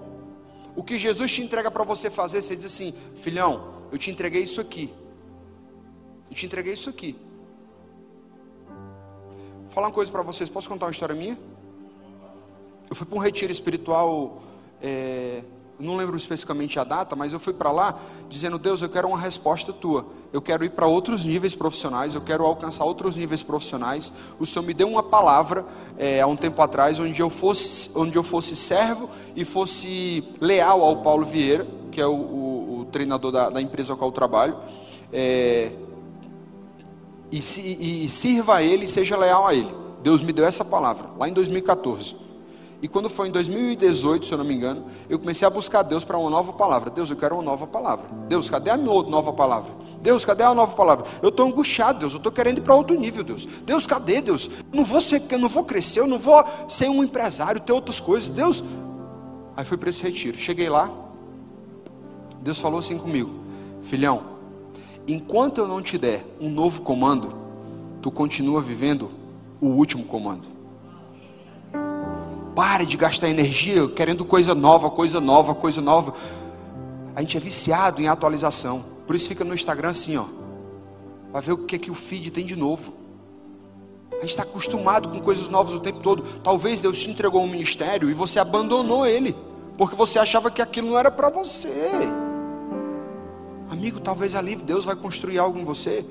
O 0.74 0.82
que 0.82 0.98
Jesus 0.98 1.30
te 1.30 1.42
entrega 1.42 1.70
para 1.70 1.84
você 1.84 2.10
fazer, 2.10 2.42
você 2.42 2.56
diz 2.56 2.64
assim: 2.64 2.94
filhão, 3.14 3.74
eu 3.92 3.98
te 3.98 4.10
entreguei 4.10 4.42
isso 4.42 4.60
aqui. 4.60 4.92
Eu 6.28 6.34
te 6.34 6.46
entreguei 6.46 6.72
isso 6.72 6.90
aqui. 6.90 7.16
Falar 9.74 9.88
uma 9.88 9.92
coisa 9.92 10.10
para 10.10 10.22
vocês, 10.22 10.48
posso 10.48 10.68
contar 10.68 10.86
uma 10.86 10.92
história 10.92 11.16
minha? 11.16 11.36
Eu 12.88 12.94
fui 12.94 13.04
para 13.04 13.16
um 13.16 13.20
retiro 13.20 13.50
espiritual 13.50 14.40
é, 14.80 15.42
não 15.80 15.96
lembro 15.96 16.16
especificamente 16.16 16.78
a 16.78 16.84
data, 16.84 17.16
mas 17.16 17.32
eu 17.32 17.40
fui 17.40 17.52
para 17.52 17.72
lá 17.72 17.98
dizendo: 18.28 18.56
Deus, 18.56 18.82
eu 18.82 18.88
quero 18.88 19.08
uma 19.08 19.18
resposta 19.18 19.72
tua. 19.72 20.06
Eu 20.32 20.40
quero 20.40 20.64
ir 20.64 20.70
para 20.70 20.86
outros 20.86 21.24
níveis 21.24 21.56
profissionais, 21.56 22.14
eu 22.14 22.20
quero 22.20 22.44
alcançar 22.44 22.84
outros 22.84 23.16
níveis 23.16 23.42
profissionais. 23.42 24.12
O 24.38 24.46
Senhor 24.46 24.64
me 24.64 24.72
deu 24.72 24.88
uma 24.88 25.02
palavra 25.02 25.66
é, 25.98 26.20
há 26.20 26.26
um 26.28 26.36
tempo 26.36 26.62
atrás, 26.62 27.00
onde 27.00 27.20
eu 27.20 27.28
fosse, 27.28 27.90
onde 27.98 28.16
eu 28.16 28.22
fosse 28.22 28.54
servo 28.54 29.10
e 29.34 29.44
fosse 29.44 30.24
leal 30.40 30.82
ao 30.82 30.98
Paulo 30.98 31.24
Vieira, 31.24 31.66
que 31.90 32.00
é 32.00 32.06
o, 32.06 32.14
o, 32.14 32.78
o 32.80 32.84
treinador 32.92 33.32
da, 33.32 33.50
da, 33.50 33.60
empresa 33.60 33.94
com 33.94 33.98
qual 33.98 34.10
eu 34.10 34.14
trabalho, 34.14 34.56
é, 35.12 35.72
e, 37.34 37.60
e, 37.60 38.04
e 38.04 38.08
sirva 38.08 38.56
a 38.56 38.62
Ele 38.62 38.84
e 38.84 38.88
seja 38.88 39.16
leal 39.16 39.46
a 39.46 39.54
Ele. 39.54 39.74
Deus 40.02 40.20
me 40.20 40.32
deu 40.32 40.44
essa 40.44 40.64
palavra 40.64 41.08
lá 41.18 41.28
em 41.28 41.32
2014. 41.32 42.16
E 42.80 42.86
quando 42.86 43.08
foi 43.08 43.28
em 43.28 43.30
2018, 43.30 44.26
se 44.26 44.34
eu 44.34 44.38
não 44.38 44.44
me 44.44 44.54
engano, 44.54 44.84
eu 45.08 45.18
comecei 45.18 45.48
a 45.48 45.50
buscar 45.50 45.82
Deus 45.82 46.04
para 46.04 46.18
uma 46.18 46.28
nova 46.28 46.52
palavra. 46.52 46.90
Deus, 46.90 47.08
eu 47.08 47.16
quero 47.16 47.34
uma 47.34 47.42
nova 47.42 47.66
palavra. 47.66 48.06
Deus, 48.28 48.50
cadê 48.50 48.70
a 48.70 48.76
nova 48.76 49.32
palavra? 49.32 49.72
Deus, 50.02 50.22
cadê 50.22 50.42
a 50.42 50.54
nova 50.54 50.76
palavra? 50.76 51.06
Eu 51.22 51.30
estou 51.30 51.46
angustiado, 51.46 52.00
Deus. 52.00 52.12
Eu 52.12 52.18
estou 52.18 52.30
querendo 52.30 52.58
ir 52.58 52.60
para 52.60 52.74
outro 52.74 52.94
nível, 52.94 53.24
Deus. 53.24 53.46
Deus, 53.46 53.86
cadê, 53.86 54.20
Deus? 54.20 54.50
Eu 54.70 54.76
não 54.76 54.84
vou 54.84 55.00
ser, 55.00 55.22
eu 55.30 55.38
não 55.38 55.48
vou 55.48 55.64
crescer, 55.64 56.00
eu 56.00 56.06
não 56.06 56.18
vou 56.18 56.44
ser 56.68 56.90
um 56.90 57.02
empresário, 57.02 57.60
ter 57.60 57.72
outras 57.72 57.98
coisas. 57.98 58.28
Deus. 58.28 58.62
Aí 59.56 59.64
fui 59.64 59.78
para 59.78 59.88
esse 59.88 60.02
retiro. 60.02 60.36
Cheguei 60.36 60.68
lá. 60.68 60.92
Deus 62.42 62.58
falou 62.58 62.80
assim 62.80 62.98
comigo: 62.98 63.30
Filhão, 63.80 64.33
enquanto 65.06 65.58
eu 65.58 65.68
não 65.68 65.82
te 65.82 65.98
der 65.98 66.24
um 66.40 66.48
novo 66.48 66.82
comando, 66.82 67.36
tu 68.00 68.10
continua 68.10 68.60
vivendo 68.60 69.10
o 69.60 69.68
último 69.68 70.04
comando. 70.04 70.48
Pare 72.54 72.86
de 72.86 72.96
gastar 72.96 73.28
energia 73.28 73.88
querendo 73.88 74.24
coisa 74.24 74.54
nova, 74.54 74.90
coisa 74.90 75.20
nova, 75.20 75.54
coisa 75.54 75.80
nova. 75.80 76.14
A 77.16 77.20
gente 77.20 77.36
é 77.36 77.40
viciado 77.40 78.00
em 78.00 78.08
atualização. 78.08 78.84
Por 79.06 79.16
isso 79.16 79.28
fica 79.28 79.44
no 79.44 79.54
Instagram 79.54 79.90
assim, 79.90 80.16
ó. 80.16 80.26
Vai 81.32 81.42
ver 81.42 81.52
o 81.52 81.58
que 81.58 81.76
é 81.76 81.78
que 81.78 81.90
o 81.90 81.94
feed 81.94 82.30
tem 82.30 82.46
de 82.46 82.54
novo. 82.54 82.92
A 84.12 84.20
gente 84.20 84.30
está 84.30 84.44
acostumado 84.44 85.08
com 85.08 85.20
coisas 85.20 85.48
novas 85.48 85.74
o 85.74 85.80
tempo 85.80 86.00
todo. 86.00 86.22
Talvez 86.42 86.80
Deus 86.80 87.02
te 87.02 87.10
entregou 87.10 87.42
um 87.42 87.48
ministério 87.48 88.08
e 88.08 88.14
você 88.14 88.38
abandonou 88.38 89.04
ele, 89.04 89.36
porque 89.76 89.96
você 89.96 90.18
achava 90.18 90.50
que 90.50 90.62
aquilo 90.62 90.90
não 90.90 90.98
era 90.98 91.10
para 91.10 91.28
você. 91.28 91.90
Amigo, 93.74 94.00
talvez 94.00 94.34
ali 94.34 94.54
Deus 94.54 94.84
vai 94.84 94.94
construir 94.94 95.38
algo 95.38 95.58
em 95.58 95.64
você 95.64 96.04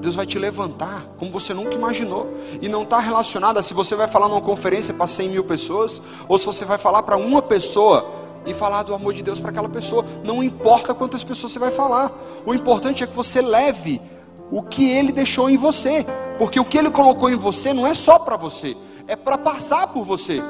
Deus 0.00 0.14
vai 0.14 0.26
te 0.26 0.38
levantar 0.38 1.06
como 1.18 1.30
você 1.30 1.52
nunca 1.52 1.74
imaginou. 1.74 2.32
E 2.60 2.68
não 2.68 2.82
está 2.82 2.98
relacionado 2.98 3.58
a 3.58 3.62
se 3.62 3.74
você 3.74 3.94
vai 3.94 4.08
falar 4.08 4.28
numa 4.28 4.40
conferência 4.40 4.94
para 4.94 5.06
100 5.06 5.28
mil 5.28 5.44
pessoas, 5.44 6.00
ou 6.26 6.38
se 6.38 6.46
você 6.46 6.64
vai 6.64 6.78
falar 6.78 7.02
para 7.02 7.16
uma 7.16 7.42
pessoa 7.42 8.10
e 8.46 8.54
falar 8.54 8.82
do 8.82 8.94
amor 8.94 9.12
de 9.12 9.22
Deus 9.22 9.38
para 9.38 9.50
aquela 9.50 9.68
pessoa. 9.68 10.04
Não 10.24 10.42
importa 10.42 10.94
quantas 10.94 11.22
pessoas 11.22 11.52
você 11.52 11.58
vai 11.58 11.70
falar. 11.70 12.12
O 12.46 12.54
importante 12.54 13.04
é 13.04 13.06
que 13.06 13.14
você 13.14 13.42
leve 13.42 14.00
o 14.50 14.62
que 14.62 14.90
Ele 14.90 15.12
deixou 15.12 15.50
em 15.50 15.56
você. 15.56 16.06
Porque 16.38 16.58
o 16.58 16.64
que 16.64 16.78
Ele 16.78 16.90
colocou 16.90 17.30
em 17.30 17.36
você 17.36 17.74
não 17.74 17.86
é 17.86 17.94
só 17.94 18.18
para 18.18 18.36
você, 18.36 18.74
é 19.06 19.14
para 19.14 19.36
passar 19.36 19.88
por 19.88 20.04
você 20.04 20.42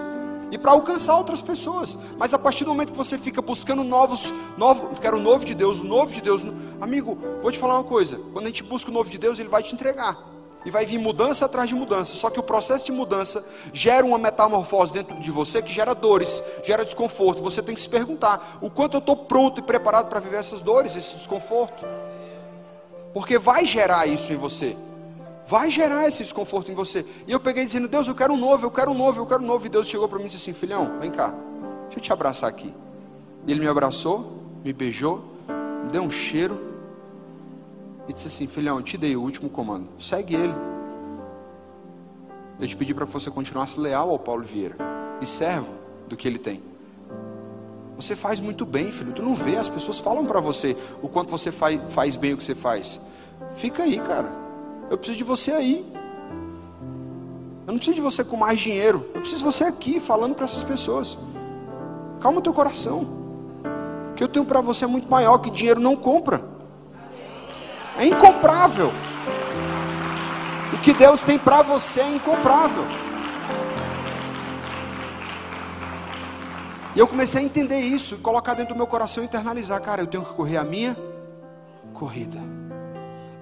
e 0.50 0.58
para 0.58 0.72
alcançar 0.72 1.16
outras 1.16 1.40
pessoas. 1.40 1.98
Mas 2.16 2.34
a 2.34 2.38
partir 2.38 2.64
do 2.64 2.70
momento 2.70 2.92
que 2.92 2.98
você 2.98 3.16
fica 3.16 3.40
buscando 3.40 3.84
novos, 3.84 4.32
novo, 4.56 4.94
quero 5.00 5.16
o 5.16 5.20
novo 5.20 5.44
de 5.44 5.54
Deus, 5.54 5.80
o 5.80 5.86
novo 5.86 6.12
de 6.12 6.20
Deus, 6.20 6.44
amigo, 6.80 7.18
vou 7.40 7.52
te 7.52 7.58
falar 7.58 7.74
uma 7.74 7.84
coisa: 7.84 8.18
quando 8.32 8.46
a 8.46 8.48
gente 8.48 8.62
busca 8.62 8.90
o 8.90 8.94
novo 8.94 9.08
de 9.08 9.18
Deus, 9.18 9.38
Ele 9.38 9.48
vai 9.48 9.62
te 9.62 9.74
entregar. 9.74 10.16
E 10.62 10.70
vai 10.70 10.84
vir 10.84 10.98
mudança 10.98 11.46
atrás 11.46 11.70
de 11.70 11.74
mudança. 11.74 12.18
Só 12.18 12.28
que 12.28 12.38
o 12.38 12.42
processo 12.42 12.84
de 12.84 12.92
mudança 12.92 13.42
gera 13.72 14.04
uma 14.04 14.18
metamorfose 14.18 14.92
dentro 14.92 15.18
de 15.18 15.30
você 15.30 15.62
que 15.62 15.72
gera 15.72 15.94
dores, 15.94 16.42
gera 16.66 16.84
desconforto. 16.84 17.42
Você 17.42 17.62
tem 17.62 17.74
que 17.74 17.80
se 17.80 17.88
perguntar: 17.88 18.58
o 18.60 18.70
quanto 18.70 18.96
eu 18.96 18.98
estou 18.98 19.16
pronto 19.16 19.60
e 19.60 19.62
preparado 19.62 20.10
para 20.10 20.20
viver 20.20 20.36
essas 20.36 20.60
dores, 20.60 20.94
esse 20.96 21.16
desconforto? 21.16 21.86
Porque 23.14 23.38
vai 23.38 23.64
gerar 23.64 24.06
isso 24.06 24.32
em 24.32 24.36
você 24.36 24.76
vai 25.46 25.70
gerar 25.70 26.06
esse 26.06 26.22
desconforto 26.22 26.70
em 26.70 26.74
você. 26.74 27.04
E 27.26 27.32
eu 27.32 27.40
peguei 27.40 27.64
dizendo, 27.64 27.88
Deus, 27.88 28.08
eu 28.08 28.14
quero 28.14 28.34
um 28.34 28.36
novo, 28.36 28.66
eu 28.66 28.70
quero 28.70 28.90
um 28.90 28.94
novo, 28.94 29.20
eu 29.20 29.26
quero 29.26 29.42
um 29.42 29.46
novo. 29.46 29.66
E 29.66 29.68
Deus 29.68 29.88
chegou 29.88 30.08
para 30.08 30.18
mim 30.18 30.24
e 30.24 30.28
disse 30.28 30.50
assim, 30.50 30.58
filhão, 30.58 30.98
vem 31.00 31.10
cá, 31.10 31.28
deixa 31.82 31.98
eu 31.98 32.00
te 32.00 32.12
abraçar 32.12 32.48
aqui. 32.48 32.72
E 33.46 33.50
ele 33.50 33.60
me 33.60 33.66
abraçou, 33.66 34.38
me 34.64 34.72
beijou, 34.72 35.24
me 35.84 35.90
deu 35.90 36.02
um 36.02 36.10
cheiro 36.10 36.60
e 38.08 38.12
disse 38.12 38.26
assim, 38.26 38.46
filhão, 38.46 38.76
eu 38.76 38.82
te 38.82 38.98
dei 38.98 39.16
o 39.16 39.22
último 39.22 39.48
comando, 39.48 39.88
segue 39.98 40.34
ele. 40.34 40.54
Eu 42.58 42.68
te 42.68 42.76
pedi 42.76 42.92
para 42.92 43.06
que 43.06 43.12
você 43.12 43.30
continuasse 43.30 43.80
leal 43.80 44.10
ao 44.10 44.18
Paulo 44.18 44.42
Vieira 44.42 44.76
e 45.20 45.26
servo 45.26 45.74
do 46.06 46.16
que 46.16 46.28
ele 46.28 46.38
tem. 46.38 46.62
Você 47.96 48.16
faz 48.16 48.40
muito 48.40 48.64
bem, 48.64 48.90
filho. 48.90 49.12
Tu 49.12 49.22
não 49.22 49.34
vê, 49.34 49.56
as 49.56 49.68
pessoas 49.68 50.00
falam 50.00 50.24
para 50.24 50.40
você 50.40 50.76
o 51.02 51.08
quanto 51.08 51.30
você 51.30 51.52
faz, 51.52 51.80
faz 51.88 52.16
bem 52.16 52.32
o 52.32 52.36
que 52.36 52.44
você 52.44 52.54
faz. 52.54 53.00
Fica 53.54 53.82
aí, 53.82 54.00
cara. 54.00 54.39
Eu 54.90 54.98
preciso 54.98 55.18
de 55.18 55.24
você 55.24 55.52
aí. 55.52 55.86
Eu 57.64 57.72
não 57.72 57.76
preciso 57.76 57.94
de 57.94 58.00
você 58.00 58.24
com 58.24 58.36
mais 58.36 58.58
dinheiro. 58.58 59.06
Eu 59.14 59.20
preciso 59.20 59.38
de 59.38 59.44
você 59.44 59.62
aqui 59.62 60.00
falando 60.00 60.34
para 60.34 60.44
essas 60.44 60.64
pessoas. 60.64 61.16
Calma 62.20 62.40
o 62.40 62.42
teu 62.42 62.52
coração. 62.52 63.06
O 64.10 64.14
que 64.16 64.24
eu 64.24 64.26
tenho 64.26 64.44
para 64.44 64.60
você 64.60 64.84
é 64.84 64.88
muito 64.88 65.08
maior 65.08 65.38
que 65.38 65.48
dinheiro 65.48 65.80
não 65.80 65.94
compra. 65.94 66.44
É 67.96 68.04
incomprável. 68.04 68.92
O 70.72 70.78
que 70.78 70.92
Deus 70.92 71.22
tem 71.22 71.38
para 71.38 71.62
você 71.62 72.00
é 72.00 72.10
incomprável. 72.10 72.84
E 76.96 76.98
eu 76.98 77.06
comecei 77.06 77.40
a 77.40 77.44
entender 77.44 77.78
isso 77.78 78.16
e 78.16 78.18
colocar 78.18 78.54
dentro 78.54 78.74
do 78.74 78.76
meu 78.76 78.88
coração 78.88 79.22
e 79.22 79.26
internalizar, 79.26 79.80
cara, 79.80 80.02
eu 80.02 80.08
tenho 80.08 80.24
que 80.24 80.34
correr 80.34 80.56
a 80.56 80.64
minha 80.64 80.96
corrida. 81.94 82.59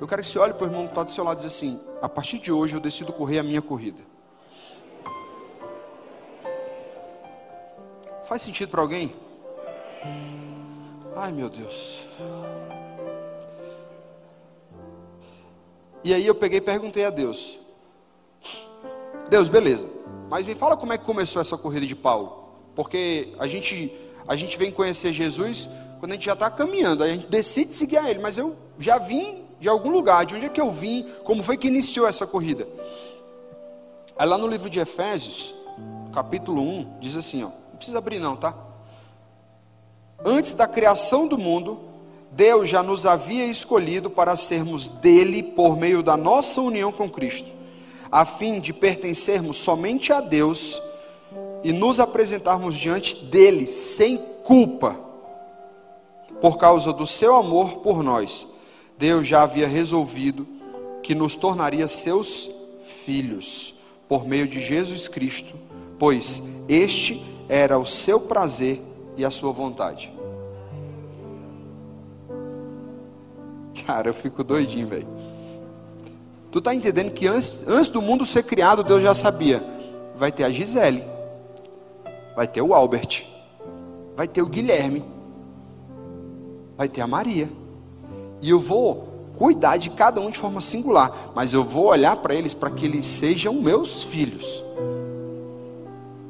Eu 0.01 0.07
quero 0.07 0.23
que 0.23 0.29
você 0.29 0.39
olhe 0.39 0.55
para 0.55 0.65
o 0.65 0.69
irmão 0.69 0.85
que 0.85 0.93
está 0.93 1.03
do 1.03 1.11
seu 1.11 1.25
lado 1.25 1.39
e 1.39 1.45
diz 1.45 1.53
assim: 1.53 1.81
a 2.01 2.09
partir 2.09 2.39
de 2.39 2.53
hoje 2.53 2.77
eu 2.77 2.81
decido 2.81 3.13
correr 3.13 3.39
a 3.39 3.43
minha 3.43 3.61
corrida. 3.61 4.03
Faz 8.23 8.43
sentido 8.43 8.69
para 8.69 8.81
alguém? 8.81 9.13
Ai 11.17 11.33
meu 11.33 11.49
Deus. 11.49 12.05
E 16.05 16.15
aí 16.15 16.25
eu 16.25 16.35
peguei 16.35 16.59
e 16.59 16.63
perguntei 16.63 17.05
a 17.05 17.11
Deus: 17.11 17.59
Deus, 19.29 19.49
beleza. 19.49 19.89
Mas 20.31 20.47
me 20.47 20.55
fala 20.55 20.77
como 20.77 20.93
é 20.93 20.99
que 20.99 21.05
começou 21.05 21.41
essa 21.41 21.59
corrida 21.59 21.87
de 21.87 21.97
Paulo? 21.97 22.51
Porque 22.75 23.35
a 23.39 23.49
gente 23.49 23.93
a 24.29 24.37
gente 24.37 24.57
vem 24.59 24.71
conhecer 24.71 25.13
Jesus 25.13 25.71
quando 25.99 26.13
a 26.13 26.15
gente 26.15 26.27
já 26.27 26.35
está 26.35 26.49
caminhando, 26.51 27.03
aí 27.03 27.11
a 27.11 27.15
gente 27.15 27.27
decide 27.27 27.75
seguir 27.75 27.97
a 27.97 28.09
Ele. 28.09 28.21
Mas 28.21 28.39
eu 28.39 28.55
já 28.79 28.99
vim 28.99 29.48
de 29.61 29.69
algum 29.69 29.91
lugar, 29.91 30.25
de 30.25 30.35
onde 30.35 30.47
é 30.47 30.49
que 30.49 30.61
eu 30.61 30.71
vim, 30.71 31.07
como 31.25 31.43
foi 31.43 31.57
que 31.57 31.69
iniciou 31.69 32.07
essa 32.07 32.27
corrida. 32.27 32.67
Aí 34.17 34.27
lá 34.27 34.37
no 34.37 34.47
livro 34.47 34.69
de 34.69 34.81
Efésios, 34.81 35.55
capítulo 36.13 36.63
1, 36.63 36.99
diz 37.01 37.17
assim: 37.17 37.45
ó, 37.45 37.49
não 37.49 37.77
precisa 37.77 37.99
abrir 37.99 38.19
não, 38.19 38.37
tá? 38.37 38.55
Antes 40.25 40.53
da 40.53 40.67
criação 40.67 41.29
do 41.29 41.39
mundo, 41.39 41.79
Deus 42.33 42.69
já 42.69 42.83
nos 42.83 43.07
havia 43.07 43.47
escolhido 43.47 44.11
para 44.11 44.37
sermos 44.37 44.89
dele 44.89 45.43
por 45.43 45.77
meio 45.77 46.03
da 46.03 46.17
nossa 46.17 46.61
união 46.61 46.91
com 46.91 47.09
Cristo, 47.09 47.53
a 48.11 48.25
fim 48.25 48.61
de 48.61 48.73
pertencermos 48.73 49.57
somente 49.59 50.13
a 50.13 50.21
Deus 50.21 50.83
e 51.63 51.73
nos 51.73 52.01
apresentarmos 52.01 52.77
diante 52.77 53.25
dele 53.27 53.67
sem 53.67 54.19
culpa, 54.45 54.97
por 56.41 56.59
causa 56.59 56.93
do 56.93 57.07
seu 57.07 57.37
amor 57.37 57.77
por 57.77 58.03
nós. 58.03 58.58
Deus 58.99 59.29
já 59.29 59.43
havia 59.43 59.69
resolvido 59.69 60.47
que 61.03 61.15
nos 61.15 61.37
tornaria 61.37 61.87
seus 61.87 62.51
filhos 62.83 63.77
por 64.09 64.27
meio 64.27 64.47
de 64.47 64.61
Jesus 64.61 65.07
Cristo, 65.07 65.55
pois 65.99 66.65
este 66.69 67.25
era 67.49 67.79
o 67.79 67.87
seu 67.87 68.21
prazer 68.21 68.81
e 69.17 69.25
a 69.25 69.31
sua 69.31 69.53
vontade. 69.53 70.13
Cara, 73.87 74.09
eu 74.09 74.15
fico 74.15 74.43
doidinho, 74.43 74.89
velho. 74.89 75.07
Tu 76.51 76.61
tá 76.61 76.75
entendendo 76.75 77.13
que 77.13 77.27
antes, 77.27 77.67
antes 77.69 77.89
do 77.89 78.03
mundo 78.03 78.25
ser 78.25 78.43
criado, 78.43 78.83
Deus 78.83 79.03
já 79.03 79.15
sabia. 79.15 79.63
Vai 80.17 80.33
ter 80.33 80.45
a 80.45 80.51
Gisele, 80.51 81.05
vai 82.35 82.49
ter 82.49 82.61
o 82.61 82.75
Albert, 82.75 83.25
vai 84.17 84.27
ter 84.27 84.43
o 84.43 84.47
Guilherme, 84.47 85.05
vai 86.77 86.89
ter 86.89 87.01
a 87.01 87.07
Maria. 87.07 87.49
E 88.41 88.51
eu 88.51 88.61
vou 88.61 89.33
cuidar 89.37 89.77
de 89.77 89.91
cada 89.91 90.21
um 90.21 90.31
de 90.31 90.39
forma 90.39 90.61
singular, 90.61 91.31
mas 91.35 91.55
eu 91.55 91.63
vou 91.63 91.87
olhar 91.87 92.17
para 92.17 92.35
eles 92.35 92.55
para 92.55 92.71
que 92.71 92.85
eles 92.85 93.07
sejam 93.07 93.55
meus 93.55 94.03
filhos. 94.03 94.65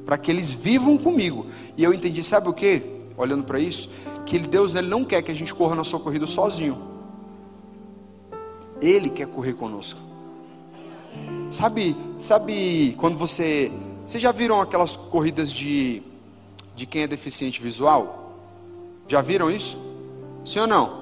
Para 0.05 0.19
que 0.19 0.31
eles 0.31 0.53
vivam 0.53 0.97
comigo. 0.99 1.47
E 1.77 1.83
eu 1.83 1.93
entendi, 1.93 2.23
sabe 2.23 2.49
o 2.49 2.53
que? 2.53 2.83
Olhando 3.17 3.45
para 3.45 3.59
isso, 3.59 3.91
que 4.25 4.39
Deus 4.39 4.75
ele 4.75 4.89
não 4.89 5.05
quer 5.05 5.23
que 5.23 5.33
a 5.33 5.35
gente 5.35 5.55
corra 5.55 5.75
na 5.75 5.85
sua 5.85 5.99
corrida 6.01 6.27
sozinho. 6.27 6.79
Ele 8.81 9.09
quer 9.09 9.27
correr 9.27 9.55
conosco. 9.55 10.01
Sabe, 11.51 11.97
sabe 12.19 12.95
quando 12.99 13.17
você. 13.17 13.73
Vocês 14.05 14.23
já 14.23 14.33
viram 14.33 14.61
aquelas 14.61 14.97
corridas 14.97 15.53
de, 15.53 16.03
de 16.77 16.87
quem 16.87 17.03
é 17.03 17.07
deficiente 17.07 17.61
visual? 17.61 18.35
Já 19.07 19.21
viram 19.23 19.51
isso? 19.51 19.79
Sim 20.45 20.61
ou 20.61 20.67
não? 20.67 20.98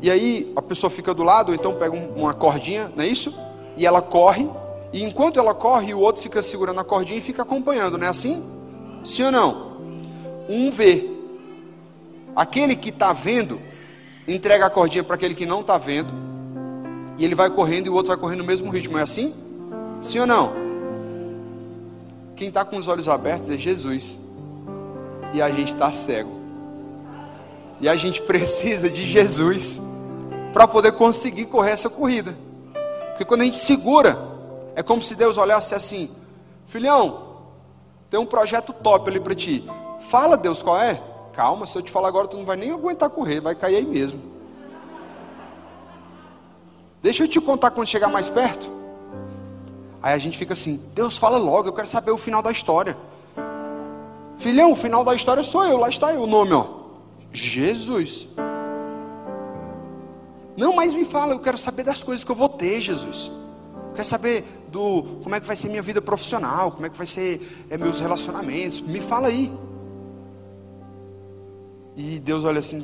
E 0.00 0.10
aí 0.10 0.52
a 0.54 0.62
pessoa 0.62 0.90
fica 0.90 1.14
do 1.14 1.22
lado, 1.22 1.48
ou 1.48 1.54
então 1.54 1.74
pega 1.74 1.96
uma 1.96 2.34
cordinha, 2.34 2.90
não 2.94 3.02
é 3.02 3.06
isso? 3.06 3.34
E 3.76 3.86
ela 3.86 4.02
corre, 4.02 4.48
e 4.92 5.02
enquanto 5.02 5.38
ela 5.38 5.54
corre, 5.54 5.92
o 5.94 6.00
outro 6.00 6.22
fica 6.22 6.40
segurando 6.42 6.80
a 6.80 6.84
cordinha 6.84 7.18
e 7.18 7.22
fica 7.22 7.42
acompanhando, 7.42 7.98
não 7.98 8.06
é 8.06 8.10
assim? 8.10 8.42
Sim 9.04 9.24
ou 9.24 9.32
não? 9.32 9.76
Um 10.48 10.70
vê. 10.70 11.10
Aquele 12.34 12.76
que 12.76 12.90
está 12.90 13.12
vendo, 13.12 13.58
entrega 14.28 14.66
a 14.66 14.70
cordinha 14.70 15.02
para 15.02 15.16
aquele 15.16 15.34
que 15.34 15.46
não 15.46 15.60
está 15.60 15.78
vendo 15.78 16.12
e 17.18 17.24
ele 17.24 17.34
vai 17.34 17.50
correndo 17.50 17.86
e 17.86 17.90
o 17.90 17.94
outro 17.94 18.08
vai 18.08 18.18
correndo 18.18 18.40
no 18.40 18.44
mesmo 18.44 18.70
ritmo. 18.70 18.98
É 18.98 19.02
assim? 19.02 19.34
Sim 20.02 20.20
ou 20.20 20.26
não? 20.26 20.52
Quem 22.36 22.48
está 22.48 22.64
com 22.64 22.76
os 22.76 22.88
olhos 22.88 23.08
abertos 23.08 23.50
é 23.50 23.56
Jesus. 23.56 24.20
E 25.32 25.40
a 25.40 25.50
gente 25.50 25.68
está 25.68 25.90
cego. 25.90 26.35
E 27.80 27.88
a 27.88 27.96
gente 27.96 28.22
precisa 28.22 28.88
de 28.88 29.04
Jesus 29.04 29.80
para 30.52 30.66
poder 30.66 30.92
conseguir 30.92 31.46
correr 31.46 31.72
essa 31.72 31.90
corrida. 31.90 32.36
Porque 33.10 33.24
quando 33.24 33.42
a 33.42 33.44
gente 33.44 33.58
segura, 33.58 34.18
é 34.74 34.82
como 34.82 35.02
se 35.02 35.14
Deus 35.14 35.36
olhasse 35.36 35.74
assim: 35.74 36.10
Filhão, 36.66 37.26
tem 38.08 38.18
um 38.18 38.26
projeto 38.26 38.72
top 38.72 39.10
ali 39.10 39.20
para 39.20 39.34
ti. 39.34 39.68
Fala, 40.00 40.36
Deus, 40.36 40.62
qual 40.62 40.80
é? 40.80 41.00
Calma, 41.32 41.66
se 41.66 41.76
eu 41.76 41.82
te 41.82 41.90
falar 41.90 42.08
agora, 42.08 42.28
tu 42.28 42.36
não 42.36 42.44
vai 42.44 42.56
nem 42.56 42.70
aguentar 42.70 43.10
correr, 43.10 43.40
vai 43.40 43.54
cair 43.54 43.76
aí 43.76 43.84
mesmo. 43.84 44.20
Deixa 47.02 47.24
eu 47.24 47.28
te 47.28 47.40
contar 47.40 47.70
quando 47.70 47.86
chegar 47.86 48.08
mais 48.08 48.30
perto. 48.30 48.70
Aí 50.02 50.14
a 50.14 50.18
gente 50.18 50.38
fica 50.38 50.52
assim: 50.52 50.90
Deus, 50.94 51.18
fala 51.18 51.36
logo, 51.36 51.68
eu 51.68 51.72
quero 51.72 51.88
saber 51.88 52.10
o 52.10 52.18
final 52.18 52.42
da 52.42 52.50
história. 52.50 52.96
Filhão, 54.36 54.72
o 54.72 54.76
final 54.76 55.04
da 55.04 55.14
história 55.14 55.42
sou 55.42 55.64
eu, 55.64 55.78
lá 55.78 55.88
está 55.88 56.12
eu, 56.12 56.22
o 56.22 56.26
nome, 56.26 56.52
ó. 56.52 56.75
Jesus. 57.36 58.28
Não, 60.56 60.74
mas 60.74 60.94
me 60.94 61.04
fala, 61.04 61.34
eu 61.34 61.38
quero 61.38 61.58
saber 61.58 61.84
das 61.84 62.02
coisas 62.02 62.24
que 62.24 62.30
eu 62.30 62.36
vou 62.36 62.48
ter, 62.48 62.80
Jesus. 62.80 63.30
Eu 63.74 63.92
quero 63.92 64.08
saber 64.08 64.44
do 64.72 65.02
como 65.22 65.34
é 65.34 65.40
que 65.40 65.46
vai 65.46 65.54
ser 65.54 65.68
minha 65.68 65.82
vida 65.82 66.00
profissional, 66.00 66.72
como 66.72 66.86
é 66.86 66.88
que 66.88 66.96
vai 66.96 67.06
ser 67.06 67.66
é, 67.68 67.76
meus 67.76 68.00
relacionamentos. 68.00 68.80
Me 68.80 69.00
fala 69.00 69.28
aí. 69.28 69.52
E 71.94 72.18
Deus 72.20 72.44
olha 72.44 72.58
assim, 72.58 72.82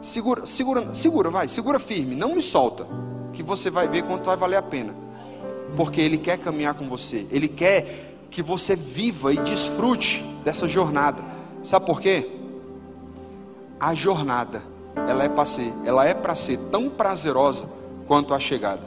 segura, 0.00 0.46
segura, 0.46 0.94
segura, 0.94 1.30
vai, 1.30 1.48
segura 1.48 1.78
firme, 1.78 2.14
não 2.16 2.34
me 2.34 2.42
solta 2.42 2.86
que 3.32 3.42
você 3.42 3.70
vai 3.70 3.86
ver 3.88 4.02
quanto 4.04 4.26
vai 4.26 4.36
valer 4.36 4.56
a 4.56 4.62
pena. 4.62 4.94
Porque 5.76 6.00
Ele 6.00 6.18
quer 6.18 6.38
caminhar 6.38 6.74
com 6.74 6.88
você, 6.88 7.26
Ele 7.30 7.48
quer 7.48 8.16
que 8.30 8.42
você 8.42 8.74
viva 8.74 9.32
e 9.32 9.38
desfrute 9.38 10.24
dessa 10.44 10.68
jornada. 10.68 11.24
Sabe 11.62 11.86
por 11.86 12.00
quê? 12.00 12.43
A 13.78 13.94
jornada, 13.94 14.62
ela 15.08 15.24
é 15.24 15.28
para 15.28 15.46
ser, 15.46 15.72
ela 15.84 16.06
é 16.06 16.14
para 16.14 16.34
ser 16.34 16.58
tão 16.70 16.88
prazerosa 16.88 17.66
quanto 18.06 18.34
a 18.34 18.38
chegada. 18.38 18.82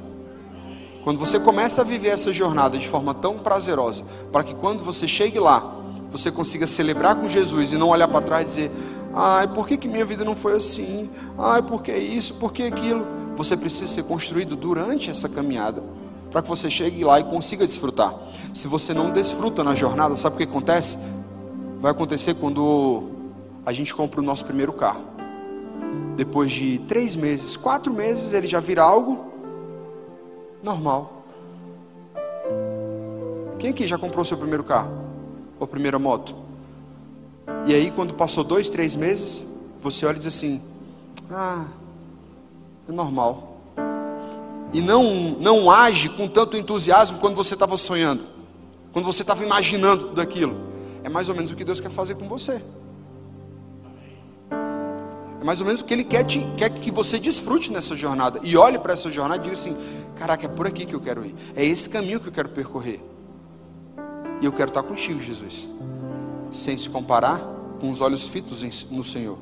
Quando 1.04 1.18
você 1.18 1.40
começa 1.40 1.82
a 1.82 1.84
viver 1.84 2.10
essa 2.10 2.34
jornada 2.34 2.78
de 2.78 2.88
forma 2.88 3.14
tão 3.14 3.38
prazerosa, 3.38 4.04
para 4.32 4.44
que 4.44 4.54
quando 4.54 4.84
você 4.84 5.08
chegue 5.08 5.40
lá, 5.40 5.76
você 6.10 6.32
consiga 6.32 6.68
celebrar 6.68 7.16
com 7.16 7.30
Jesus 7.30 7.74
e 7.74 7.78
não 7.78 7.90
olhar 7.90 8.08
para 8.08 8.22
trás 8.22 8.44
e 8.44 8.48
dizer: 8.48 8.72
ai, 9.14 9.48
por 9.48 9.68
que, 9.68 9.78
que 9.78 9.88
minha 9.88 10.06
vida 10.06 10.26
não 10.26 10.36
foi 10.36 10.56
assim? 10.56 11.10
Ai, 11.38 11.62
por 11.62 11.82
que 11.82 11.96
isso? 11.96 12.36
Por 12.36 12.52
que 12.52 12.64
aquilo? 12.64 13.18
você 13.38 13.56
precisa 13.56 13.88
ser 13.88 14.04
construído 14.04 14.56
durante 14.56 15.12
essa 15.12 15.30
caminhada, 15.30 15.82
para 16.32 16.42
que 16.42 16.50
você 16.50 16.70
chegue 16.70 17.04
lá 17.04 17.20
e 17.20 17.24
consiga 17.24 17.66
desfrutar. 17.66 18.14
Se 18.54 18.68
você 18.68 18.94
não 18.94 19.12
desfruta 19.12 19.64
na 19.64 19.76
jornada, 19.76 20.16
sabe 20.16 20.36
o 20.36 20.38
que 20.40 20.44
acontece? 20.44 20.98
Vai 21.80 21.92
acontecer 21.92 22.34
quando 22.34 23.04
a 23.68 23.74
gente 23.74 23.93
compra 23.93 24.22
o 24.22 24.24
nosso 24.24 24.45
primeiro 24.45 24.72
carro. 24.72 25.03
Depois 26.15 26.49
de 26.49 26.80
três 26.88 27.18
meses, 27.18 27.57
quatro 27.57 27.93
meses, 27.93 28.32
ele 28.32 28.47
já 28.47 28.61
vira 28.61 28.82
algo 28.82 29.30
normal. 30.63 31.26
Quem 33.59 33.72
aqui 33.72 33.86
já 33.86 33.97
comprou 33.97 34.24
seu 34.24 34.38
primeiro 34.38 34.63
carro? 34.63 34.93
Ou 35.59 35.68
primeira 35.68 35.99
moto? 35.99 36.34
E 37.65 37.76
aí, 37.76 37.91
quando 37.91 38.13
passou 38.13 38.41
dois, 38.41 38.70
três 38.70 38.95
meses, 38.95 39.59
você 39.82 40.05
olha 40.05 40.15
e 40.15 40.20
diz 40.20 40.28
assim: 40.28 40.61
Ah, 41.30 41.65
é 42.88 42.91
normal. 42.93 43.59
E 44.72 44.82
não, 44.82 45.36
não 45.41 45.70
age 45.70 46.07
com 46.07 46.26
tanto 46.30 46.55
entusiasmo 46.55 47.20
quando 47.20 47.36
você 47.36 47.53
estava 47.53 47.76
sonhando, 47.76 48.24
quando 48.93 49.03
você 49.03 49.24
estava 49.24 49.43
imaginando 49.43 50.05
tudo 50.05 50.22
aquilo. 50.22 50.55
É 51.03 51.09
mais 51.09 51.28
ou 51.28 51.36
menos 51.36 51.51
o 51.51 51.55
que 51.57 51.65
Deus 51.65 51.82
quer 51.82 51.91
fazer 51.91 52.15
com 52.15 52.30
você. 52.30 52.63
É 55.40 55.44
mais 55.44 55.60
ou 55.60 55.66
menos 55.66 55.82
o 55.82 55.86
que 55.86 55.94
Ele 55.94 56.04
quer, 56.04 56.24
te, 56.24 56.40
quer 56.58 56.70
que 56.70 56.92
você 56.92 57.20
desfrute 57.20 57.72
nessa 57.72 57.96
jornada. 57.96 58.40
E 58.44 58.58
olhe 58.58 58.80
para 58.80 58.94
essa 58.94 59.12
jornada 59.12 59.42
e 59.42 59.44
diga 59.44 59.54
assim: 59.54 59.76
Caraca, 60.16 60.46
é 60.46 60.50
por 60.50 60.68
aqui 60.68 60.86
que 60.86 60.96
eu 60.96 61.00
quero 61.00 61.26
ir. 61.26 61.36
É 61.56 61.66
esse 61.66 61.90
caminho 61.90 62.20
que 62.20 62.28
eu 62.28 62.34
quero 62.34 62.50
percorrer. 62.50 63.00
E 64.42 64.46
eu 64.46 64.52
quero 64.52 64.70
estar 64.70 64.84
contigo, 64.84 65.20
Jesus. 65.20 65.68
Sem 66.52 66.78
se 66.78 66.90
comparar 66.90 67.40
com 67.80 67.90
os 67.90 68.02
olhos 68.02 68.28
fitos 68.28 68.64
no 68.92 69.04
Senhor 69.04 69.38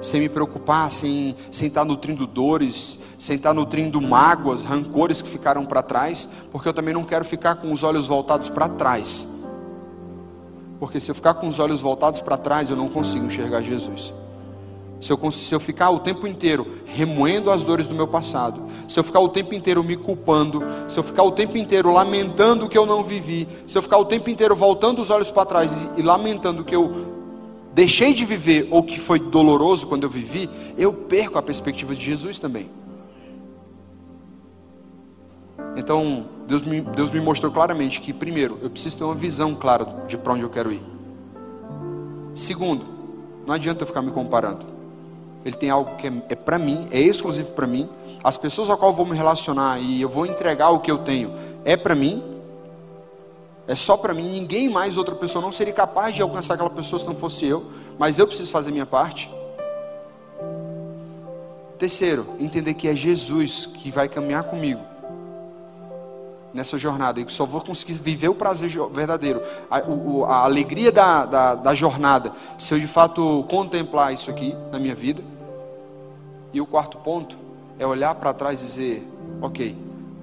sem 0.00 0.20
me 0.20 0.28
preocupar, 0.28 0.90
sem, 0.90 1.36
sem 1.50 1.68
estar 1.68 1.84
nutrindo 1.84 2.26
dores, 2.26 3.00
sem 3.18 3.36
estar 3.36 3.52
nutrindo 3.52 4.00
mágoas, 4.00 4.64
rancores 4.64 5.20
que 5.20 5.28
ficaram 5.28 5.64
para 5.64 5.82
trás, 5.82 6.28
porque 6.50 6.68
eu 6.68 6.72
também 6.72 6.94
não 6.94 7.04
quero 7.04 7.24
ficar 7.24 7.56
com 7.56 7.70
os 7.70 7.82
olhos 7.82 8.06
voltados 8.06 8.48
para 8.48 8.68
trás. 8.68 9.28
Porque 10.78 10.98
se 10.98 11.10
eu 11.10 11.14
ficar 11.14 11.34
com 11.34 11.46
os 11.46 11.58
olhos 11.58 11.82
voltados 11.82 12.20
para 12.20 12.38
trás, 12.38 12.70
eu 12.70 12.76
não 12.76 12.88
consigo 12.88 13.26
enxergar 13.26 13.60
Jesus. 13.60 14.14
Se 15.00 15.10
eu, 15.12 15.30
se 15.30 15.54
eu 15.54 15.58
ficar 15.58 15.90
o 15.90 16.00
tempo 16.00 16.26
inteiro 16.26 16.66
remoendo 16.84 17.50
as 17.50 17.62
dores 17.62 17.88
do 17.88 17.94
meu 17.94 18.06
passado, 18.06 18.68
se 18.86 19.00
eu 19.00 19.02
ficar 19.02 19.20
o 19.20 19.30
tempo 19.30 19.54
inteiro 19.54 19.82
me 19.82 19.96
culpando, 19.96 20.62
se 20.86 20.98
eu 20.98 21.02
ficar 21.02 21.22
o 21.22 21.32
tempo 21.32 21.56
inteiro 21.56 21.90
lamentando 21.90 22.66
o 22.66 22.68
que 22.68 22.76
eu 22.76 22.84
não 22.84 23.02
vivi, 23.02 23.48
se 23.66 23.78
eu 23.78 23.82
ficar 23.82 23.96
o 23.96 24.04
tempo 24.04 24.28
inteiro 24.28 24.54
voltando 24.54 25.00
os 25.00 25.08
olhos 25.08 25.30
para 25.30 25.46
trás 25.46 25.72
e, 25.96 26.00
e 26.00 26.02
lamentando 26.02 26.62
que 26.62 26.76
eu 26.76 27.06
deixei 27.72 28.12
de 28.12 28.26
viver 28.26 28.68
ou 28.70 28.82
que 28.82 29.00
foi 29.00 29.18
doloroso 29.18 29.86
quando 29.86 30.02
eu 30.02 30.10
vivi, 30.10 30.50
eu 30.76 30.92
perco 30.92 31.38
a 31.38 31.42
perspectiva 31.42 31.94
de 31.94 32.02
Jesus 32.02 32.38
também. 32.38 32.68
Então, 35.76 36.26
Deus 36.46 36.60
me, 36.62 36.82
Deus 36.82 37.10
me 37.10 37.20
mostrou 37.20 37.50
claramente 37.50 38.00
que, 38.00 38.12
primeiro, 38.12 38.58
eu 38.60 38.68
preciso 38.68 38.98
ter 38.98 39.04
uma 39.04 39.14
visão 39.14 39.54
clara 39.54 39.86
de 40.06 40.18
para 40.18 40.34
onde 40.34 40.42
eu 40.42 40.50
quero 40.50 40.70
ir. 40.72 40.82
Segundo, 42.34 42.84
não 43.46 43.54
adianta 43.54 43.82
eu 43.82 43.86
ficar 43.86 44.02
me 44.02 44.10
comparando. 44.10 44.79
Ele 45.44 45.56
tem 45.56 45.70
algo 45.70 45.96
que 45.96 46.06
é, 46.06 46.12
é 46.28 46.34
para 46.34 46.58
mim, 46.58 46.86
é 46.90 47.00
exclusivo 47.00 47.52
para 47.52 47.66
mim. 47.66 47.88
As 48.22 48.36
pessoas 48.36 48.68
a 48.68 48.76
qual 48.76 48.90
eu 48.90 48.96
vou 48.96 49.06
me 49.06 49.16
relacionar 49.16 49.80
e 49.80 50.00
eu 50.00 50.08
vou 50.08 50.26
entregar 50.26 50.70
o 50.70 50.80
que 50.80 50.90
eu 50.90 50.98
tenho 50.98 51.34
é 51.64 51.76
para 51.76 51.94
mim. 51.94 52.22
É 53.66 53.74
só 53.74 53.96
para 53.96 54.12
mim, 54.12 54.28
ninguém 54.28 54.68
mais, 54.68 54.96
outra 54.96 55.14
pessoa 55.14 55.40
não 55.40 55.52
seria 55.52 55.72
capaz 55.72 56.14
de 56.14 56.22
alcançar 56.22 56.54
aquela 56.54 56.70
pessoa 56.70 56.98
se 56.98 57.06
não 57.06 57.14
fosse 57.14 57.46
eu, 57.46 57.70
mas 57.98 58.18
eu 58.18 58.26
preciso 58.26 58.50
fazer 58.50 58.72
minha 58.72 58.86
parte. 58.86 59.30
Terceiro, 61.78 62.26
entender 62.38 62.74
que 62.74 62.88
é 62.88 62.96
Jesus 62.96 63.66
que 63.66 63.90
vai 63.90 64.08
caminhar 64.08 64.42
comigo 64.44 64.89
nessa 66.52 66.76
jornada 66.76 67.20
e 67.20 67.30
só 67.30 67.44
vou 67.44 67.60
conseguir 67.60 67.94
viver 67.94 68.28
o 68.28 68.34
prazer 68.34 68.70
verdadeiro, 68.90 69.40
a, 69.70 69.80
o, 69.80 70.24
a 70.24 70.44
alegria 70.44 70.90
da, 70.90 71.24
da, 71.24 71.54
da, 71.54 71.74
jornada, 71.74 72.32
se 72.58 72.74
eu 72.74 72.78
de 72.78 72.86
fato 72.86 73.44
contemplar 73.48 74.12
isso 74.12 74.30
aqui 74.30 74.54
na 74.72 74.78
minha 74.78 74.94
vida. 74.94 75.22
E 76.52 76.60
o 76.60 76.66
quarto 76.66 76.98
ponto 76.98 77.36
é 77.78 77.86
olhar 77.86 78.14
para 78.16 78.32
trás 78.32 78.60
e 78.60 78.64
dizer: 78.64 79.08
ok, 79.40 79.76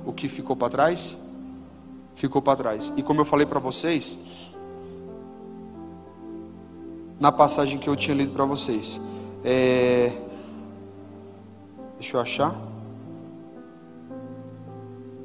o 0.06 0.12
que 0.12 0.28
ficou 0.28 0.56
para 0.56 0.70
trás, 0.70 1.30
ficou 2.16 2.42
para 2.42 2.58
trás. 2.58 2.92
E 2.98 3.04
como 3.04 3.22
eu 3.22 3.26
falei 3.26 3.46
para 3.46 3.60
vocês, 3.60 4.26
na 7.20 7.32
passagem 7.32 7.78
que 7.78 7.88
eu 7.88 7.96
tinha 7.96 8.16
lido 8.16 8.34
para 8.34 8.44
vocês, 8.44 9.00
é... 9.44 10.12
deixa 11.98 12.18
eu 12.18 12.22
achar. 12.22 12.54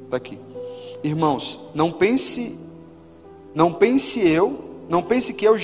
Está 0.05 0.17
aqui. 0.17 0.52
Irmãos, 1.03 1.59
não 1.75 1.91
pense, 1.91 2.59
não 3.53 3.73
pense 3.73 4.19
eu, 4.25 4.63
não 4.87 5.01
pense 5.01 5.33
que 5.33 5.45
eu, 5.45 5.55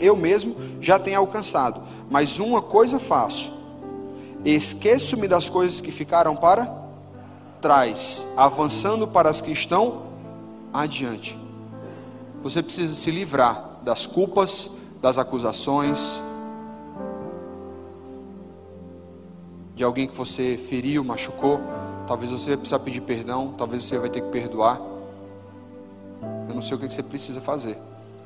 eu 0.00 0.16
mesmo 0.16 0.56
já 0.80 0.98
tenha 0.98 1.18
alcançado, 1.18 1.82
mas 2.10 2.38
uma 2.38 2.62
coisa 2.62 2.98
faço: 2.98 3.52
esqueço-me 4.44 5.28
das 5.28 5.48
coisas 5.48 5.80
que 5.80 5.92
ficaram 5.92 6.34
para 6.34 6.86
trás, 7.60 8.28
avançando 8.36 9.06
para 9.08 9.28
as 9.28 9.40
que 9.40 9.52
estão 9.52 10.04
adiante. 10.72 11.36
Você 12.42 12.62
precisa 12.62 12.94
se 12.94 13.10
livrar 13.10 13.80
das 13.82 14.06
culpas, 14.06 14.70
das 15.02 15.18
acusações, 15.18 16.22
de 19.74 19.84
alguém 19.84 20.06
que 20.06 20.14
você 20.14 20.56
feriu, 20.56 21.04
machucou. 21.04 21.60
Talvez 22.06 22.30
você 22.30 22.50
vai 22.50 22.56
precisar 22.58 22.78
pedir 22.78 23.00
perdão, 23.00 23.54
talvez 23.58 23.82
você 23.82 23.98
vai 23.98 24.08
ter 24.08 24.20
que 24.20 24.28
perdoar. 24.28 24.80
Eu 26.48 26.54
não 26.54 26.62
sei 26.62 26.76
o 26.76 26.80
que 26.80 26.88
você 26.88 27.02
precisa 27.02 27.40
fazer, 27.40 27.76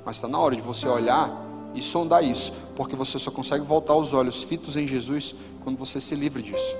mas 0.04 0.16
está 0.16 0.28
na 0.28 0.38
hora 0.38 0.54
de 0.54 0.62
você 0.62 0.86
olhar 0.86 1.50
e 1.74 1.82
sondar 1.82 2.22
isso, 2.22 2.52
porque 2.76 2.94
você 2.94 3.18
só 3.18 3.30
consegue 3.30 3.64
voltar 3.64 3.94
os 3.94 4.12
olhos 4.12 4.42
fitos 4.42 4.76
em 4.76 4.86
Jesus 4.86 5.34
quando 5.62 5.78
você 5.78 6.00
se 6.00 6.14
livra 6.14 6.42
disso. 6.42 6.76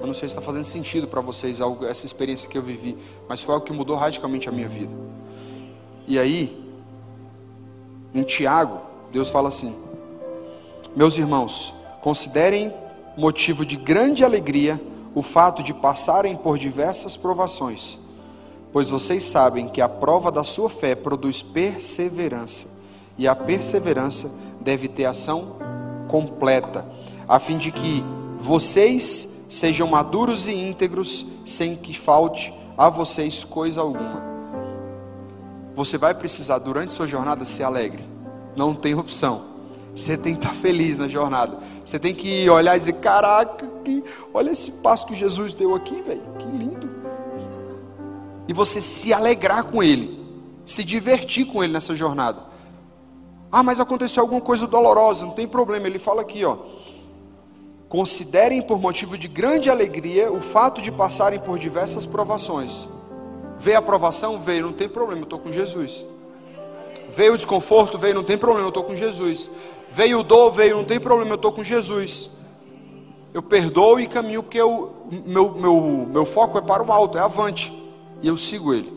Eu 0.00 0.06
não 0.06 0.14
sei 0.14 0.28
se 0.28 0.34
está 0.34 0.40
fazendo 0.40 0.64
sentido 0.64 1.08
para 1.08 1.20
vocês 1.20 1.60
algo, 1.60 1.84
essa 1.84 2.06
experiência 2.06 2.48
que 2.48 2.56
eu 2.56 2.62
vivi, 2.62 2.96
mas 3.28 3.42
foi 3.42 3.54
algo 3.54 3.66
que 3.66 3.72
mudou 3.72 3.96
radicalmente 3.96 4.48
a 4.48 4.52
minha 4.52 4.68
vida. 4.68 4.94
E 6.06 6.18
aí, 6.18 6.64
em 8.14 8.22
Tiago, 8.22 8.80
Deus 9.12 9.28
fala 9.28 9.48
assim: 9.48 9.76
Meus 10.96 11.16
irmãos, 11.16 11.74
Considerem 12.00 12.72
motivo 13.16 13.66
de 13.66 13.76
grande 13.76 14.24
alegria 14.24 14.80
o 15.14 15.22
fato 15.22 15.62
de 15.62 15.74
passarem 15.74 16.36
por 16.36 16.58
diversas 16.58 17.16
provações, 17.16 17.98
pois 18.72 18.88
vocês 18.88 19.24
sabem 19.24 19.68
que 19.68 19.80
a 19.80 19.88
prova 19.88 20.30
da 20.30 20.44
sua 20.44 20.70
fé 20.70 20.94
produz 20.94 21.42
perseverança, 21.42 22.78
e 23.16 23.26
a 23.26 23.34
perseverança 23.34 24.38
deve 24.60 24.86
ter 24.86 25.06
ação 25.06 25.56
completa, 26.06 26.86
a 27.26 27.40
fim 27.40 27.58
de 27.58 27.72
que 27.72 28.04
vocês 28.38 29.46
sejam 29.50 29.88
maduros 29.88 30.46
e 30.46 30.52
íntegros, 30.52 31.26
sem 31.44 31.74
que 31.74 31.98
falte 31.98 32.52
a 32.76 32.88
vocês 32.88 33.42
coisa 33.42 33.80
alguma. 33.80 34.22
Você 35.74 35.98
vai 35.98 36.14
precisar, 36.14 36.58
durante 36.58 36.92
sua 36.92 37.08
jornada, 37.08 37.44
ser 37.44 37.64
alegre, 37.64 38.04
não 38.54 38.74
tem 38.74 38.94
opção. 38.94 39.42
Você 39.94 40.16
tem 40.16 40.34
que 40.34 40.44
estar 40.44 40.54
feliz 40.54 40.98
na 40.98 41.08
jornada. 41.08 41.58
Você 41.88 41.98
tem 41.98 42.14
que 42.14 42.50
olhar 42.50 42.76
e 42.76 42.78
dizer: 42.78 43.00
Caraca, 43.00 43.66
que, 43.82 44.04
olha 44.34 44.50
esse 44.50 44.72
passo 44.82 45.06
que 45.06 45.16
Jesus 45.16 45.54
deu 45.54 45.74
aqui, 45.74 46.02
velho. 46.02 46.20
Que 46.38 46.44
lindo. 46.44 46.90
E 48.46 48.52
você 48.52 48.78
se 48.78 49.10
alegrar 49.10 49.64
com 49.64 49.82
Ele, 49.82 50.22
se 50.66 50.84
divertir 50.84 51.46
com 51.46 51.64
Ele 51.64 51.72
nessa 51.72 51.96
jornada. 51.96 52.42
Ah, 53.50 53.62
mas 53.62 53.80
aconteceu 53.80 54.22
alguma 54.22 54.42
coisa 54.42 54.66
dolorosa, 54.66 55.24
não 55.24 55.32
tem 55.32 55.48
problema. 55.48 55.86
Ele 55.86 55.98
fala 55.98 56.20
aqui, 56.20 56.44
ó. 56.44 56.58
Considerem 57.88 58.60
por 58.60 58.78
motivo 58.78 59.16
de 59.16 59.26
grande 59.26 59.70
alegria 59.70 60.30
o 60.30 60.42
fato 60.42 60.82
de 60.82 60.92
passarem 60.92 61.40
por 61.40 61.58
diversas 61.58 62.04
provações. 62.04 62.86
Veio 63.56 63.78
a 63.78 63.82
provação? 63.82 64.38
Veio, 64.38 64.64
não 64.64 64.74
tem 64.74 64.90
problema, 64.90 65.22
eu 65.22 65.24
estou 65.24 65.38
com 65.38 65.50
Jesus. 65.50 66.04
Veio 67.08 67.32
o 67.32 67.36
desconforto? 67.36 67.96
Veio, 67.96 68.14
não 68.14 68.24
tem 68.24 68.36
problema, 68.36 68.66
eu 68.66 68.68
estou 68.68 68.84
com 68.84 68.94
Jesus. 68.94 69.50
Veio 69.90 70.22
dor, 70.22 70.50
veio, 70.50 70.76
não 70.76 70.84
tem 70.84 71.00
problema, 71.00 71.32
eu 71.32 71.36
estou 71.36 71.52
com 71.52 71.64
Jesus. 71.64 72.38
Eu 73.32 73.42
perdoo 73.42 74.00
e 74.00 74.06
caminho 74.06 74.42
porque 74.42 74.58
eu, 74.58 74.92
meu, 75.26 75.54
meu, 75.54 76.08
meu 76.10 76.26
foco 76.26 76.58
é 76.58 76.60
para 76.60 76.82
o 76.82 76.92
alto, 76.92 77.18
é 77.18 77.20
avante. 77.20 77.72
E 78.22 78.28
eu 78.28 78.36
sigo 78.36 78.74
Ele. 78.74 78.92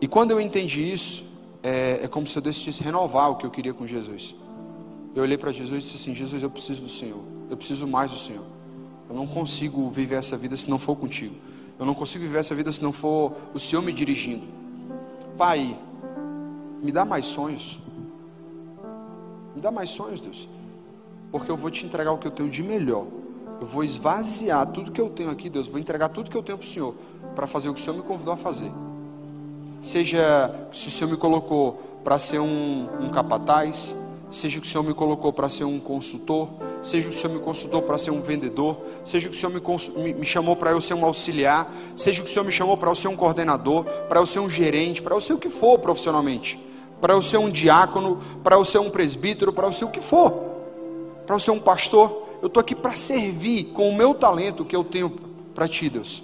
E 0.00 0.08
quando 0.08 0.32
eu 0.32 0.40
entendi 0.40 0.92
isso, 0.92 1.30
é, 1.62 2.00
é 2.02 2.08
como 2.08 2.26
se 2.26 2.36
eu 2.36 2.42
decidisse 2.42 2.82
renovar 2.82 3.30
o 3.30 3.36
que 3.36 3.46
eu 3.46 3.50
queria 3.50 3.72
com 3.72 3.86
Jesus. 3.86 4.34
Eu 5.14 5.22
olhei 5.22 5.38
para 5.38 5.52
Jesus 5.52 5.78
e 5.78 5.86
disse 5.86 5.96
assim: 5.96 6.14
Jesus, 6.14 6.42
eu 6.42 6.50
preciso 6.50 6.82
do 6.82 6.88
Senhor. 6.88 7.20
Eu 7.48 7.56
preciso 7.56 7.86
mais 7.86 8.10
do 8.10 8.16
Senhor. 8.16 8.44
Eu 9.08 9.14
não 9.14 9.26
consigo 9.26 9.88
viver 9.90 10.16
essa 10.16 10.36
vida 10.36 10.56
se 10.56 10.68
não 10.68 10.78
for 10.78 10.96
contigo. 10.96 11.36
Eu 11.78 11.86
não 11.86 11.94
consigo 11.94 12.24
viver 12.24 12.38
essa 12.38 12.54
vida 12.54 12.72
se 12.72 12.82
não 12.82 12.92
for 12.92 13.32
o 13.54 13.58
Senhor 13.58 13.82
me 13.82 13.92
dirigindo. 13.92 14.44
Pai, 15.36 15.78
me 16.82 16.90
dá 16.90 17.04
mais 17.04 17.26
sonhos. 17.26 17.78
Dá 19.62 19.70
mais 19.70 19.90
sonhos, 19.90 20.20
Deus. 20.20 20.48
Porque 21.30 21.48
eu 21.48 21.56
vou 21.56 21.70
te 21.70 21.86
entregar 21.86 22.10
o 22.10 22.18
que 22.18 22.26
eu 22.26 22.32
tenho 22.32 22.50
de 22.50 22.64
melhor. 22.64 23.06
Eu 23.60 23.66
vou 23.66 23.84
esvaziar 23.84 24.66
tudo 24.66 24.90
que 24.90 25.00
eu 25.00 25.08
tenho 25.08 25.30
aqui, 25.30 25.48
Deus. 25.48 25.68
Vou 25.68 25.78
entregar 25.78 26.08
tudo 26.08 26.28
que 26.28 26.36
eu 26.36 26.42
tenho 26.42 26.58
para 26.58 26.64
o 26.64 26.68
Senhor. 26.68 26.96
Para 27.36 27.46
fazer 27.46 27.68
o 27.68 27.74
que 27.74 27.78
o 27.78 27.82
Senhor 27.82 27.96
me 27.96 28.02
convidou 28.02 28.34
a 28.34 28.36
fazer. 28.36 28.72
Seja 29.80 30.52
se 30.72 30.88
o 30.88 30.90
Senhor 30.90 31.10
me 31.12 31.16
colocou 31.16 31.80
para 32.02 32.18
ser 32.18 32.40
um, 32.40 32.88
um 33.00 33.08
capataz. 33.10 33.94
Seja 34.32 34.60
que 34.60 34.66
o 34.66 34.68
Senhor 34.68 34.82
me 34.82 34.94
colocou 34.94 35.32
para 35.32 35.48
ser 35.48 35.62
um 35.62 35.78
consultor. 35.78 36.48
Seja 36.82 37.08
que 37.08 37.14
o 37.14 37.16
Senhor 37.16 37.34
me 37.34 37.40
consultou 37.40 37.82
para 37.82 37.96
ser 37.98 38.10
um 38.10 38.20
vendedor. 38.20 38.76
Seja 39.04 39.28
que 39.28 39.36
o 39.36 39.38
Senhor 39.38 39.52
me, 39.52 40.02
me, 40.02 40.14
me 40.14 40.26
chamou 40.26 40.56
para 40.56 40.72
eu 40.72 40.80
ser 40.80 40.94
um 40.94 41.04
auxiliar. 41.04 41.72
Seja 41.94 42.20
que 42.20 42.28
o 42.28 42.32
Senhor 42.32 42.44
me 42.44 42.50
chamou 42.50 42.76
para 42.76 42.90
eu 42.90 42.96
ser 42.96 43.06
um 43.06 43.16
coordenador. 43.16 43.84
Para 44.08 44.18
eu 44.18 44.26
ser 44.26 44.40
um 44.40 44.50
gerente. 44.50 45.00
Para 45.00 45.14
eu 45.14 45.20
ser 45.20 45.34
o 45.34 45.38
que 45.38 45.48
for 45.48 45.78
profissionalmente 45.78 46.71
para 47.02 47.14
eu 47.14 47.20
ser 47.20 47.36
um 47.36 47.50
diácono, 47.50 48.20
para 48.44 48.54
eu 48.54 48.64
ser 48.64 48.78
um 48.78 48.88
presbítero, 48.88 49.52
para 49.52 49.66
eu 49.66 49.72
ser 49.72 49.84
o 49.84 49.90
que 49.90 50.00
for, 50.00 50.30
para 51.26 51.34
eu 51.34 51.40
ser 51.40 51.50
um 51.50 51.58
pastor. 51.58 52.28
Eu 52.40 52.46
estou 52.46 52.60
aqui 52.60 52.76
para 52.76 52.94
servir 52.94 53.64
com 53.74 53.88
o 53.88 53.96
meu 53.96 54.14
talento 54.14 54.64
que 54.64 54.74
eu 54.74 54.84
tenho 54.84 55.10
para 55.52 55.66
ti, 55.66 55.90
Deus. 55.90 56.22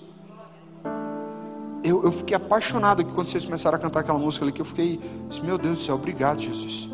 Eu, 1.83 2.05
eu, 2.05 2.13
fiquei 2.13 2.37
apaixonado 2.37 3.01
aqui 3.01 3.11
quando 3.13 3.27
vocês 3.27 3.45
começaram 3.45 3.77
a 3.77 3.81
cantar 3.81 4.01
aquela 4.01 4.21
música 4.21 4.45
ali, 4.45 4.53
que 4.53 4.61
eu 4.61 4.65
fiquei, 4.65 5.01
meu 5.43 5.59
Deus 5.59 5.79
do 5.79 5.85
céu, 5.85 5.97
obrigado, 5.97 6.41
Jesus. 6.41 6.89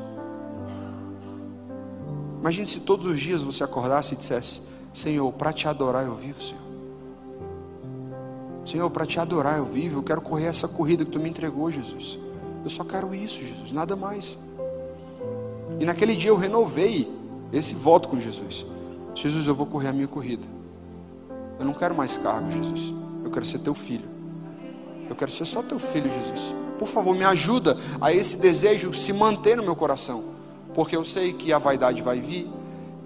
Imagine 2.40 2.66
se 2.66 2.80
todos 2.80 3.06
os 3.06 3.20
dias 3.20 3.42
você 3.42 3.64
acordasse 3.64 4.14
e 4.14 4.16
dissesse, 4.16 4.62
Senhor, 4.94 5.30
para 5.32 5.52
te 5.52 5.68
adorar 5.68 6.06
eu 6.06 6.14
vivo, 6.14 6.42
Senhor. 6.42 6.64
Senhor, 8.64 8.88
para 8.88 9.04
te 9.04 9.20
adorar 9.20 9.58
eu 9.58 9.66
vivo, 9.66 9.98
eu 9.98 10.02
quero 10.02 10.22
correr 10.22 10.46
essa 10.46 10.66
corrida 10.66 11.04
que 11.04 11.10
tu 11.10 11.20
me 11.20 11.28
entregou, 11.28 11.70
Jesus. 11.70 12.18
Eu 12.64 12.70
só 12.70 12.82
quero 12.82 13.14
isso, 13.14 13.44
Jesus, 13.44 13.70
nada 13.72 13.94
mais. 13.94 14.38
E 15.78 15.84
naquele 15.84 16.16
dia 16.16 16.30
eu 16.30 16.36
renovei 16.36 17.12
esse 17.52 17.74
voto 17.74 18.08
com 18.08 18.18
Jesus. 18.18 18.64
Jesus, 19.14 19.46
eu 19.46 19.54
vou 19.54 19.66
correr 19.66 19.88
a 19.88 19.92
minha 19.92 20.08
corrida. 20.08 20.46
Eu 21.58 21.66
não 21.66 21.74
quero 21.74 21.94
mais 21.94 22.16
cargo, 22.16 22.50
Jesus. 22.50 22.94
Eu 23.22 23.30
quero 23.30 23.44
ser 23.44 23.58
teu 23.58 23.74
filho. 23.74 24.08
Eu 25.10 25.14
quero 25.14 25.30
ser 25.30 25.44
só 25.44 25.62
teu 25.62 25.78
filho, 25.78 26.10
Jesus. 26.10 26.54
Por 26.78 26.88
favor, 26.88 27.14
me 27.14 27.24
ajuda 27.24 27.76
a 28.00 28.12
esse 28.12 28.40
desejo 28.40 28.94
se 28.94 29.12
manter 29.12 29.58
no 29.58 29.62
meu 29.62 29.76
coração. 29.76 30.24
Porque 30.72 30.96
eu 30.96 31.04
sei 31.04 31.34
que 31.34 31.52
a 31.52 31.58
vaidade 31.58 32.00
vai 32.00 32.18
vir, 32.18 32.50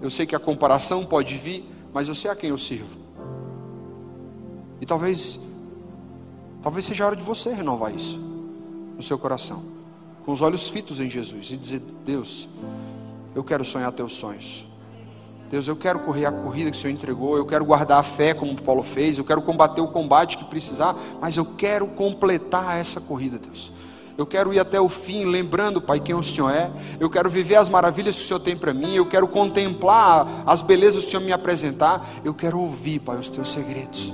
Eu 0.01 0.09
sei 0.09 0.25
que 0.25 0.33
a 0.33 0.39
comparação 0.39 1.05
pode 1.05 1.35
vir, 1.35 1.69
mas 1.93 2.07
eu 2.07 2.15
sei 2.15 2.31
a 2.31 2.35
quem 2.35 2.51
eu 2.51 2.57
sirvo. 2.57 2.97
E 4.79 4.85
talvez, 4.85 5.41
talvez 6.61 6.85
seja 6.85 7.03
a 7.03 7.07
hora 7.07 7.15
de 7.17 7.21
você 7.21 7.53
renovar 7.53 7.93
isso 7.93 8.28
no 8.99 9.03
seu 9.03 9.17
coração, 9.17 9.63
com 10.25 10.33
os 10.33 10.41
olhos 10.41 10.67
fitos 10.67 10.99
em 10.99 11.09
Jesus 11.09 11.51
e 11.51 11.55
dizer: 11.55 11.81
Deus, 12.05 12.49
eu 13.33 13.41
quero 13.45 13.63
sonhar 13.63 13.89
teus 13.93 14.11
sonhos. 14.11 14.65
Deus, 15.49 15.67
eu 15.69 15.75
quero 15.75 16.01
correr 16.01 16.25
a 16.25 16.31
corrida 16.33 16.69
que 16.69 16.77
o 16.77 16.79
Senhor 16.79 16.93
entregou, 16.93 17.37
eu 17.37 17.45
quero 17.45 17.63
guardar 17.63 17.99
a 17.99 18.03
fé 18.03 18.33
como 18.33 18.61
Paulo 18.61 18.83
fez, 18.83 19.17
eu 19.17 19.23
quero 19.23 19.41
combater 19.41 19.79
o 19.79 19.87
combate 19.87 20.37
que 20.37 20.43
precisar, 20.43 20.93
mas 21.19 21.37
eu 21.37 21.45
quero 21.45 21.87
completar 21.87 22.77
essa 22.77 22.99
corrida, 22.99 23.39
Deus. 23.39 23.71
Eu 24.17 24.25
quero 24.25 24.53
ir 24.53 24.59
até 24.59 24.81
o 24.81 24.89
fim, 24.89 25.23
lembrando, 25.23 25.81
Pai, 25.81 26.01
quem 26.01 26.13
o 26.13 26.21
Senhor 26.21 26.51
é. 26.51 26.69
Eu 26.99 27.09
quero 27.09 27.29
viver 27.29 27.55
as 27.55 27.69
maravilhas 27.69 28.17
que 28.17 28.23
o 28.23 28.27
Senhor 28.27 28.41
tem 28.41 28.55
para 28.55 28.73
mim. 28.73 28.93
Eu 28.93 29.05
quero 29.05 29.29
contemplar 29.29 30.43
as 30.45 30.61
belezas 30.61 31.03
que 31.03 31.07
o 31.07 31.11
Senhor 31.11 31.23
me 31.23 31.31
apresentar. 31.31 32.05
Eu 32.21 32.33
quero 32.33 32.59
ouvir, 32.59 32.99
Pai, 32.99 33.17
os 33.17 33.29
teus 33.29 33.49
segredos. 33.49 34.13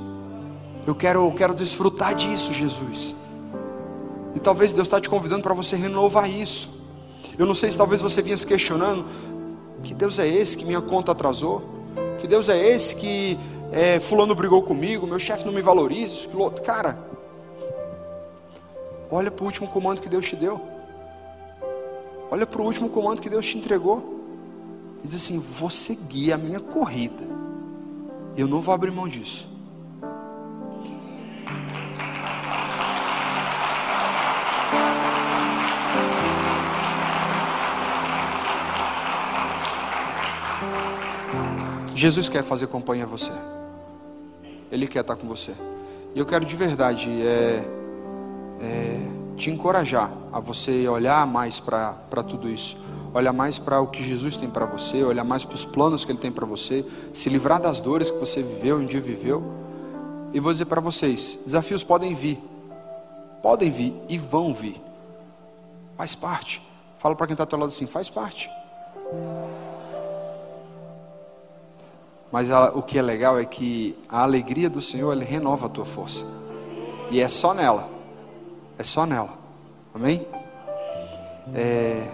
Eu 0.86 0.93
quero, 0.93 1.25
eu 1.25 1.31
quero 1.33 1.55
desfrutar 1.55 2.13
disso, 2.13 2.53
Jesus. 2.53 3.24
E 4.36 4.39
talvez 4.39 4.73
Deus 4.73 4.88
está 4.88 4.99
te 4.99 5.09
convidando 5.09 5.41
para 5.41 5.53
você 5.53 5.75
renovar 5.75 6.29
isso. 6.29 6.83
Eu 7.38 7.45
não 7.45 7.55
sei 7.55 7.71
se 7.71 7.77
talvez 7.77 8.01
você 8.01 8.21
vinha 8.21 8.38
se 8.38 8.45
questionando: 8.45 9.05
que 9.83 9.93
Deus 9.93 10.19
é 10.19 10.27
esse 10.27 10.57
que 10.57 10.65
minha 10.65 10.81
conta 10.81 11.13
atrasou? 11.13 11.63
Que 12.19 12.27
Deus 12.27 12.49
é 12.49 12.57
esse 12.57 12.95
que 12.95 13.38
é, 13.71 13.99
Fulano 13.99 14.36
brigou 14.36 14.61
comigo, 14.63 15.07
meu 15.07 15.19
chefe 15.19 15.45
não 15.45 15.53
me 15.53 15.61
valoriza? 15.61 16.27
Cara, 16.63 16.97
Olha 19.09 19.29
para 19.29 19.43
o 19.43 19.45
último 19.45 19.67
comando 19.67 20.01
que 20.01 20.09
Deus 20.09 20.27
te 20.27 20.36
deu. 20.36 20.59
Olha 22.29 22.45
para 22.45 22.61
o 22.61 22.65
último 22.65 22.89
comando 22.89 23.21
que 23.21 23.29
Deus 23.29 23.45
te 23.45 23.57
entregou. 23.57 24.21
Diz 25.03 25.15
assim: 25.15 25.39
Vou 25.39 25.69
seguir 25.69 26.33
a 26.33 26.38
minha 26.38 26.59
corrida. 26.59 27.23
Eu 28.36 28.47
não 28.47 28.59
vou 28.59 28.73
abrir 28.73 28.91
mão 28.91 29.07
disso. 29.07 29.55
Jesus 42.06 42.30
quer 42.30 42.43
fazer 42.43 42.68
companhia 42.68 43.03
a 43.03 43.08
você. 43.08 43.32
Ele 44.72 44.88
quer 44.88 44.99
estar 44.99 45.16
com 45.16 45.28
você. 45.28 45.53
E 46.14 46.20
eu 46.20 46.26
quero 46.28 46.45
de 46.45 46.56
verdade 46.56 47.10
é, 47.10 47.68
é, 48.62 49.36
te 49.36 49.49
encorajar 49.49 50.14
a 50.32 50.39
você 50.39 50.88
olhar 50.88 51.26
mais 51.26 51.60
para 51.60 52.22
tudo 52.30 52.47
isso, 52.47 52.78
olhar 53.12 53.34
mais 53.34 53.58
para 53.58 53.82
o 53.82 53.88
que 53.88 54.03
Jesus 54.03 54.38
tem 54.38 54.47
para 54.47 54.68
você, 54.68 55.03
olhar 55.03 55.24
mais 55.24 55.43
para 55.43 55.56
os 55.56 55.66
planos 55.66 56.06
que 56.06 56.12
Ele 56.12 56.20
tem 56.20 56.32
para 56.32 56.45
você, 56.45 56.86
se 57.12 57.28
livrar 57.28 57.60
das 57.60 57.80
dores 57.80 58.12
que 58.12 58.20
você 58.20 58.43
viveu, 58.43 58.78
um 58.78 58.86
dia 58.86 59.01
viveu. 59.01 59.43
E 60.32 60.39
vou 60.39 60.51
dizer 60.51 60.66
para 60.66 60.80
vocês: 60.80 61.41
desafios 61.43 61.84
podem 61.84 62.14
vir, 62.14 62.39
podem 63.41 63.72
vir 63.72 63.95
e 64.08 64.20
vão 64.20 64.53
vir, 64.53 64.80
faz 65.97 66.14
parte. 66.14 66.62
Fala 66.99 67.16
para 67.16 67.26
quem 67.26 67.34
está 67.34 67.45
ao 67.45 67.47
teu 67.47 67.58
lado 67.58 67.70
assim: 67.70 67.88
faz 67.88 68.12
parte. 68.12 68.47
Mas 72.36 72.51
a, 72.51 72.65
o 72.71 72.83
que 72.83 72.99
é 72.99 73.01
legal 73.01 73.39
é 73.39 73.45
que 73.45 73.97
a 74.09 74.23
alegria 74.23 74.69
do 74.69 74.81
Senhor 74.81 75.13
ele 75.13 75.23
renova 75.23 75.67
a 75.67 75.69
tua 75.69 75.86
força, 75.86 76.25
e 77.09 77.21
é 77.21 77.29
só 77.29 77.53
nela. 77.53 77.89
É 78.77 78.83
só 78.83 79.05
nela. 79.05 79.29
Amém? 79.93 80.27
É, 81.53 82.05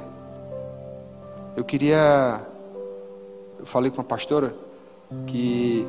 eu 1.56 1.64
queria. 1.64 2.40
Eu 3.58 3.66
falei 3.66 3.90
com 3.90 4.02
a 4.02 4.04
pastora 4.04 4.56
que 5.26 5.88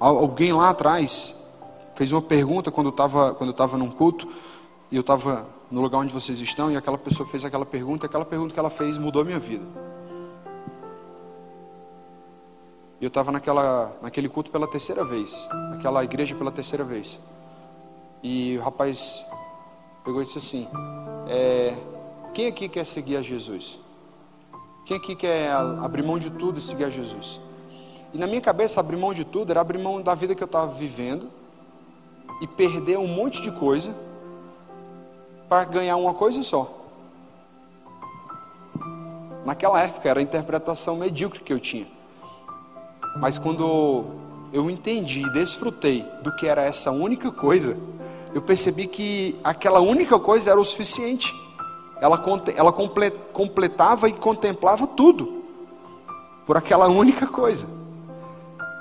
alguém 0.00 0.54
lá 0.54 0.70
atrás 0.70 1.44
fez 1.94 2.10
uma 2.10 2.22
pergunta 2.22 2.70
quando 2.70 2.86
eu 2.86 2.92
estava 2.92 3.34
quando 3.34 3.50
estava 3.50 3.76
num 3.76 3.90
culto 3.90 4.26
e 4.90 4.96
eu 4.96 5.02
estava 5.02 5.46
no 5.70 5.82
lugar 5.82 5.98
onde 5.98 6.14
vocês 6.14 6.40
estão 6.40 6.72
e 6.72 6.76
aquela 6.78 6.96
pessoa 6.96 7.28
fez 7.28 7.44
aquela 7.44 7.66
pergunta, 7.66 8.06
aquela 8.06 8.24
pergunta 8.24 8.54
que 8.54 8.58
ela 8.58 8.70
fez 8.70 8.96
mudou 8.96 9.20
a 9.20 9.26
minha 9.26 9.38
vida. 9.38 9.66
E 13.00 13.04
eu 13.04 13.08
estava 13.08 13.30
naquela 13.30 13.96
naquele 14.02 14.28
culto 14.28 14.50
pela 14.50 14.66
terceira 14.66 15.04
vez, 15.04 15.48
naquela 15.70 16.02
igreja 16.02 16.34
pela 16.34 16.50
terceira 16.50 16.84
vez. 16.84 17.20
E 18.22 18.56
o 18.58 18.62
rapaz 18.62 19.24
pegou 20.04 20.22
e 20.22 20.24
disse 20.24 20.38
assim: 20.38 20.68
é, 21.28 21.74
Quem 22.34 22.46
aqui 22.48 22.68
quer 22.68 22.84
seguir 22.84 23.16
a 23.16 23.22
Jesus? 23.22 23.78
Quem 24.84 24.96
aqui 24.96 25.14
quer 25.14 25.52
abrir 25.52 26.02
mão 26.02 26.18
de 26.18 26.30
tudo 26.30 26.58
e 26.58 26.62
seguir 26.62 26.84
a 26.84 26.90
Jesus? 26.90 27.40
E 28.12 28.18
na 28.18 28.26
minha 28.26 28.40
cabeça, 28.40 28.80
abrir 28.80 28.96
mão 28.96 29.12
de 29.12 29.24
tudo 29.24 29.50
era 29.50 29.60
abrir 29.60 29.78
mão 29.78 30.00
da 30.00 30.14
vida 30.14 30.34
que 30.34 30.42
eu 30.42 30.46
estava 30.46 30.72
vivendo 30.72 31.28
e 32.40 32.46
perder 32.46 32.98
um 32.98 33.06
monte 33.06 33.42
de 33.42 33.52
coisa 33.52 33.94
para 35.48 35.64
ganhar 35.64 35.96
uma 35.96 36.14
coisa 36.14 36.42
só. 36.42 36.74
Naquela 39.44 39.82
época 39.82 40.08
era 40.08 40.20
a 40.20 40.22
interpretação 40.22 40.96
medíocre 40.96 41.40
que 41.40 41.52
eu 41.52 41.60
tinha. 41.60 41.97
Mas 43.16 43.38
quando 43.38 44.04
eu 44.52 44.70
entendi 44.70 45.22
e 45.22 45.32
desfrutei 45.32 46.04
do 46.22 46.34
que 46.36 46.46
era 46.46 46.62
essa 46.62 46.90
única 46.90 47.30
coisa, 47.30 47.76
eu 48.34 48.42
percebi 48.42 48.86
que 48.86 49.38
aquela 49.42 49.80
única 49.80 50.18
coisa 50.18 50.50
era 50.50 50.60
o 50.60 50.64
suficiente. 50.64 51.34
Ela, 52.00 52.22
ela 52.56 52.72
completava 53.32 54.08
e 54.08 54.12
contemplava 54.12 54.86
tudo, 54.86 55.42
por 56.46 56.56
aquela 56.56 56.88
única 56.88 57.26
coisa. 57.26 57.66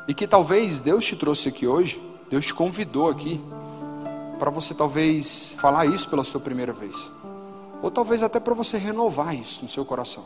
E 0.08 0.14
que 0.14 0.28
talvez 0.28 0.80
Deus 0.80 1.06
te 1.06 1.16
trouxe 1.16 1.50
aqui 1.50 1.68
hoje, 1.68 2.02
Deus 2.30 2.46
te 2.46 2.54
convidou 2.54 3.10
aqui, 3.10 3.42
para 4.38 4.52
você 4.52 4.74
talvez 4.74 5.54
falar 5.58 5.86
isso 5.86 6.10
pela 6.10 6.24
sua 6.24 6.40
primeira 6.40 6.72
vez. 6.72 7.10
Ou 7.82 7.90
talvez 7.90 8.24
até 8.24 8.40
para 8.40 8.54
você 8.54 8.78
renovar 8.78 9.36
isso 9.36 9.64
no 9.64 9.70
seu 9.70 9.84
coração. 9.84 10.24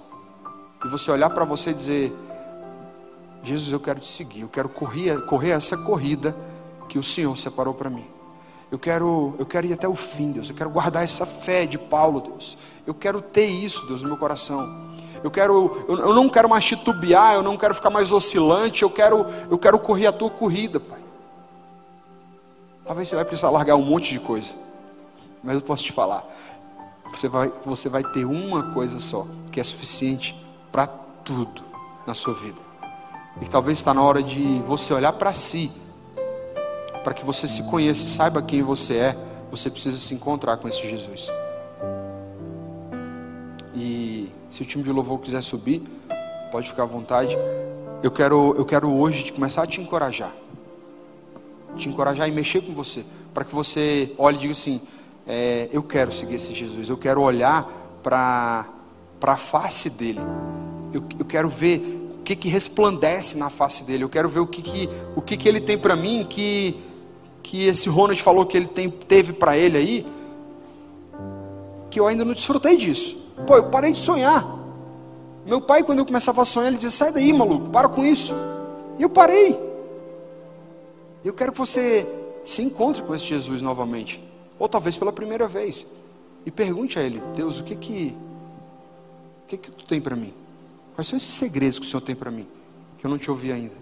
E 0.84 0.88
você 0.88 1.12
olhar 1.12 1.30
para 1.30 1.46
você 1.46 1.72
e 1.72 1.74
dizer: 1.74 2.14
Jesus, 3.44 3.72
eu 3.72 3.80
quero 3.80 4.00
te 4.00 4.08
seguir, 4.08 4.42
eu 4.42 4.50
quero 4.50 4.70
correr, 4.70 5.26
correr 5.26 5.52
essa 5.52 5.78
corrida 5.78 6.36
que 6.88 7.00
o 7.00 7.04
Senhor 7.04 7.36
separou 7.36 7.74
para 7.74 7.90
mim. 7.90 8.06
Eu 8.72 8.80
quero, 8.80 9.36
eu 9.38 9.46
quero 9.46 9.68
ir 9.68 9.74
até 9.74 9.88
o 9.88 9.96
fim, 9.96 10.32
Deus. 10.32 10.50
Eu 10.50 10.56
quero 10.56 10.70
guardar 10.70 11.04
essa 11.04 11.26
fé 11.26 11.66
de 11.66 11.78
Paulo, 11.78 12.22
Deus. 12.22 12.58
Eu 12.88 12.94
quero 12.94 13.22
ter 13.22 13.46
isso, 13.46 13.86
Deus, 13.88 14.02
no 14.02 14.08
meu 14.08 14.18
coração. 14.18 14.92
Eu 15.22 15.30
quero, 15.30 15.86
eu, 15.90 15.98
eu 15.98 16.14
não 16.14 16.30
quero 16.30 16.48
mais 16.48 16.64
titubear, 16.64 17.36
eu 17.36 17.44
não 17.44 17.58
quero 17.58 17.76
ficar 17.76 17.90
mais 17.90 18.14
oscilante. 18.14 18.84
Eu 18.84 18.90
quero, 18.90 19.26
eu 19.50 19.58
quero 19.58 19.78
correr 19.78 20.08
a 20.08 20.12
tua 20.12 20.30
corrida, 20.30 20.80
Pai. 20.80 21.00
Talvez 22.86 23.10
você 23.10 23.16
vai 23.16 23.26
precisar 23.26 23.50
largar 23.50 23.76
um 23.76 23.84
monte 23.84 24.14
de 24.14 24.20
coisa, 24.20 24.54
mas 25.44 25.56
eu 25.56 25.62
posso 25.62 25.84
te 25.84 25.92
falar. 25.92 26.26
Você 27.12 27.28
vai, 27.28 27.52
você 27.66 27.90
vai 27.90 28.04
ter 28.04 28.26
uma 28.26 28.72
coisa 28.74 29.00
só 29.00 29.28
que 29.52 29.60
é 29.60 29.64
suficiente 29.64 30.36
para 30.72 30.88
tudo 30.88 31.62
na 32.08 32.14
sua 32.14 32.34
vida. 32.34 32.71
E 33.40 33.46
talvez 33.48 33.78
está 33.78 33.94
na 33.94 34.02
hora 34.02 34.24
de 34.24 34.60
você 34.66 34.94
olhar 34.94 35.14
para 35.14 35.34
si 35.34 35.72
para 37.04 37.14
que 37.14 37.26
você 37.26 37.48
se 37.48 37.64
conheça 37.64 38.06
e 38.06 38.10
saiba 38.10 38.42
quem 38.42 38.62
você 38.62 38.96
é, 38.96 39.18
você 39.50 39.70
precisa 39.70 39.98
se 39.98 40.14
encontrar 40.14 40.58
com 40.58 40.68
esse 40.68 40.88
Jesus. 40.88 41.30
E 43.76 44.30
se 44.50 44.62
o 44.62 44.66
time 44.66 44.84
de 44.84 44.92
louvor 44.92 45.20
quiser 45.20 45.42
subir, 45.42 45.82
pode 46.52 46.70
ficar 46.70 46.84
à 46.84 46.86
vontade. 46.86 47.38
Eu 48.04 48.12
quero, 48.12 48.56
eu 48.58 48.66
quero 48.66 48.92
hoje 48.92 49.32
começar 49.32 49.64
a 49.64 49.68
te 49.68 49.82
encorajar. 49.82 50.34
Te 51.76 51.90
encorajar 51.90 52.28
e 52.28 52.32
mexer 52.32 52.62
com 52.62 52.74
você. 52.74 53.04
Para 53.34 53.46
que 53.46 53.54
você 53.54 54.14
olhe 54.18 54.38
e 54.38 54.40
diga 54.42 54.52
assim: 54.52 54.82
é, 55.26 55.70
Eu 55.72 55.82
quero 55.82 56.12
seguir 56.12 56.36
esse 56.36 56.54
Jesus. 56.54 56.90
Eu 56.90 56.98
quero 56.98 57.22
olhar 57.22 57.68
para 58.04 58.68
a 59.22 59.38
face 59.38 59.92
dele. 59.92 60.20
Eu, 60.94 61.04
eu 61.18 61.26
quero 61.26 61.50
ver 61.50 62.01
que, 62.24 62.36
que 62.36 62.50
resplandece 62.50 63.38
na 63.38 63.50
face 63.50 63.84
dele. 63.84 64.04
Eu 64.04 64.10
quero 64.10 64.30
ver 64.30 64.40
o 64.40 64.48
que, 64.48 64.62
que, 64.62 64.90
o 65.16 65.22
que, 65.22 65.38
que 65.38 65.48
ele 65.48 65.60
tem 65.60 65.78
para 65.78 65.96
mim 65.96 66.26
que 66.30 66.76
que 67.44 67.66
esse 67.66 67.90
Ronald 67.90 68.22
falou 68.22 68.46
que 68.46 68.56
ele 68.56 68.68
tem, 68.68 68.90
teve 68.90 69.34
para 69.34 69.58
ele 69.58 69.78
aí, 69.78 70.08
que 71.90 72.00
eu 72.00 72.08
ainda 72.08 72.24
não 72.24 72.34
desfrutei 72.34 72.78
disso. 72.78 73.34
Pô, 73.46 73.56
eu 73.56 73.70
parei 73.70 73.92
de 73.92 73.98
sonhar. 73.98 74.60
Meu 75.46 75.60
pai, 75.60 75.84
quando 75.84 76.00
eu 76.00 76.06
começava 76.06 76.42
a 76.42 76.46
sonhar, 76.46 76.68
ele 76.68 76.78
dizia: 76.78 76.92
sai 76.92 77.12
daí, 77.12 77.34
maluco, 77.34 77.70
para 77.70 77.90
com 77.90 78.06
isso. 78.06 78.34
E 78.98 79.04
eu 79.04 79.10
parei. 79.10 79.60
Eu 81.26 81.34
quero 81.34 81.52
que 81.52 81.58
você 81.58 82.08
se 82.44 82.62
encontre 82.62 83.04
com 83.04 83.14
esse 83.14 83.26
Jesus 83.26 83.62
novamente, 83.62 84.24
ou 84.58 84.70
talvez 84.70 84.96
pela 84.96 85.12
primeira 85.12 85.48
vez, 85.48 85.88
e 86.46 86.52
pergunte 86.52 87.00
a 87.00 87.02
ele: 87.02 87.22
Deus, 87.36 87.60
o 87.60 87.64
que 87.64 87.76
que, 87.76 88.16
o 89.44 89.48
que 89.48 89.58
que 89.58 89.72
tu 89.72 89.86
tem 89.86 90.00
para 90.00 90.16
mim? 90.16 90.34
Quais 90.96 91.08
são 91.08 91.18
esses 91.18 91.34
segredos 91.34 91.80
que 91.80 91.86
o 91.86 91.90
Senhor 91.90 92.02
tem 92.02 92.16
para 92.16 92.30
mim? 92.30 92.48
Que 92.98 93.06
eu 93.06 93.10
não 93.10 93.18
te 93.18 93.30
ouvi 93.32 93.52
ainda. 93.52 93.76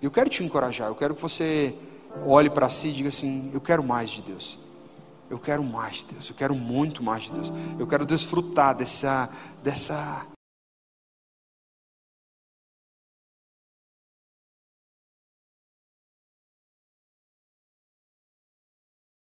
Eu 0.00 0.10
quero 0.10 0.28
te 0.28 0.42
encorajar, 0.42 0.88
eu 0.88 0.94
quero 0.94 1.14
que 1.14 1.20
você 1.20 1.74
olhe 2.26 2.50
para 2.50 2.68
si 2.68 2.88
e 2.88 2.92
diga 2.92 3.08
assim: 3.08 3.50
Eu 3.54 3.60
quero 3.60 3.82
mais 3.82 4.10
de 4.10 4.22
Deus. 4.22 4.58
Eu 5.30 5.38
quero 5.38 5.64
mais 5.64 5.98
de 5.98 6.06
Deus, 6.06 6.28
eu 6.28 6.34
quero 6.34 6.54
muito 6.54 7.02
mais 7.02 7.24
de 7.24 7.32
Deus. 7.32 7.52
Eu 7.78 7.86
quero 7.86 8.04
desfrutar 8.04 8.76
dessa 8.76 9.30
dessa 9.62 10.26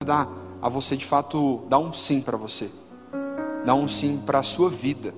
dar 0.05 0.29
a 0.61 0.69
você 0.69 0.95
de 0.95 1.05
fato 1.05 1.65
dar 1.67 1.79
um 1.79 1.91
sim 1.91 2.21
para 2.21 2.37
você. 2.37 2.71
Dar 3.65 3.75
um 3.75 3.87
sim 3.87 4.21
para 4.25 4.39
a 4.39 4.43
sua 4.43 4.69
vida 4.69 5.13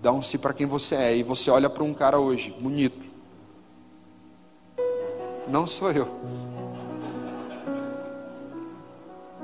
dar 0.00 0.12
um 0.12 0.22
sim 0.22 0.38
para 0.38 0.54
quem 0.54 0.66
você 0.66 0.94
é. 0.94 1.16
E 1.16 1.22
você 1.22 1.50
olha 1.50 1.68
para 1.68 1.82
um 1.82 1.92
cara 1.92 2.18
hoje, 2.18 2.54
bonito. 2.60 3.06
Não 5.48 5.66
sou 5.66 5.90
eu. 5.92 6.08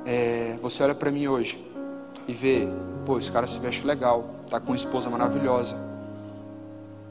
É, 0.05 0.59
você 0.61 0.83
olha 0.83 0.95
para 0.95 1.11
mim 1.11 1.27
hoje 1.27 1.65
e 2.29 2.33
vê, 2.33 2.69
pô, 3.07 3.19
esse 3.19 3.33
cara 3.33 3.47
se 3.47 3.59
veste 3.59 3.87
legal, 3.87 4.25
tá 4.49 4.61
com 4.61 4.69
uma 4.69 4.77
esposa 4.77 5.09
maravilhosa. 5.09 5.77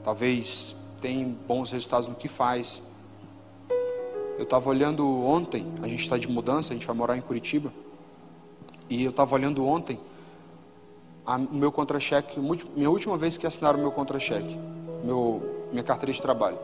Talvez 0.02 0.76
tem 1.00 1.36
bons 1.46 1.70
resultados 1.70 2.08
no 2.08 2.14
que 2.14 2.28
faz. 2.28 2.90
Eu 4.36 4.44
estava 4.44 4.68
olhando 4.68 5.06
ontem, 5.24 5.66
a 5.82 5.88
gente 5.88 6.00
está 6.00 6.16
de 6.16 6.28
mudança, 6.28 6.72
a 6.72 6.76
gente 6.76 6.86
vai 6.86 6.94
morar 6.94 7.16
em 7.16 7.20
Curitiba. 7.20 7.72
E 8.88 9.02
eu 9.02 9.10
estava 9.10 9.34
olhando 9.34 9.66
ontem 9.66 9.98
o 11.26 11.54
meu 11.54 11.72
contra-cheque, 11.72 12.38
minha 12.38 12.90
última 12.90 13.16
vez 13.16 13.36
que 13.36 13.46
assinaram 13.46 13.78
o 13.78 13.82
meu 13.82 13.92
contra-cheque, 13.92 14.58
meu, 15.02 15.66
minha 15.70 15.82
carteira 15.82 16.12
de 16.12 16.20
trabalho. 16.20 16.58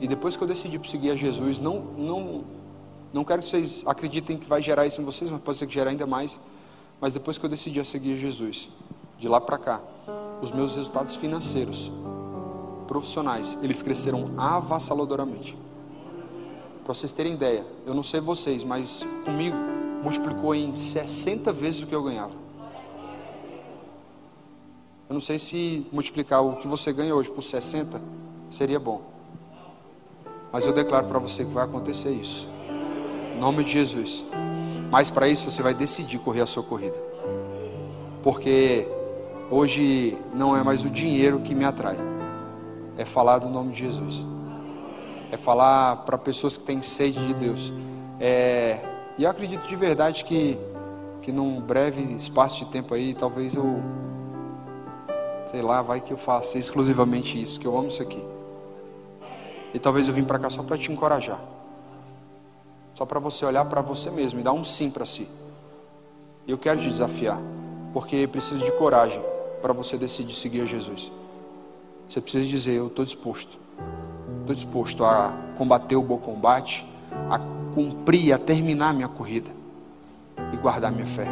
E 0.00 0.08
depois 0.08 0.36
que 0.36 0.42
eu 0.42 0.48
decidi 0.48 0.80
seguir 0.88 1.10
a 1.10 1.14
Jesus, 1.14 1.60
não, 1.60 1.80
não, 1.80 2.44
não 3.12 3.24
quero 3.24 3.40
que 3.42 3.48
vocês 3.48 3.84
acreditem 3.86 4.36
que 4.36 4.46
vai 4.46 4.60
gerar 4.60 4.86
isso 4.86 5.00
em 5.00 5.04
vocês, 5.04 5.30
mas 5.30 5.40
pode 5.40 5.58
ser 5.58 5.66
que 5.66 5.74
gere 5.74 5.90
ainda 5.90 6.06
mais. 6.06 6.40
Mas 7.00 7.12
depois 7.12 7.38
que 7.38 7.44
eu 7.44 7.50
decidi 7.50 7.78
a 7.78 7.84
seguir 7.84 8.14
a 8.14 8.16
Jesus, 8.16 8.68
de 9.18 9.28
lá 9.28 9.40
para 9.40 9.58
cá, 9.58 9.80
os 10.42 10.50
meus 10.52 10.74
resultados 10.74 11.14
financeiros, 11.16 11.90
profissionais, 12.88 13.58
eles 13.62 13.82
cresceram 13.82 14.34
avassaladoramente. 14.36 15.56
Para 16.82 16.94
vocês 16.94 17.12
terem 17.12 17.34
ideia, 17.34 17.64
eu 17.86 17.94
não 17.94 18.02
sei 18.02 18.20
vocês, 18.20 18.64
mas 18.64 19.06
comigo 19.24 19.56
multiplicou 20.02 20.54
em 20.54 20.74
60 20.74 21.52
vezes 21.52 21.82
o 21.82 21.86
que 21.86 21.94
eu 21.94 22.02
ganhava. 22.02 22.32
Eu 25.08 25.14
não 25.14 25.20
sei 25.20 25.38
se 25.38 25.86
multiplicar 25.92 26.40
o 26.44 26.56
que 26.56 26.68
você 26.68 26.92
ganha 26.92 27.14
hoje 27.14 27.30
por 27.30 27.42
60 27.42 28.00
seria 28.48 28.78
bom. 28.78 29.02
Mas 30.52 30.66
eu 30.66 30.72
declaro 30.72 31.06
para 31.06 31.18
você 31.18 31.44
que 31.44 31.50
vai 31.50 31.64
acontecer 31.64 32.10
isso. 32.10 32.48
Em 33.34 33.40
nome 33.40 33.64
de 33.64 33.70
Jesus. 33.70 34.24
Mas 34.90 35.10
para 35.10 35.28
isso 35.28 35.50
você 35.50 35.62
vai 35.62 35.74
decidir 35.74 36.18
correr 36.18 36.42
a 36.42 36.46
sua 36.46 36.62
corrida. 36.62 36.96
Porque 38.22 38.86
hoje 39.50 40.16
não 40.34 40.56
é 40.56 40.62
mais 40.62 40.84
o 40.84 40.90
dinheiro 40.90 41.40
que 41.40 41.54
me 41.54 41.64
atrai. 41.64 41.96
É 42.96 43.04
falar 43.04 43.38
do 43.38 43.48
nome 43.48 43.72
de 43.72 43.80
Jesus. 43.80 44.24
É 45.30 45.36
falar 45.36 45.96
para 46.04 46.18
pessoas 46.18 46.56
que 46.56 46.64
têm 46.64 46.82
sede 46.82 47.24
de 47.26 47.34
Deus. 47.34 47.72
É, 48.18 48.78
e 49.20 49.24
eu 49.24 49.28
acredito 49.28 49.68
de 49.68 49.76
verdade 49.76 50.24
que, 50.24 50.58
que 51.20 51.30
num 51.30 51.60
breve 51.60 52.00
espaço 52.14 52.64
de 52.64 52.70
tempo 52.70 52.94
aí, 52.94 53.12
talvez 53.12 53.54
eu, 53.54 53.78
sei 55.44 55.60
lá, 55.60 55.82
vai 55.82 56.00
que 56.00 56.10
eu 56.10 56.16
faça 56.16 56.56
exclusivamente 56.56 57.38
isso, 57.38 57.60
que 57.60 57.66
eu 57.66 57.76
amo 57.76 57.88
isso 57.88 58.00
aqui. 58.00 58.24
E 59.74 59.78
talvez 59.78 60.08
eu 60.08 60.14
vim 60.14 60.24
para 60.24 60.38
cá 60.38 60.48
só 60.48 60.62
para 60.62 60.78
te 60.78 60.90
encorajar. 60.90 61.38
Só 62.94 63.04
para 63.04 63.20
você 63.20 63.44
olhar 63.44 63.66
para 63.66 63.82
você 63.82 64.10
mesmo 64.10 64.40
e 64.40 64.42
dar 64.42 64.54
um 64.54 64.64
sim 64.64 64.90
para 64.90 65.04
si. 65.04 65.28
E 66.46 66.50
eu 66.50 66.56
quero 66.56 66.80
te 66.80 66.88
desafiar, 66.88 67.42
porque 67.92 68.26
preciso 68.26 68.64
de 68.64 68.72
coragem 68.72 69.22
para 69.60 69.74
você 69.74 69.98
decidir 69.98 70.32
seguir 70.32 70.62
a 70.62 70.64
Jesus. 70.64 71.12
Você 72.08 72.22
precisa 72.22 72.48
dizer: 72.48 72.72
Eu 72.72 72.86
estou 72.86 73.04
disposto. 73.04 73.58
Estou 74.40 74.54
disposto 74.54 75.04
a 75.04 75.30
combater 75.58 75.96
o 75.96 76.02
bom 76.02 76.16
combate, 76.16 76.86
a 77.28 77.59
cumprir, 77.74 78.32
a 78.32 78.38
terminar 78.38 78.94
minha 78.94 79.08
corrida 79.08 79.50
e 80.52 80.56
guardar 80.56 80.90
minha 80.92 81.06
fé. 81.06 81.28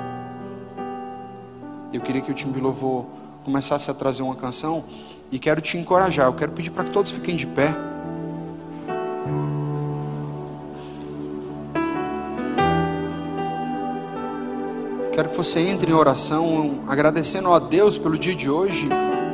Eu 1.93 2.01
queria 2.01 2.21
que 2.21 2.31
o 2.31 2.35
time 2.35 2.53
de 2.53 2.61
louvor 2.61 3.07
começasse 3.45 3.91
a 3.91 3.95
trazer 3.95 4.23
uma 4.23 4.37
canção 4.37 4.85
e 5.33 5.39
quero 5.39 5.61
te 5.61 5.79
encorajar. 5.79 6.27
Eu 6.27 6.35
quero 6.35 6.53
pedir 6.53 6.71
para 6.71 6.85
que 6.85 6.91
todos 6.91 7.11
fiquem 7.11 7.35
de 7.35 7.47
pé. 7.47 7.75
Quero 15.13 15.31
que 15.31 15.37
você 15.37 15.61
entre 15.61 15.91
em 15.91 15.95
oração, 15.95 16.81
agradecendo 16.87 17.53
a 17.53 17.59
Deus 17.59 17.99
pelo 17.99 18.17
dia 18.17 18.37
de 18.37 18.49
hoje 18.49 18.89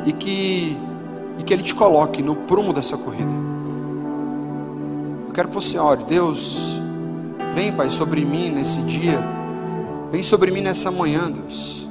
e 0.07 0.12
que, 0.12 0.76
e 1.38 1.42
que 1.42 1.52
Ele 1.52 1.62
te 1.62 1.74
coloque 1.74 2.22
no 2.22 2.34
prumo 2.34 2.72
dessa 2.72 2.96
corrida. 2.96 3.30
Eu 5.26 5.32
quero 5.34 5.48
que 5.48 5.55
você 5.55 5.76
ore, 5.76 6.05
Deus, 6.05 6.80
vem, 7.55 7.72
Pai, 7.72 7.88
sobre 7.88 8.24
mim 8.24 8.50
nesse 8.50 8.80
dia, 8.82 9.18
vem 10.11 10.22
sobre 10.22 10.50
mim 10.50 10.61
nessa 10.61 10.90
manhã, 10.90 11.30
Deus. 11.30 11.86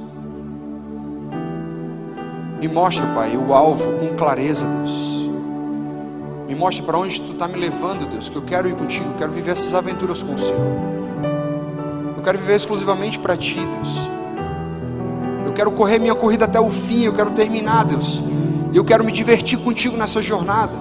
Me 2.60 2.68
mostra, 2.68 3.06
Pai, 3.14 3.36
o 3.36 3.52
alvo 3.52 3.90
com 3.98 4.14
clareza, 4.14 4.66
Deus. 4.66 5.28
Me 6.46 6.54
mostra 6.54 6.84
para 6.84 6.98
onde 6.98 7.20
Tu 7.20 7.32
está 7.32 7.48
me 7.48 7.58
levando, 7.58 8.06
Deus, 8.06 8.28
que 8.28 8.36
eu 8.36 8.42
quero 8.42 8.68
ir 8.68 8.74
contigo, 8.74 9.06
eu 9.06 9.16
quero 9.16 9.32
viver 9.32 9.52
essas 9.52 9.74
aventuras 9.74 10.22
com 10.22 10.34
o 10.34 10.38
Senhor 10.38 10.94
quero 12.24 12.38
viver 12.38 12.56
exclusivamente 12.56 13.18
para 13.18 13.36
Ti, 13.36 13.60
Deus. 13.60 14.08
Eu 15.44 15.52
quero 15.52 15.70
correr 15.72 15.98
minha 15.98 16.14
corrida 16.14 16.46
até 16.46 16.58
o 16.58 16.70
fim, 16.70 17.04
eu 17.04 17.12
quero 17.12 17.30
terminar, 17.32 17.84
Deus. 17.84 18.22
Eu 18.72 18.84
quero 18.84 19.04
me 19.04 19.12
divertir 19.12 19.58
contigo 19.58 19.96
nessa 19.96 20.20
jornada. 20.22 20.72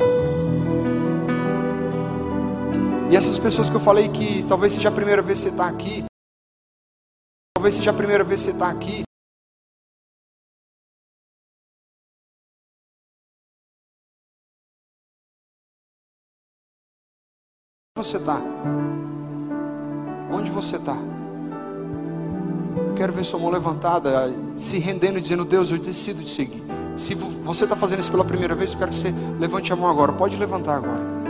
E 3.13 3.15
essas 3.15 3.37
pessoas 3.37 3.69
que 3.69 3.75
eu 3.75 3.79
falei 3.79 4.09
que 4.09 4.43
talvez 4.47 4.71
seja 4.71 4.89
a 4.89 4.91
primeira 4.91 5.21
vez 5.21 5.37
que 5.37 5.43
você 5.43 5.49
está 5.49 5.67
aqui, 5.67 6.03
talvez 7.55 7.75
seja 7.75 7.91
a 7.91 7.93
primeira 7.93 8.23
vez 8.23 8.39
que 8.39 8.45
você 8.47 8.51
está 8.53 8.71
aqui. 8.71 9.03
Onde 17.95 18.07
você 18.07 18.17
está? 18.17 18.41
Onde 20.31 20.49
você 20.49 20.77
está? 20.77 20.95
Eu 22.87 22.95
quero 22.95 23.13
ver 23.13 23.23
sua 23.23 23.37
mão 23.37 23.51
levantada, 23.51 24.09
se 24.57 24.79
rendendo 24.79 25.19
e 25.19 25.21
dizendo: 25.21 25.45
Deus, 25.45 25.69
eu 25.69 25.77
decido 25.77 26.23
de 26.23 26.29
seguir. 26.29 26.63
Se 26.97 27.13
você 27.13 27.65
está 27.65 27.75
fazendo 27.75 27.99
isso 27.99 28.09
pela 28.09 28.25
primeira 28.25 28.55
vez, 28.55 28.73
eu 28.73 28.79
quero 28.79 28.89
que 28.89 28.97
você 28.97 29.11
levante 29.39 29.71
a 29.71 29.75
mão 29.75 29.87
agora. 29.87 30.13
Pode 30.13 30.35
levantar 30.35 30.77
agora. 30.77 31.22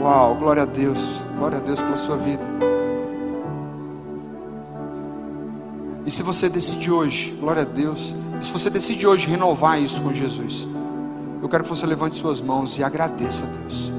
Uau, 0.00 0.34
glória 0.36 0.62
a 0.62 0.66
Deus. 0.66 1.22
Glória 1.36 1.58
a 1.58 1.60
Deus 1.60 1.80
pela 1.80 1.96
sua 1.96 2.16
vida. 2.16 2.42
E 6.04 6.10
se 6.10 6.22
você 6.22 6.48
decide 6.48 6.90
hoje, 6.90 7.36
glória 7.40 7.62
a 7.62 7.64
Deus. 7.64 8.14
E 8.40 8.44
se 8.44 8.52
você 8.52 8.70
decide 8.70 9.06
hoje 9.06 9.28
renovar 9.28 9.80
isso 9.80 10.00
com 10.02 10.12
Jesus, 10.12 10.68
eu 11.42 11.48
quero 11.48 11.64
que 11.64 11.68
você 11.68 11.86
levante 11.86 12.16
suas 12.16 12.40
mãos 12.40 12.78
e 12.78 12.84
agradeça 12.84 13.44
a 13.44 13.48
Deus, 13.48 13.92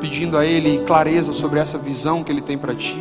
pedindo 0.00 0.36
a 0.38 0.44
Ele 0.44 0.84
clareza 0.84 1.32
sobre 1.32 1.58
essa 1.58 1.78
visão 1.78 2.22
que 2.22 2.30
Ele 2.30 2.42
tem 2.42 2.56
para 2.56 2.74
ti 2.74 2.96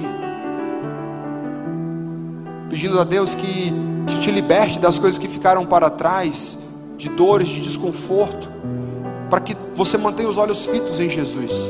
pedindo 2.72 2.98
a 3.02 3.04
Deus 3.04 3.36
que, 3.36 3.74
que 4.08 4.20
te 4.22 4.32
liberte 4.32 4.80
das 4.80 4.98
coisas 4.98 5.20
que 5.20 5.28
ficaram 5.28 5.66
para 5.66 5.90
trás, 5.90 6.70
de 6.98 7.10
dores, 7.10 7.50
de 7.50 7.60
desconforto, 7.60 8.50
para 9.30 9.42
que 9.42 9.58
você 9.76 9.98
mantenha 9.98 10.30
os 10.30 10.38
olhos 10.38 10.66
fitos 10.66 10.98
em 11.02 11.10
Jesus 11.10 11.70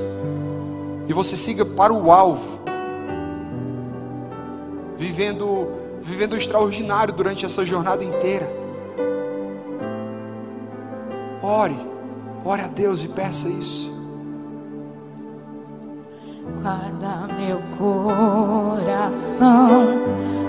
e 1.08 1.14
você 1.14 1.36
siga 1.36 1.66
para 1.66 1.94
o 1.94 2.12
alvo, 2.12 2.60
vivendo, 4.96 5.70
vivendo 6.02 6.34
o 6.34 6.38
extraordinário 6.38 7.14
durante 7.14 7.46
essa 7.46 7.66
jornada 7.66 8.04
inteira. 8.04 8.50
Ore, 11.42 11.80
ore 12.46 12.62
a 12.62 12.68
Deus 12.68 13.04
e 13.04 13.08
peça 13.10 13.50
isso. 13.50 13.92
Guarda 16.62 17.28
meu 17.38 17.62
coração 17.78 19.52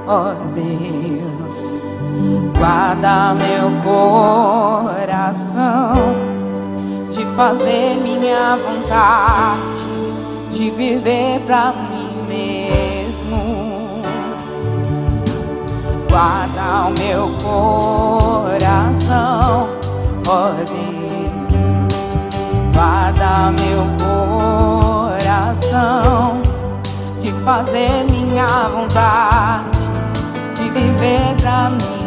ó 0.07 0.35
Deus, 0.55 1.81
guarda 2.59 3.35
meu 3.35 3.71
coração 3.85 5.95
de 7.11 7.25
fazer 7.37 7.97
minha 7.97 8.57
vontade, 8.57 9.82
de 10.53 10.71
viver 10.71 11.41
pra 11.47 11.73
mim 11.73 12.11
mesmo. 12.29 14.03
Guarda 16.09 16.89
o 16.89 16.91
meu 16.99 17.29
coração, 17.43 18.91
ó 20.29 20.51
oh 20.51 20.53
Deus, 20.65 22.19
guarda 22.75 23.51
meu 23.53 23.83
coração 25.09 26.43
de 27.19 27.33
fazer 27.45 28.05
minha 28.11 28.47
vontade 28.69 29.83
viver 30.73 31.35
pra 31.41 31.71
mim 31.71 32.03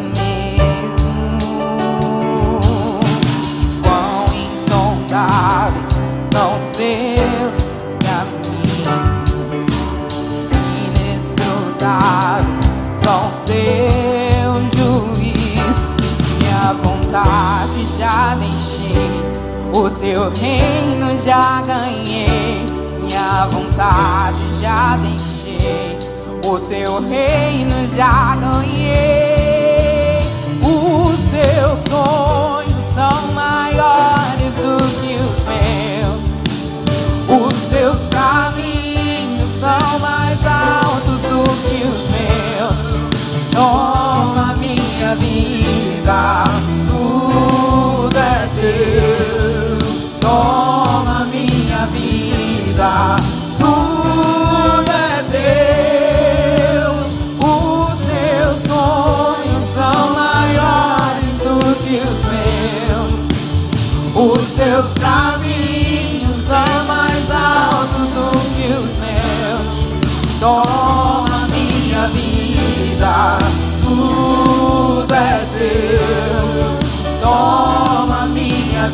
são 6.36 6.60
seus 6.60 7.75
o 19.78 19.90
teu 19.90 20.32
reino 20.32 21.18
já 21.24 21.62
ganhei, 21.62 22.66
minha 23.02 23.46
vontade 23.48 24.60
já 24.62 24.98
deixei. 24.98 26.00
O 26.46 26.60
teu 26.60 27.02
reino 27.02 27.88
já 27.96 28.36
ganhei. 28.36 30.22
Os 30.62 31.20
teus 31.30 31.80
sonhos 31.90 32.86
são 32.86 33.34
mais. 33.34 33.55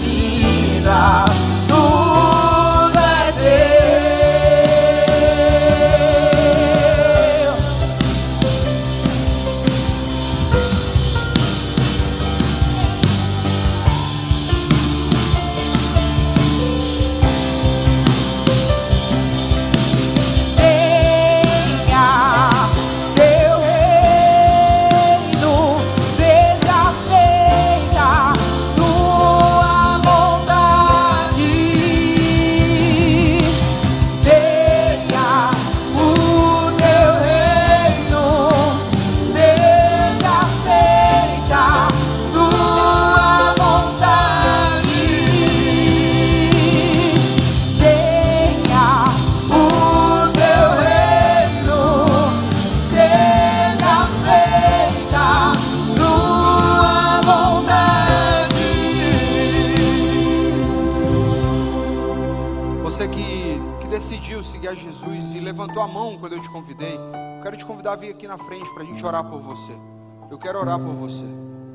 Vida, 0.01 1.25
te 67.61 67.65
convidar 67.65 67.93
a 67.93 67.95
vir 67.95 68.09
aqui 68.09 68.27
na 68.27 68.37
frente 68.37 68.71
para 68.73 68.83
a 68.83 68.85
gente 68.85 69.05
orar 69.05 69.23
por 69.23 69.39
você. 69.39 69.71
Eu 70.29 70.37
quero 70.37 70.59
orar 70.59 70.79
por 70.79 70.93
você. 70.93 71.25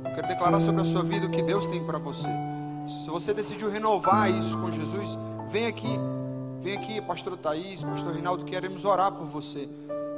Eu 0.05 0.15
quero 0.15 0.27
declarar 0.27 0.61
sobre 0.61 0.81
a 0.83 0.85
sua 0.85 1.03
vida 1.03 1.27
o 1.27 1.31
que 1.31 1.43
Deus 1.43 1.67
tem 1.67 1.85
para 1.85 1.99
você. 1.99 2.29
Se 2.89 3.09
você 3.09 3.33
decidiu 3.33 3.71
renovar 3.71 4.31
isso 4.31 4.59
com 4.59 4.71
Jesus, 4.71 5.17
vem 5.49 5.67
aqui. 5.67 5.99
Vem 6.61 6.77
aqui, 6.77 7.01
pastor 7.01 7.37
Thaís, 7.37 7.83
pastor 7.83 8.13
Reinaldo, 8.13 8.45
queremos 8.45 8.85
orar 8.85 9.13
por 9.13 9.27
você 9.27 9.69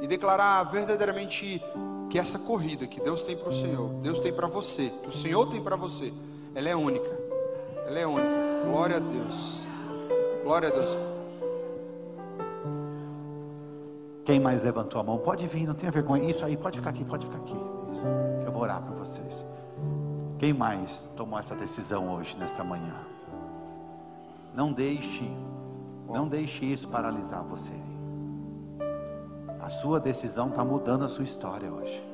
e 0.01 0.07
declarar 0.07 0.63
verdadeiramente 0.63 1.61
que 2.09 2.17
essa 2.17 2.39
corrida 2.39 2.87
que 2.87 2.99
Deus 2.99 3.21
tem 3.21 3.37
para 3.37 3.49
o 3.49 3.53
Senhor, 3.53 3.89
Deus 4.01 4.19
tem 4.19 4.33
para 4.33 4.47
você, 4.47 4.89
que 5.03 5.09
o 5.09 5.11
Senhor 5.11 5.45
tem 5.51 5.61
para 5.61 5.75
você, 5.75 6.11
ela 6.55 6.69
é 6.69 6.75
única. 6.75 7.09
Ela 7.85 7.99
é 7.99 8.07
única. 8.07 8.65
Glória 8.65 8.95
a 8.95 8.99
Deus. 8.99 9.67
Glória 10.43 10.69
a 10.69 10.71
Deus. 10.71 10.97
Quem 14.29 14.39
mais 14.39 14.63
levantou 14.63 15.01
a 15.01 15.03
mão? 15.03 15.17
Pode 15.17 15.47
vir, 15.47 15.65
não 15.65 15.73
tenha 15.73 15.91
vergonha. 15.91 16.29
Isso 16.29 16.45
aí, 16.45 16.55
pode 16.55 16.77
ficar 16.77 16.91
aqui, 16.91 17.03
pode 17.03 17.25
ficar 17.25 17.39
aqui. 17.39 17.57
Isso. 17.89 18.03
Eu 18.45 18.51
vou 18.51 18.61
orar 18.61 18.79
por 18.79 18.95
vocês. 18.95 19.43
Quem 20.37 20.53
mais 20.53 21.09
tomou 21.17 21.39
essa 21.39 21.55
decisão 21.55 22.13
hoje, 22.13 22.37
nesta 22.37 22.63
manhã? 22.63 22.93
Não 24.53 24.71
deixe, 24.71 25.27
não 26.07 26.27
deixe 26.27 26.63
isso 26.63 26.87
paralisar 26.89 27.43
você. 27.43 27.71
A 29.59 29.67
sua 29.67 29.99
decisão 29.99 30.49
está 30.49 30.63
mudando 30.63 31.05
a 31.05 31.07
sua 31.07 31.23
história 31.23 31.73
hoje. 31.73 32.05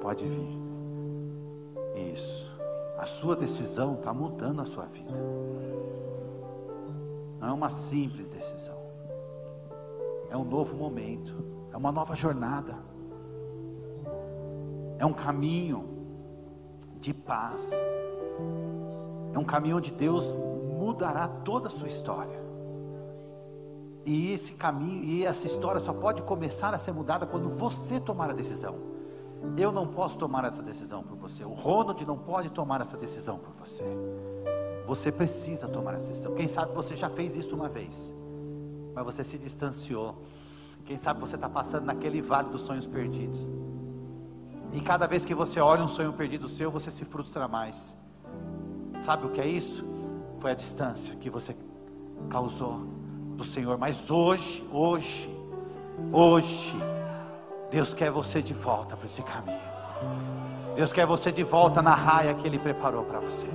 Pode 0.00 0.24
vir. 0.26 0.58
Isso. 2.14 2.50
A 2.96 3.04
sua 3.04 3.36
decisão 3.36 3.92
está 3.92 4.14
mudando 4.14 4.62
a 4.62 4.64
sua 4.64 4.86
vida. 4.86 5.12
Não 7.38 7.48
é 7.48 7.52
uma 7.52 7.68
simples 7.68 8.30
decisão. 8.30 8.79
É 10.30 10.36
um 10.36 10.44
novo 10.44 10.76
momento. 10.76 11.34
É 11.72 11.76
uma 11.76 11.92
nova 11.92 12.14
jornada. 12.14 12.78
É 14.98 15.04
um 15.04 15.12
caminho 15.12 15.88
de 17.00 17.12
paz. 17.12 17.72
É 19.32 19.38
um 19.38 19.44
caminho 19.44 19.78
onde 19.78 19.90
Deus 19.90 20.32
mudará 20.78 21.28
toda 21.28 21.68
a 21.68 21.70
sua 21.70 21.88
história. 21.88 22.40
E 24.06 24.32
esse 24.32 24.54
caminho 24.54 25.04
e 25.04 25.26
essa 25.26 25.46
história 25.46 25.80
só 25.80 25.92
pode 25.92 26.22
começar 26.22 26.74
a 26.74 26.78
ser 26.78 26.92
mudada 26.92 27.26
quando 27.26 27.48
você 27.48 28.00
tomar 28.00 28.30
a 28.30 28.32
decisão. 28.32 28.76
Eu 29.56 29.72
não 29.72 29.86
posso 29.86 30.18
tomar 30.18 30.44
essa 30.44 30.62
decisão 30.62 31.02
por 31.02 31.16
você. 31.16 31.44
O 31.44 31.52
Ronald 31.52 32.04
não 32.04 32.16
pode 32.16 32.50
tomar 32.50 32.80
essa 32.80 32.96
decisão 32.96 33.38
por 33.38 33.52
você. 33.54 33.84
Você 34.86 35.12
precisa 35.12 35.68
tomar 35.68 35.94
essa 35.94 36.08
decisão. 36.08 36.34
Quem 36.34 36.48
sabe 36.48 36.74
você 36.74 36.96
já 36.96 37.08
fez 37.08 37.36
isso 37.36 37.54
uma 37.54 37.68
vez, 37.68 38.14
mas 38.94 39.04
você 39.04 39.24
se 39.24 39.38
distanciou. 39.38 40.22
Quem 40.84 40.96
sabe 40.96 41.20
você 41.20 41.36
está 41.36 41.48
passando 41.48 41.84
naquele 41.84 42.20
vale 42.20 42.48
dos 42.48 42.62
sonhos 42.62 42.86
perdidos. 42.86 43.46
E 44.72 44.80
cada 44.80 45.06
vez 45.06 45.24
que 45.24 45.34
você 45.34 45.60
olha 45.60 45.82
um 45.82 45.88
sonho 45.88 46.12
perdido 46.12 46.48
seu, 46.48 46.70
você 46.70 46.90
se 46.90 47.04
frustra 47.04 47.48
mais. 47.48 47.94
Sabe 49.02 49.26
o 49.26 49.30
que 49.30 49.40
é 49.40 49.46
isso? 49.46 49.84
Foi 50.38 50.52
a 50.52 50.54
distância 50.54 51.14
que 51.16 51.28
você 51.28 51.56
causou 52.28 52.86
do 53.36 53.44
Senhor. 53.44 53.78
Mas 53.78 54.10
hoje, 54.10 54.66
hoje, 54.72 55.28
hoje, 56.12 56.74
Deus 57.70 57.92
quer 57.92 58.10
você 58.10 58.40
de 58.40 58.52
volta 58.52 58.96
para 58.96 59.06
esse 59.06 59.22
caminho. 59.22 59.60
Deus 60.76 60.92
quer 60.92 61.06
você 61.06 61.32
de 61.32 61.42
volta 61.42 61.82
na 61.82 61.94
raia 61.94 62.34
que 62.34 62.46
Ele 62.46 62.58
preparou 62.58 63.04
para 63.04 63.20
você. 63.20 63.48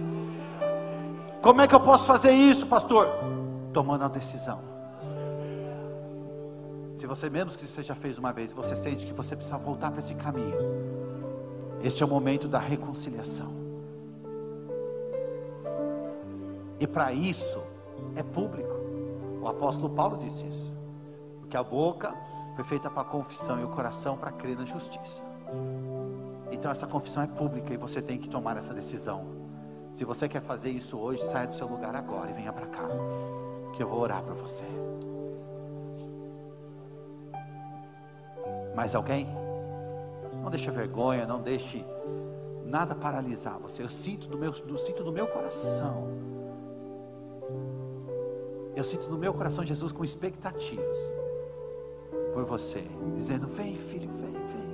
Como 1.42 1.62
é 1.62 1.68
que 1.68 1.76
eu 1.76 1.80
posso 1.80 2.06
fazer 2.06 2.32
isso, 2.32 2.66
pastor? 2.66 3.08
Tomando 3.72 4.04
a 4.04 4.08
decisão. 4.08 4.75
Se 6.96 7.06
você, 7.06 7.30
mesmo 7.30 7.52
que 7.52 7.68
você 7.68 7.84
já 7.84 7.94
fez 7.94 8.18
uma 8.18 8.32
vez, 8.32 8.54
você 8.54 8.76
sente 8.76 9.06
que 9.06 9.14
você 9.14 9.36
precisa 9.36 9.58
voltar 9.58 9.92
para 9.92 10.00
esse 10.00 10.16
caminho. 10.16 10.58
Este 11.84 12.02
é 12.02 12.06
o 12.06 12.10
momento 12.10 12.48
da 12.48 12.58
reconciliação. 12.58 13.54
E 16.80 16.88
para 16.88 17.12
isso 17.12 17.62
é 18.16 18.24
público. 18.24 18.74
O 19.42 19.48
apóstolo 19.48 19.90
Paulo 19.90 20.18
disse 20.18 20.46
isso. 20.48 20.74
Porque 21.40 21.58
a 21.58 21.64
boca 21.64 22.16
foi 22.56 22.64
feita 22.64 22.90
para 22.90 23.04
confissão 23.04 23.60
e 23.60 23.64
o 23.64 23.70
coração 23.70 24.18
para 24.18 24.32
crer 24.32 24.58
na 24.58 24.66
justiça. 24.66 25.22
Então 26.52 26.72
essa 26.72 26.88
confissão 26.88 27.24
é 27.24 27.28
pública 27.28 27.74
e 27.74 27.78
você 27.78 28.02
tem 28.02 28.18
que 28.18 28.30
tomar 28.30 28.56
essa 28.56 28.74
decisão. 28.74 29.26
Se 29.94 30.06
você 30.06 30.28
quer 30.28 30.42
fazer 30.42 30.70
isso 30.70 30.98
hoje, 30.98 31.22
saia 31.24 31.48
do 31.48 31.54
seu 31.54 31.68
lugar 31.68 31.96
agora 31.96 32.32
e 32.32 32.34
venha 32.34 32.52
para 32.52 32.68
cá, 32.68 32.88
que 33.74 33.84
eu 33.84 33.88
vou 33.88 34.00
orar 34.00 34.24
para 34.24 34.34
você. 34.34 34.66
Mais 38.76 38.94
alguém? 38.94 39.28
Não 40.44 40.50
deixe 40.50 40.70
vergonha, 40.70 41.26
não 41.26 41.42
deixe 41.42 41.86
nada 42.66 42.94
paralisar 42.94 43.58
você. 43.60 43.82
Eu 43.82 43.90
sinto 43.90 44.28
do 44.28 44.38
meu, 44.38 44.52
do, 44.52 44.78
sinto 44.78 45.04
do 45.04 45.12
meu 45.12 45.28
coração. 45.28 46.08
Eu 48.76 48.84
sinto 48.84 49.10
no 49.10 49.18
meu 49.18 49.34
coração 49.34 49.64
Jesus 49.64 49.92
com 49.92 50.04
expectativas 50.04 50.98
por 52.34 52.44
você, 52.44 52.84
dizendo: 53.16 53.48
Vem, 53.48 53.76
filho, 53.76 54.10
vem, 54.10 54.32
vem. 54.32 54.66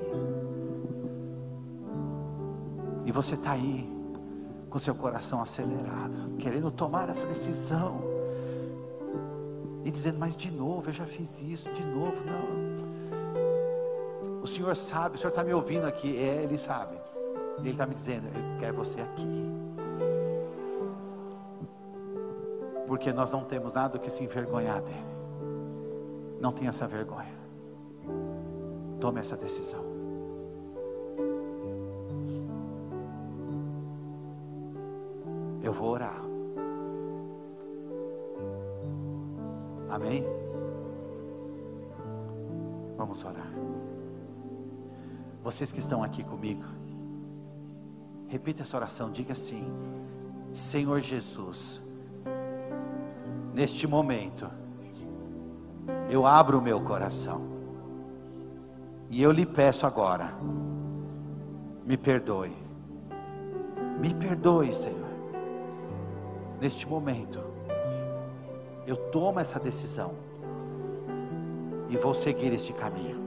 E 3.06 3.12
você 3.12 3.36
está 3.36 3.52
aí, 3.52 3.90
com 4.70 4.80
seu 4.80 4.96
coração 4.96 5.42
acelerado, 5.42 6.38
querendo 6.40 6.72
tomar 6.72 7.10
essa 7.10 7.28
decisão. 7.28 8.02
E 9.84 9.92
dizendo, 9.92 10.20
mas 10.20 10.36
de 10.36 10.52
novo, 10.52 10.90
eu 10.90 10.94
já 10.94 11.06
fiz 11.06 11.42
isso, 11.42 11.72
de 11.74 11.84
novo, 11.84 12.24
não. 12.24 12.72
O 14.42 14.48
Senhor 14.48 14.76
sabe, 14.76 15.16
o 15.16 15.20
Senhor 15.20 15.30
está 15.30 15.44
me 15.44 15.54
ouvindo 15.54 15.86
aqui, 15.86 16.18
é, 16.18 16.44
Ele 16.44 16.58
sabe. 16.58 16.98
Ele 17.60 17.70
está 17.70 17.86
me 17.86 17.94
dizendo, 17.94 18.28
eu 18.28 18.60
quero 18.60 18.76
você 18.76 19.00
aqui. 19.00 19.52
Porque 22.88 23.14
nós 23.14 23.32
não 23.32 23.44
temos 23.44 23.72
nada 23.72 24.00
que 24.00 24.10
se 24.10 24.24
envergonhar 24.24 24.82
dele. 24.82 24.98
Não 26.40 26.52
tenha 26.52 26.72
essa 26.72 26.88
vergonha. 26.88 27.40
Tome 29.00 29.20
essa 29.20 29.38
decisão. 29.38 29.91
Vocês 45.62 45.72
que 45.72 45.80
estão 45.80 46.02
aqui 46.02 46.24
comigo, 46.24 46.64
repita 48.28 48.64
essa 48.64 48.76
oração, 48.76 49.12
diga 49.12 49.34
assim: 49.34 49.64
Senhor 50.52 51.00
Jesus, 51.00 51.80
neste 53.54 53.86
momento, 53.86 54.50
eu 56.10 56.26
abro 56.26 56.58
o 56.58 56.62
meu 56.64 56.82
coração, 56.82 57.44
e 59.08 59.22
eu 59.22 59.32
lhe 59.32 59.46
peço 59.46 59.86
agora, 59.86 60.34
me 61.86 61.96
perdoe, 61.96 62.58
me 64.00 64.16
perdoe, 64.16 64.74
Senhor, 64.74 65.12
neste 66.60 66.90
momento, 66.90 67.40
eu 68.88 68.98
tomo 69.12 69.40
essa 69.40 69.60
decisão, 69.60 70.16
e 71.88 71.96
vou 71.98 72.16
seguir 72.16 72.52
este 72.52 72.74
caminho. 72.74 73.21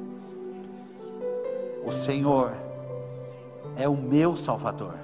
O 1.87 1.93
Senhor 1.93 2.53
é 3.76 3.89
o 3.89 3.97
meu 3.97 4.37
Salvador, 4.37 4.95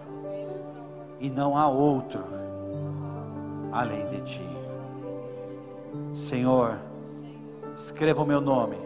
e 1.19 1.29
não 1.29 1.57
há 1.57 1.69
outro 1.69 2.25
além 3.73 4.09
de 4.09 4.21
ti. 4.23 4.51
Senhor, 6.15 6.79
escreva 7.77 8.23
o 8.23 8.27
meu 8.27 8.41
nome 8.41 8.77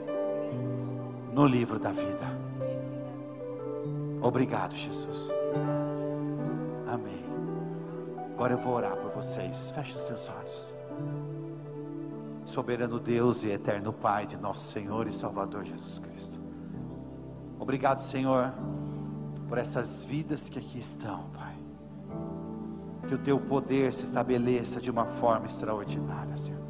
no 1.33 1.47
livro 1.47 1.79
da 1.79 1.91
vida. 1.91 2.25
Obrigado, 4.21 4.75
Jesus. 4.75 5.31
Amém. 6.87 7.25
Agora 8.35 8.55
eu 8.55 8.59
vou 8.59 8.75
orar 8.75 8.97
por 8.97 9.11
vocês. 9.11 9.71
Feche 9.71 9.97
os 9.97 10.03
teus 10.03 10.29
olhos. 10.29 10.75
Soberano 12.45 12.99
Deus 12.99 13.43
e 13.43 13.51
eterno 13.51 13.93
Pai 13.93 14.27
de 14.27 14.37
nosso 14.37 14.71
Senhor 14.73 15.07
e 15.07 15.13
Salvador 15.13 15.65
Jesus 15.65 15.99
Cristo. 15.99 16.44
Obrigado, 17.65 18.01
Senhor, 18.01 18.53
por 19.49 19.57
essas 19.57 20.05
vidas 20.05 20.51
que 20.51 20.59
aqui 20.59 20.79
estão, 20.79 21.25
Pai. 21.33 21.55
Que 23.09 23.15
o 23.15 23.19
teu 23.19 23.41
poder 23.41 23.91
se 23.91 24.05
estabeleça 24.05 24.83
de 24.83 24.91
uma 24.91 25.07
forma 25.07 25.47
extraordinária, 25.47 26.37
Senhor. 26.37 26.61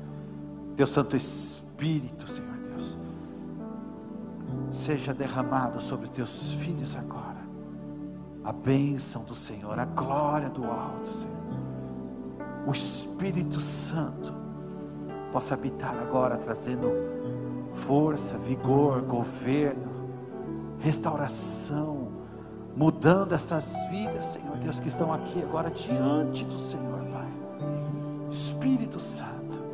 Teu 0.76 0.86
Santo 0.86 1.16
Espírito, 1.16 2.30
Senhor 2.30 2.56
Deus, 2.68 2.96
seja 4.70 5.12
derramado 5.12 5.82
sobre 5.82 6.08
teus 6.08 6.54
filhos 6.54 6.94
agora. 6.94 7.42
A 8.44 8.52
bênção 8.52 9.24
do 9.24 9.34
Senhor, 9.34 9.76
a 9.76 9.86
glória 9.86 10.48
do 10.48 10.62
alto, 10.62 11.10
Senhor. 11.10 11.34
O 12.68 12.70
Espírito 12.70 13.58
Santo 13.58 14.32
possa 15.32 15.54
habitar 15.54 15.98
agora, 15.98 16.36
trazendo 16.36 16.88
força, 17.74 18.38
vigor, 18.38 19.02
governo, 19.02 19.93
restauração, 20.84 22.08
mudando 22.76 23.34
essas 23.34 23.88
vidas, 23.88 24.26
Senhor 24.26 24.58
Deus, 24.58 24.78
que 24.78 24.88
estão 24.88 25.14
aqui 25.14 25.42
agora 25.42 25.70
diante 25.70 26.44
do 26.44 26.58
Senhor, 26.58 27.02
Pai. 27.10 27.26
Espírito 28.30 29.00
Santo, 29.00 29.64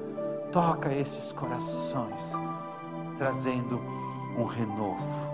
toca 0.53 0.95
esses 0.95 1.33
corações, 1.33 2.33
trazendo 3.19 3.81
um 4.39 4.45
renovo, 4.45 5.29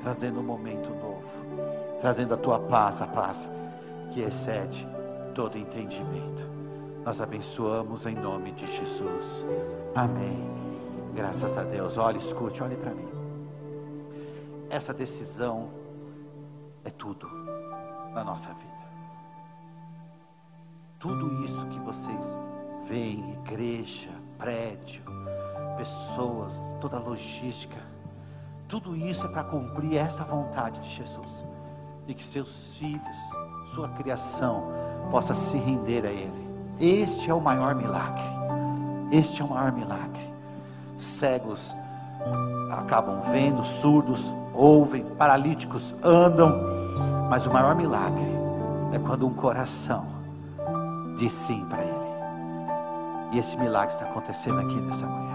trazendo 0.00 0.40
um 0.40 0.44
momento 0.44 0.88
novo, 0.88 1.44
trazendo 2.00 2.32
a 2.32 2.38
tua 2.38 2.58
paz, 2.58 3.02
a 3.02 3.06
paz 3.06 3.50
que 4.10 4.22
excede 4.22 4.88
todo 5.34 5.58
entendimento. 5.58 6.48
Nós 7.04 7.20
abençoamos 7.20 8.06
em 8.06 8.14
nome 8.14 8.50
de 8.52 8.66
Jesus. 8.66 9.44
Amém. 9.94 10.50
Graças 11.14 11.58
a 11.58 11.64
Deus. 11.64 11.98
Olhe, 11.98 12.16
escute, 12.16 12.62
olhe 12.62 12.76
para 12.76 12.94
mim. 12.94 13.15
Essa 14.68 14.92
decisão 14.92 15.70
é 16.84 16.90
tudo 16.90 17.28
na 18.12 18.24
nossa 18.24 18.48
vida. 18.48 18.86
Tudo 20.98 21.44
isso 21.44 21.66
que 21.66 21.78
vocês 21.80 22.36
veem, 22.88 23.32
igreja, 23.34 24.10
prédio, 24.38 25.02
pessoas, 25.76 26.54
toda 26.80 26.96
a 26.96 27.00
logística, 27.00 27.80
tudo 28.68 28.96
isso 28.96 29.26
é 29.26 29.28
para 29.28 29.44
cumprir 29.44 29.96
essa 29.96 30.24
vontade 30.24 30.80
de 30.80 30.88
Jesus. 30.88 31.44
E 32.08 32.14
que 32.14 32.24
seus 32.24 32.76
filhos, 32.76 33.16
sua 33.74 33.88
criação, 33.90 34.72
possa 35.10 35.34
se 35.34 35.56
render 35.56 36.04
a 36.04 36.10
Ele. 36.10 36.46
Este 36.80 37.30
é 37.30 37.34
o 37.34 37.40
maior 37.40 37.74
milagre. 37.74 38.24
Este 39.12 39.42
é 39.42 39.44
o 39.44 39.48
maior 39.48 39.72
milagre. 39.72 40.34
Cegos 40.96 41.74
acabam 42.70 43.22
vendo, 43.30 43.64
surdos 43.64 44.32
ouvem, 44.56 45.04
paralíticos 45.04 45.94
andam, 46.02 46.58
mas 47.28 47.46
o 47.46 47.52
maior 47.52 47.74
milagre 47.74 48.24
é 48.92 48.98
quando 48.98 49.26
um 49.26 49.34
coração 49.34 50.06
diz 51.16 51.32
sim 51.32 51.64
para 51.66 51.82
Ele. 51.82 52.06
E 53.32 53.38
esse 53.38 53.56
milagre 53.56 53.92
está 53.92 54.06
acontecendo 54.06 54.60
aqui 54.60 54.76
nesta 54.76 55.06
manhã. 55.06 55.34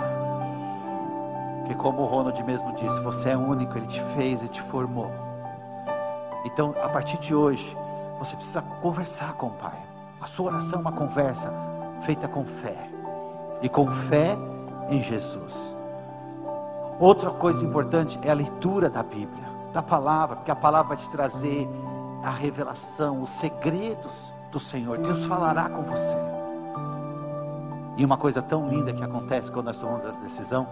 Que 1.67 1.75
como 1.75 2.01
o 2.01 2.05
Ronald 2.05 2.41
mesmo 2.43 2.73
disse, 2.73 2.99
você 3.01 3.29
é 3.29 3.37
único, 3.37 3.77
Ele 3.77 3.87
te 3.87 4.01
fez 4.15 4.41
e 4.41 4.47
te 4.47 4.61
formou. 4.61 5.09
Então, 6.45 6.73
a 6.81 6.89
partir 6.89 7.19
de 7.19 7.35
hoje, 7.35 7.77
você 8.17 8.35
precisa 8.35 8.61
conversar 8.81 9.33
com 9.33 9.47
o 9.47 9.51
Pai. 9.51 9.77
A 10.21 10.27
sua 10.27 10.51
oração 10.51 10.79
é 10.79 10.81
uma 10.81 10.91
conversa 10.91 11.51
feita 12.01 12.27
com 12.27 12.45
fé. 12.45 12.89
E 13.61 13.69
com 13.69 13.89
fé 13.91 14.37
em 14.89 15.01
Jesus. 15.01 15.75
Outra 17.01 17.31
coisa 17.31 17.65
importante 17.65 18.19
é 18.21 18.29
a 18.29 18.33
leitura 18.35 18.87
da 18.87 19.01
Bíblia, 19.01 19.49
da 19.73 19.81
palavra, 19.81 20.35
porque 20.35 20.51
a 20.51 20.55
palavra 20.55 20.89
vai 20.89 20.97
te 20.97 21.09
trazer 21.09 21.67
a 22.21 22.29
revelação, 22.29 23.23
os 23.23 23.31
segredos 23.31 24.31
do 24.51 24.59
Senhor. 24.59 24.99
Deus 24.99 25.25
falará 25.25 25.67
com 25.67 25.81
você. 25.81 26.15
E 27.97 28.05
uma 28.05 28.17
coisa 28.17 28.39
tão 28.39 28.69
linda 28.69 28.93
que 28.93 29.03
acontece 29.03 29.51
quando 29.51 29.65
nós 29.65 29.77
tomamos 29.77 30.05
essa 30.05 30.21
decisão 30.21 30.67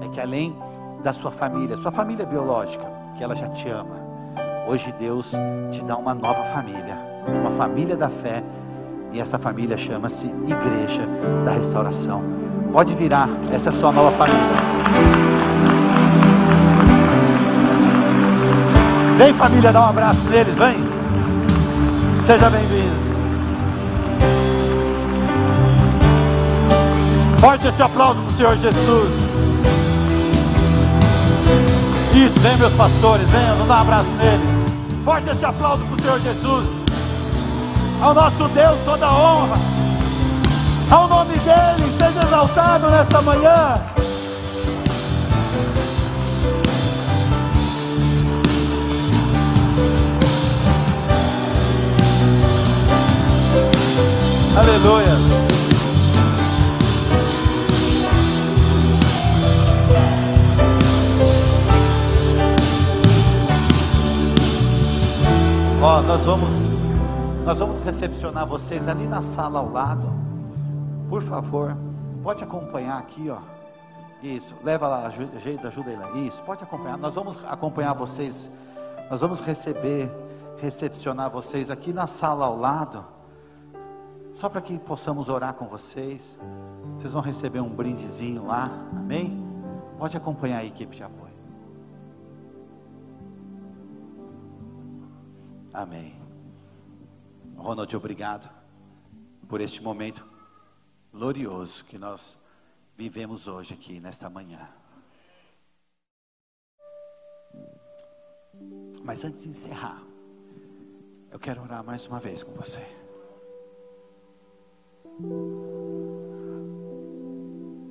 é 0.00 0.08
que 0.08 0.20
além 0.20 0.56
da 1.02 1.12
sua 1.12 1.32
família, 1.32 1.76
sua 1.76 1.90
família 1.90 2.24
biológica, 2.24 2.86
que 3.16 3.24
ela 3.24 3.34
já 3.34 3.48
te 3.48 3.68
ama, 3.68 3.96
hoje 4.68 4.92
Deus 5.00 5.32
te 5.72 5.82
dá 5.82 5.96
uma 5.96 6.14
nova 6.14 6.44
família, 6.44 6.96
uma 7.26 7.50
família 7.50 7.96
da 7.96 8.08
fé, 8.08 8.44
e 9.10 9.20
essa 9.20 9.36
família 9.36 9.76
chama-se 9.76 10.26
Igreja 10.26 11.08
da 11.44 11.50
Restauração. 11.50 12.22
Pode 12.72 12.94
virar, 12.94 13.28
essa 13.52 13.70
é 13.70 13.72
a 13.72 13.76
sua 13.76 13.90
nova 13.90 14.12
família. 14.12 15.21
Vem 19.18 19.34
família, 19.34 19.72
dá 19.72 19.80
um 19.82 19.88
abraço 19.90 20.20
neles, 20.28 20.56
vem. 20.56 20.76
Seja 22.24 22.48
bem-vindo. 22.50 23.02
Forte 27.40 27.66
esse 27.66 27.82
aplauso 27.82 28.20
para 28.20 28.32
o 28.32 28.36
Senhor 28.36 28.56
Jesus. 28.56 29.10
Isso, 32.14 32.40
vem 32.40 32.56
meus 32.56 32.72
pastores, 32.74 33.26
venham, 33.28 33.66
dá 33.66 33.78
um 33.78 33.80
abraço 33.80 34.10
neles. 34.10 34.66
Forte 35.04 35.30
esse 35.30 35.44
aplauso 35.44 35.82
para 35.84 35.94
o 35.94 36.02
Senhor 36.02 36.20
Jesus. 36.20 36.68
Ao 38.00 38.14
nosso 38.14 38.48
Deus 38.48 38.78
toda 38.84 39.10
honra. 39.10 39.58
Ao 40.90 41.08
nome 41.08 41.34
dele, 41.38 41.90
seja 41.98 42.20
exaltado 42.26 42.90
nesta 42.90 43.22
manhã. 43.22 43.80
Aleluia. 54.54 55.12
Ó, 65.82 66.02
nós 66.02 66.24
vamos 66.26 66.52
Nós 67.44 67.58
vamos 67.58 67.78
recepcionar 67.80 68.46
vocês 68.46 68.88
ali 68.88 69.06
na 69.06 69.20
sala 69.22 69.58
ao 69.58 69.70
lado. 69.70 70.12
Por 71.08 71.22
favor, 71.22 71.76
pode 72.22 72.44
acompanhar 72.44 72.98
aqui, 72.98 73.28
ó. 73.30 73.38
Isso, 74.22 74.54
leva 74.62 74.86
lá, 74.86 75.06
ajuda, 75.06 75.38
ajuda 75.66 75.90
ele. 75.90 76.28
Isso, 76.28 76.42
pode 76.44 76.62
acompanhar. 76.62 76.96
Nós 76.96 77.14
vamos 77.16 77.36
acompanhar 77.48 77.94
vocês. 77.94 78.48
Nós 79.10 79.20
vamos 79.20 79.40
receber, 79.40 80.10
recepcionar 80.60 81.30
vocês 81.30 81.68
aqui 81.70 81.92
na 81.92 82.06
sala 82.06 82.44
ao 82.46 82.56
lado. 82.56 83.11
Só 84.34 84.48
para 84.48 84.60
que 84.60 84.78
possamos 84.78 85.28
orar 85.28 85.54
com 85.54 85.66
vocês. 85.66 86.38
Vocês 86.96 87.12
vão 87.12 87.22
receber 87.22 87.60
um 87.60 87.74
brindezinho 87.74 88.46
lá. 88.46 88.68
Amém? 88.96 89.42
Pode 89.98 90.16
acompanhar 90.16 90.58
a 90.58 90.64
equipe 90.64 90.96
de 90.96 91.02
apoio. 91.02 91.32
Amém. 95.72 96.20
Ronald, 97.56 97.94
obrigado 97.96 98.50
por 99.48 99.60
este 99.60 99.82
momento 99.82 100.26
glorioso 101.12 101.84
que 101.84 101.98
nós 101.98 102.36
vivemos 102.96 103.46
hoje 103.46 103.74
aqui 103.74 104.00
nesta 104.00 104.28
manhã. 104.28 104.68
Mas 109.04 109.24
antes 109.24 109.42
de 109.42 109.50
encerrar, 109.50 110.02
eu 111.30 111.38
quero 111.38 111.62
orar 111.62 111.84
mais 111.84 112.06
uma 112.06 112.20
vez 112.20 112.42
com 112.42 112.52
você. 112.52 113.01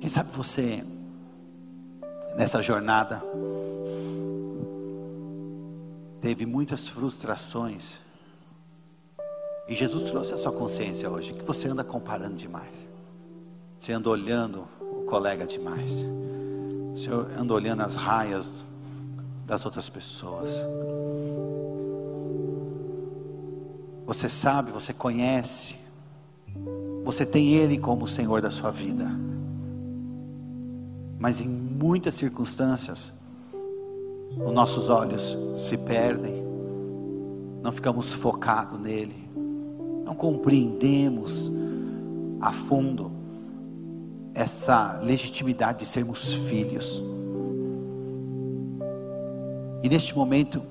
Quem 0.00 0.08
sabe 0.08 0.30
você, 0.32 0.84
nessa 2.36 2.60
jornada, 2.60 3.22
teve 6.20 6.46
muitas 6.46 6.88
frustrações. 6.88 7.98
E 9.68 9.74
Jesus 9.74 10.02
trouxe 10.04 10.32
a 10.32 10.36
sua 10.36 10.52
consciência 10.52 11.08
hoje 11.10 11.34
que 11.34 11.44
você 11.44 11.68
anda 11.68 11.84
comparando 11.84 12.36
demais. 12.36 12.88
Você 13.78 13.92
anda 13.92 14.08
olhando 14.10 14.66
o 14.80 15.02
colega 15.04 15.46
demais. 15.46 16.02
Você 16.94 17.10
anda 17.10 17.54
olhando 17.54 17.82
as 17.82 17.96
raias 17.96 18.62
das 19.44 19.64
outras 19.64 19.88
pessoas. 19.88 20.56
Você 24.06 24.28
sabe, 24.28 24.70
você 24.70 24.92
conhece. 24.92 25.81
Você 27.04 27.26
tem 27.26 27.54
Ele 27.54 27.78
como 27.78 28.04
o 28.04 28.08
Senhor 28.08 28.40
da 28.40 28.50
sua 28.50 28.70
vida. 28.70 29.10
Mas 31.18 31.40
em 31.40 31.48
muitas 31.48 32.14
circunstâncias, 32.14 33.12
os 34.44 34.52
nossos 34.52 34.88
olhos 34.88 35.36
se 35.56 35.76
perdem, 35.76 36.42
não 37.62 37.70
ficamos 37.70 38.12
focados 38.12 38.80
nele, 38.80 39.28
não 40.04 40.14
compreendemos 40.14 41.50
a 42.40 42.50
fundo 42.50 43.12
essa 44.34 45.00
legitimidade 45.02 45.80
de 45.80 45.86
sermos 45.86 46.32
filhos. 46.32 47.02
E 49.82 49.88
neste 49.88 50.16
momento, 50.16 50.62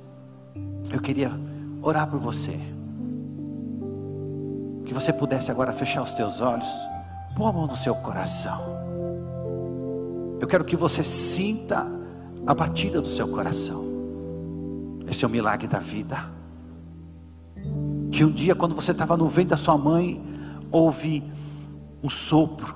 eu 0.91 1.01
queria 1.01 1.31
orar 1.81 2.09
por 2.09 2.19
você, 2.19 2.59
que 4.91 4.93
você 4.93 5.13
pudesse 5.13 5.49
agora 5.49 5.71
fechar 5.71 6.03
os 6.03 6.11
teus 6.11 6.41
olhos, 6.41 6.67
pôr 7.33 7.47
a 7.47 7.53
mão 7.53 7.65
no 7.65 7.77
seu 7.77 7.95
coração. 7.95 8.59
Eu 10.37 10.45
quero 10.45 10.65
que 10.65 10.75
você 10.75 11.01
sinta 11.01 11.87
a 12.45 12.53
batida 12.53 12.99
do 12.99 13.07
seu 13.07 13.25
coração. 13.29 13.85
Esse 15.07 15.23
é 15.23 15.27
o 15.29 15.31
milagre 15.31 15.65
da 15.65 15.79
vida. 15.79 16.17
Que 18.11 18.25
um 18.25 18.31
dia, 18.31 18.53
quando 18.53 18.75
você 18.75 18.91
estava 18.91 19.15
no 19.15 19.29
ventre 19.29 19.51
da 19.51 19.57
sua 19.57 19.77
mãe, 19.77 20.21
houve 20.69 21.23
um 22.03 22.09
sopro, 22.09 22.75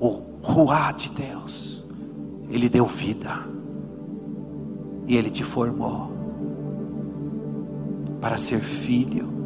o 0.00 0.40
ruá 0.42 0.90
de 0.90 1.10
Deus, 1.10 1.84
Ele 2.48 2.68
deu 2.68 2.86
vida, 2.86 3.30
e 5.06 5.16
Ele 5.16 5.30
te 5.30 5.44
formou 5.44 6.10
para 8.20 8.36
ser 8.36 8.58
filho. 8.58 9.41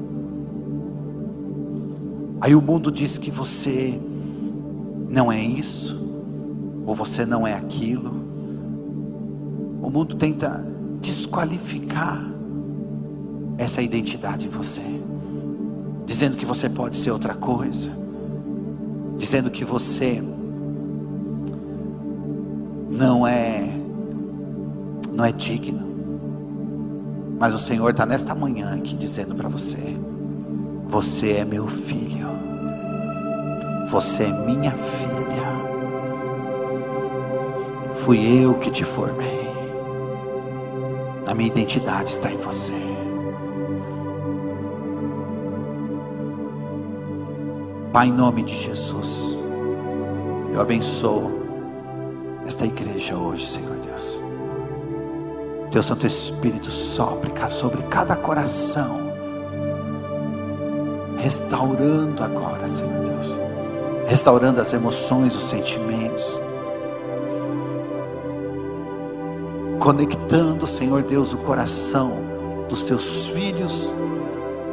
Aí 2.46 2.54
o 2.54 2.62
mundo 2.62 2.92
diz 2.92 3.18
que 3.18 3.28
você 3.28 4.00
não 5.08 5.32
é 5.32 5.42
isso, 5.42 6.00
ou 6.86 6.94
você 6.94 7.26
não 7.26 7.44
é 7.44 7.52
aquilo. 7.52 8.08
O 9.82 9.90
mundo 9.90 10.14
tenta 10.14 10.64
desqualificar 11.00 12.24
essa 13.58 13.82
identidade 13.82 14.46
em 14.46 14.48
você, 14.48 14.80
dizendo 16.06 16.36
que 16.36 16.46
você 16.46 16.70
pode 16.70 16.96
ser 16.96 17.10
outra 17.10 17.34
coisa, 17.34 17.90
dizendo 19.18 19.50
que 19.50 19.64
você 19.64 20.22
não 22.88 23.26
é 23.26 23.76
não 25.12 25.24
é 25.24 25.32
digno. 25.32 25.84
Mas 27.40 27.52
o 27.52 27.58
Senhor 27.58 27.90
está 27.90 28.06
nesta 28.06 28.36
manhã 28.36 28.72
aqui 28.72 28.94
dizendo 28.94 29.34
para 29.34 29.48
você: 29.48 29.96
Você 30.86 31.32
é 31.32 31.44
meu 31.44 31.66
filho, 31.66 32.25
você 33.86 34.24
é 34.24 34.32
minha 34.44 34.72
filha, 34.72 35.46
fui 37.92 38.42
eu 38.44 38.54
que 38.54 38.70
te 38.70 38.84
formei. 38.84 39.46
A 41.26 41.34
minha 41.34 41.48
identidade 41.48 42.10
está 42.10 42.30
em 42.30 42.36
você. 42.36 42.72
Pai, 47.92 48.08
em 48.08 48.12
nome 48.12 48.42
de 48.42 48.56
Jesus, 48.56 49.36
eu 50.52 50.60
abençoo 50.60 51.32
esta 52.46 52.66
igreja 52.66 53.16
hoje, 53.16 53.46
Senhor 53.46 53.76
Deus. 53.76 54.20
Teu 55.70 55.82
Santo 55.82 56.06
Espírito 56.06 56.70
sopre 56.70 57.32
sobre 57.50 57.82
cada 57.84 58.14
coração, 58.14 59.12
restaurando 61.18 62.22
agora, 62.22 62.68
Senhor 62.68 63.02
Deus, 63.02 63.45
restaurando 64.06 64.60
as 64.60 64.72
emoções, 64.72 65.34
os 65.34 65.42
sentimentos 65.42 66.40
conectando, 69.86 70.66
Senhor 70.66 71.02
Deus, 71.04 71.32
o 71.32 71.36
coração 71.36 72.10
dos 72.68 72.82
teus 72.82 73.28
filhos 73.28 73.92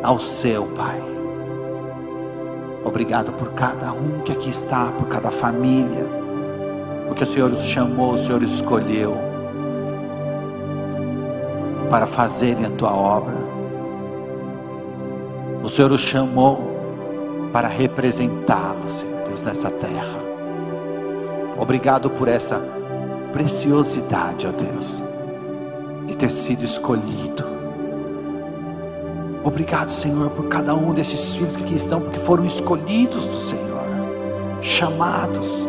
ao 0.02 0.18
seu, 0.20 0.66
Pai. 0.76 1.00
Obrigado 2.84 3.32
por 3.34 3.52
cada 3.54 3.94
um 3.94 4.22
que 4.22 4.32
aqui 4.32 4.50
está, 4.50 4.92
por 4.92 5.08
cada 5.08 5.30
família, 5.30 6.04
porque 7.08 7.24
o 7.24 7.28
Senhor 7.28 7.52
os 7.52 7.64
chamou, 7.64 8.16
o 8.16 8.18
Senhor 8.18 8.42
escolheu 8.42 9.16
para 11.92 12.08
fazerem 12.08 12.66
a 12.66 12.72
tua 12.72 12.92
obra. 12.92 13.36
O 15.64 15.70
Senhor 15.70 15.92
os 15.92 16.02
chamou 16.02 16.72
para 17.52 17.68
representá-lo, 17.68 18.90
Senhor 18.90 19.13
Deus, 19.34 19.42
nessa 19.42 19.72
terra. 19.72 20.20
Obrigado 21.58 22.10
por 22.10 22.28
essa 22.28 22.64
preciosidade, 23.32 24.46
ó 24.46 24.52
Deus, 24.52 25.02
de 26.06 26.16
ter 26.16 26.30
sido 26.30 26.64
escolhido. 26.64 27.44
Obrigado, 29.44 29.90
Senhor, 29.90 30.30
por 30.30 30.48
cada 30.48 30.76
um 30.76 30.94
desses 30.94 31.36
filhos 31.36 31.56
que 31.56 31.64
aqui 31.64 31.76
estão, 31.76 32.00
porque 32.00 32.20
foram 32.20 32.46
escolhidos 32.46 33.26
do 33.26 33.34
Senhor, 33.34 33.84
chamados 34.62 35.68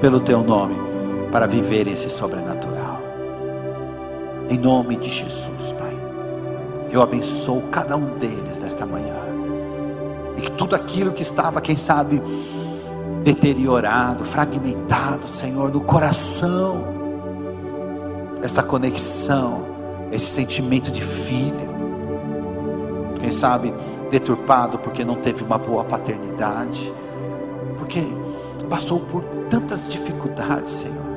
pelo 0.00 0.20
Teu 0.20 0.42
nome 0.42 0.74
para 1.30 1.46
viver 1.46 1.86
esse 1.86 2.10
sobrenatural. 2.10 2.98
Em 4.50 4.58
nome 4.58 4.96
de 4.96 5.10
Jesus, 5.10 5.72
Pai, 5.72 5.96
eu 6.90 7.00
abençoo 7.00 7.62
cada 7.70 7.96
um 7.96 8.18
deles 8.18 8.58
nesta 8.58 8.84
manhã, 8.84 9.22
e 10.36 10.40
que 10.40 10.50
tudo 10.50 10.74
aquilo 10.74 11.12
que 11.12 11.22
estava, 11.22 11.60
quem 11.60 11.76
sabe, 11.76 12.20
deteriorado, 13.24 14.22
fragmentado, 14.24 15.26
Senhor, 15.26 15.72
no 15.72 15.80
coração, 15.80 16.84
essa 18.42 18.62
conexão, 18.62 19.64
esse 20.12 20.26
sentimento 20.26 20.90
de 20.90 21.00
filho. 21.00 21.74
Quem 23.18 23.32
sabe 23.32 23.72
deturpado 24.10 24.78
porque 24.78 25.02
não 25.04 25.14
teve 25.14 25.42
uma 25.42 25.56
boa 25.56 25.82
paternidade, 25.82 26.92
porque 27.78 28.00
passou 28.68 29.00
por 29.00 29.24
tantas 29.48 29.88
dificuldades, 29.88 30.74
Senhor. 30.74 31.14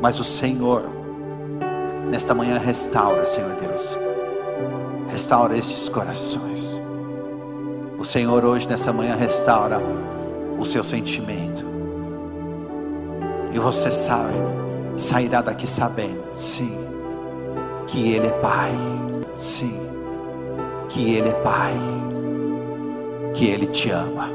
Mas 0.00 0.20
o 0.20 0.24
Senhor, 0.24 0.84
nesta 2.08 2.32
manhã, 2.32 2.56
restaura, 2.58 3.26
Senhor 3.26 3.50
Deus, 3.56 3.98
restaura 5.10 5.56
esses 5.56 5.88
corações. 5.88 6.80
O 7.98 8.04
Senhor, 8.04 8.44
hoje, 8.44 8.68
nessa 8.68 8.92
manhã, 8.92 9.16
restaura 9.16 9.82
o 10.58 10.64
seu 10.64 10.82
sentimento. 10.82 11.64
E 13.52 13.58
você 13.58 13.90
sabe, 13.90 14.34
sairá 14.96 15.40
daqui 15.40 15.66
sabendo, 15.66 16.22
sim, 16.36 16.76
que 17.86 18.12
Ele 18.12 18.26
é 18.26 18.32
Pai, 18.32 18.72
sim, 19.38 19.80
que 20.88 21.14
Ele 21.14 21.28
é 21.28 21.34
Pai, 21.34 21.74
que 23.34 23.46
Ele 23.46 23.66
te 23.66 23.90
ama 23.90 24.30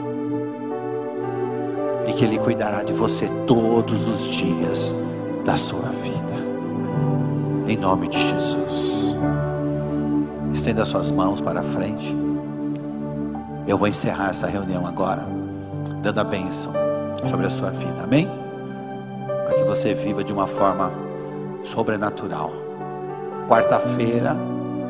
e 2.07 2.13
que 2.13 2.25
Ele 2.25 2.37
cuidará 2.39 2.83
de 2.83 2.93
você 2.93 3.29
todos 3.45 4.07
os 4.07 4.25
dias 4.25 4.93
da 5.45 5.55
sua 5.55 5.89
vida. 5.89 6.33
Em 7.67 7.77
nome 7.77 8.07
de 8.07 8.19
Jesus. 8.19 9.15
Estenda 10.51 10.85
suas 10.85 11.11
mãos 11.11 11.41
para 11.41 11.63
frente. 11.63 12.15
Eu 13.65 13.77
vou 13.77 13.87
encerrar 13.87 14.29
essa 14.29 14.47
reunião 14.47 14.85
agora, 14.85 15.25
dando 16.03 16.19
a 16.19 16.23
bênção 16.25 16.73
sobre 17.23 17.47
a 17.47 17.49
sua 17.49 17.71
vida. 17.71 18.03
Amém? 18.03 18.29
Para 19.45 19.55
que 19.55 19.63
você 19.63 19.93
viva 19.93 20.21
de 20.21 20.33
uma 20.33 20.47
forma 20.47 20.91
sobrenatural. 21.63 22.51
Quarta-feira 23.47 24.35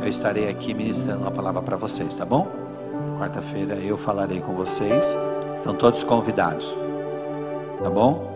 eu 0.02 0.10
estarei 0.10 0.50
aqui 0.50 0.74
ministrando 0.74 1.22
uma 1.22 1.32
palavra 1.32 1.62
para 1.62 1.78
vocês, 1.78 2.16
tá 2.16 2.26
bom? 2.26 2.48
Quarta-feira 3.20 3.76
eu 3.76 3.96
falarei 3.96 4.42
com 4.42 4.54
vocês. 4.54 5.16
Estão 5.54 5.76
todos 5.76 6.04
convidados. 6.04 6.76
Tá 7.82 7.90
bom? 7.92 8.34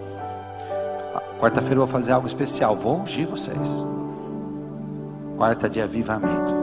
Quarta-feira 1.40 1.76
eu 1.76 1.80
vou 1.80 1.88
fazer 1.88 2.12
algo 2.12 2.28
especial. 2.28 2.76
Vou 2.76 3.02
ungir 3.02 3.28
vocês. 3.28 3.84
Quarta 5.36 5.68
de 5.68 5.82
avivamento. 5.82 6.54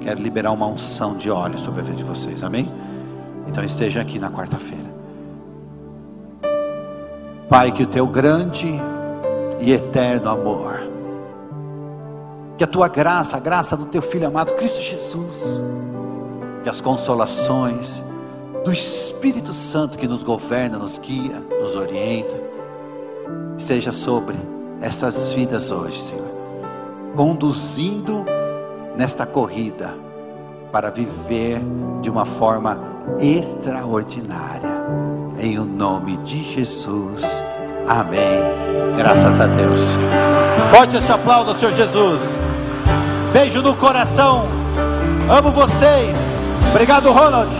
Quero 0.00 0.20
liberar 0.20 0.50
uma 0.50 0.66
unção 0.66 1.16
de 1.16 1.30
óleo 1.30 1.58
sobre 1.58 1.80
a 1.80 1.84
vida 1.84 1.96
de 1.96 2.04
vocês. 2.04 2.42
Amém? 2.42 2.70
Então 3.46 3.64
esteja 3.64 4.00
aqui 4.00 4.18
na 4.18 4.30
quarta-feira. 4.30 4.94
Pai, 7.48 7.70
que 7.70 7.82
o 7.82 7.86
teu 7.86 8.06
grande 8.06 8.80
e 9.60 9.72
eterno 9.72 10.28
amor, 10.28 10.80
que 12.56 12.64
a 12.64 12.66
tua 12.66 12.88
graça, 12.88 13.36
a 13.36 13.40
graça 13.40 13.76
do 13.76 13.86
teu 13.86 14.02
Filho 14.02 14.26
amado 14.26 14.54
Cristo 14.54 14.82
Jesus, 14.82 15.60
que 16.62 16.68
as 16.68 16.80
consolações 16.80 18.02
do 18.64 18.72
Espírito 18.72 19.52
Santo 19.52 19.98
que 19.98 20.08
nos 20.08 20.22
governa, 20.22 20.78
nos 20.78 20.98
guia, 20.98 21.44
nos 21.60 21.76
orienta, 21.76 22.34
seja 23.58 23.92
sobre 23.92 24.36
essas 24.80 25.32
vidas 25.32 25.70
hoje, 25.70 26.00
Senhor, 26.00 26.30
conduzindo 27.14 28.24
nesta 28.96 29.26
corrida 29.26 29.94
para 30.72 30.90
viver 30.90 31.60
de 32.00 32.10
uma 32.10 32.24
forma 32.24 32.93
extraordinária, 33.18 34.68
em 35.38 35.58
o 35.58 35.64
nome 35.64 36.16
de 36.18 36.42
Jesus. 36.42 37.42
Amém. 37.86 38.42
Graças 38.96 39.40
a 39.40 39.46
Deus. 39.46 39.96
Forte 40.70 40.96
esse 40.96 41.12
aplauso, 41.12 41.54
Senhor 41.54 41.72
Jesus. 41.72 42.20
Beijo 43.32 43.60
no 43.62 43.74
coração. 43.74 44.46
Amo 45.28 45.50
vocês. 45.50 46.40
Obrigado, 46.70 47.10
Ronald. 47.10 47.50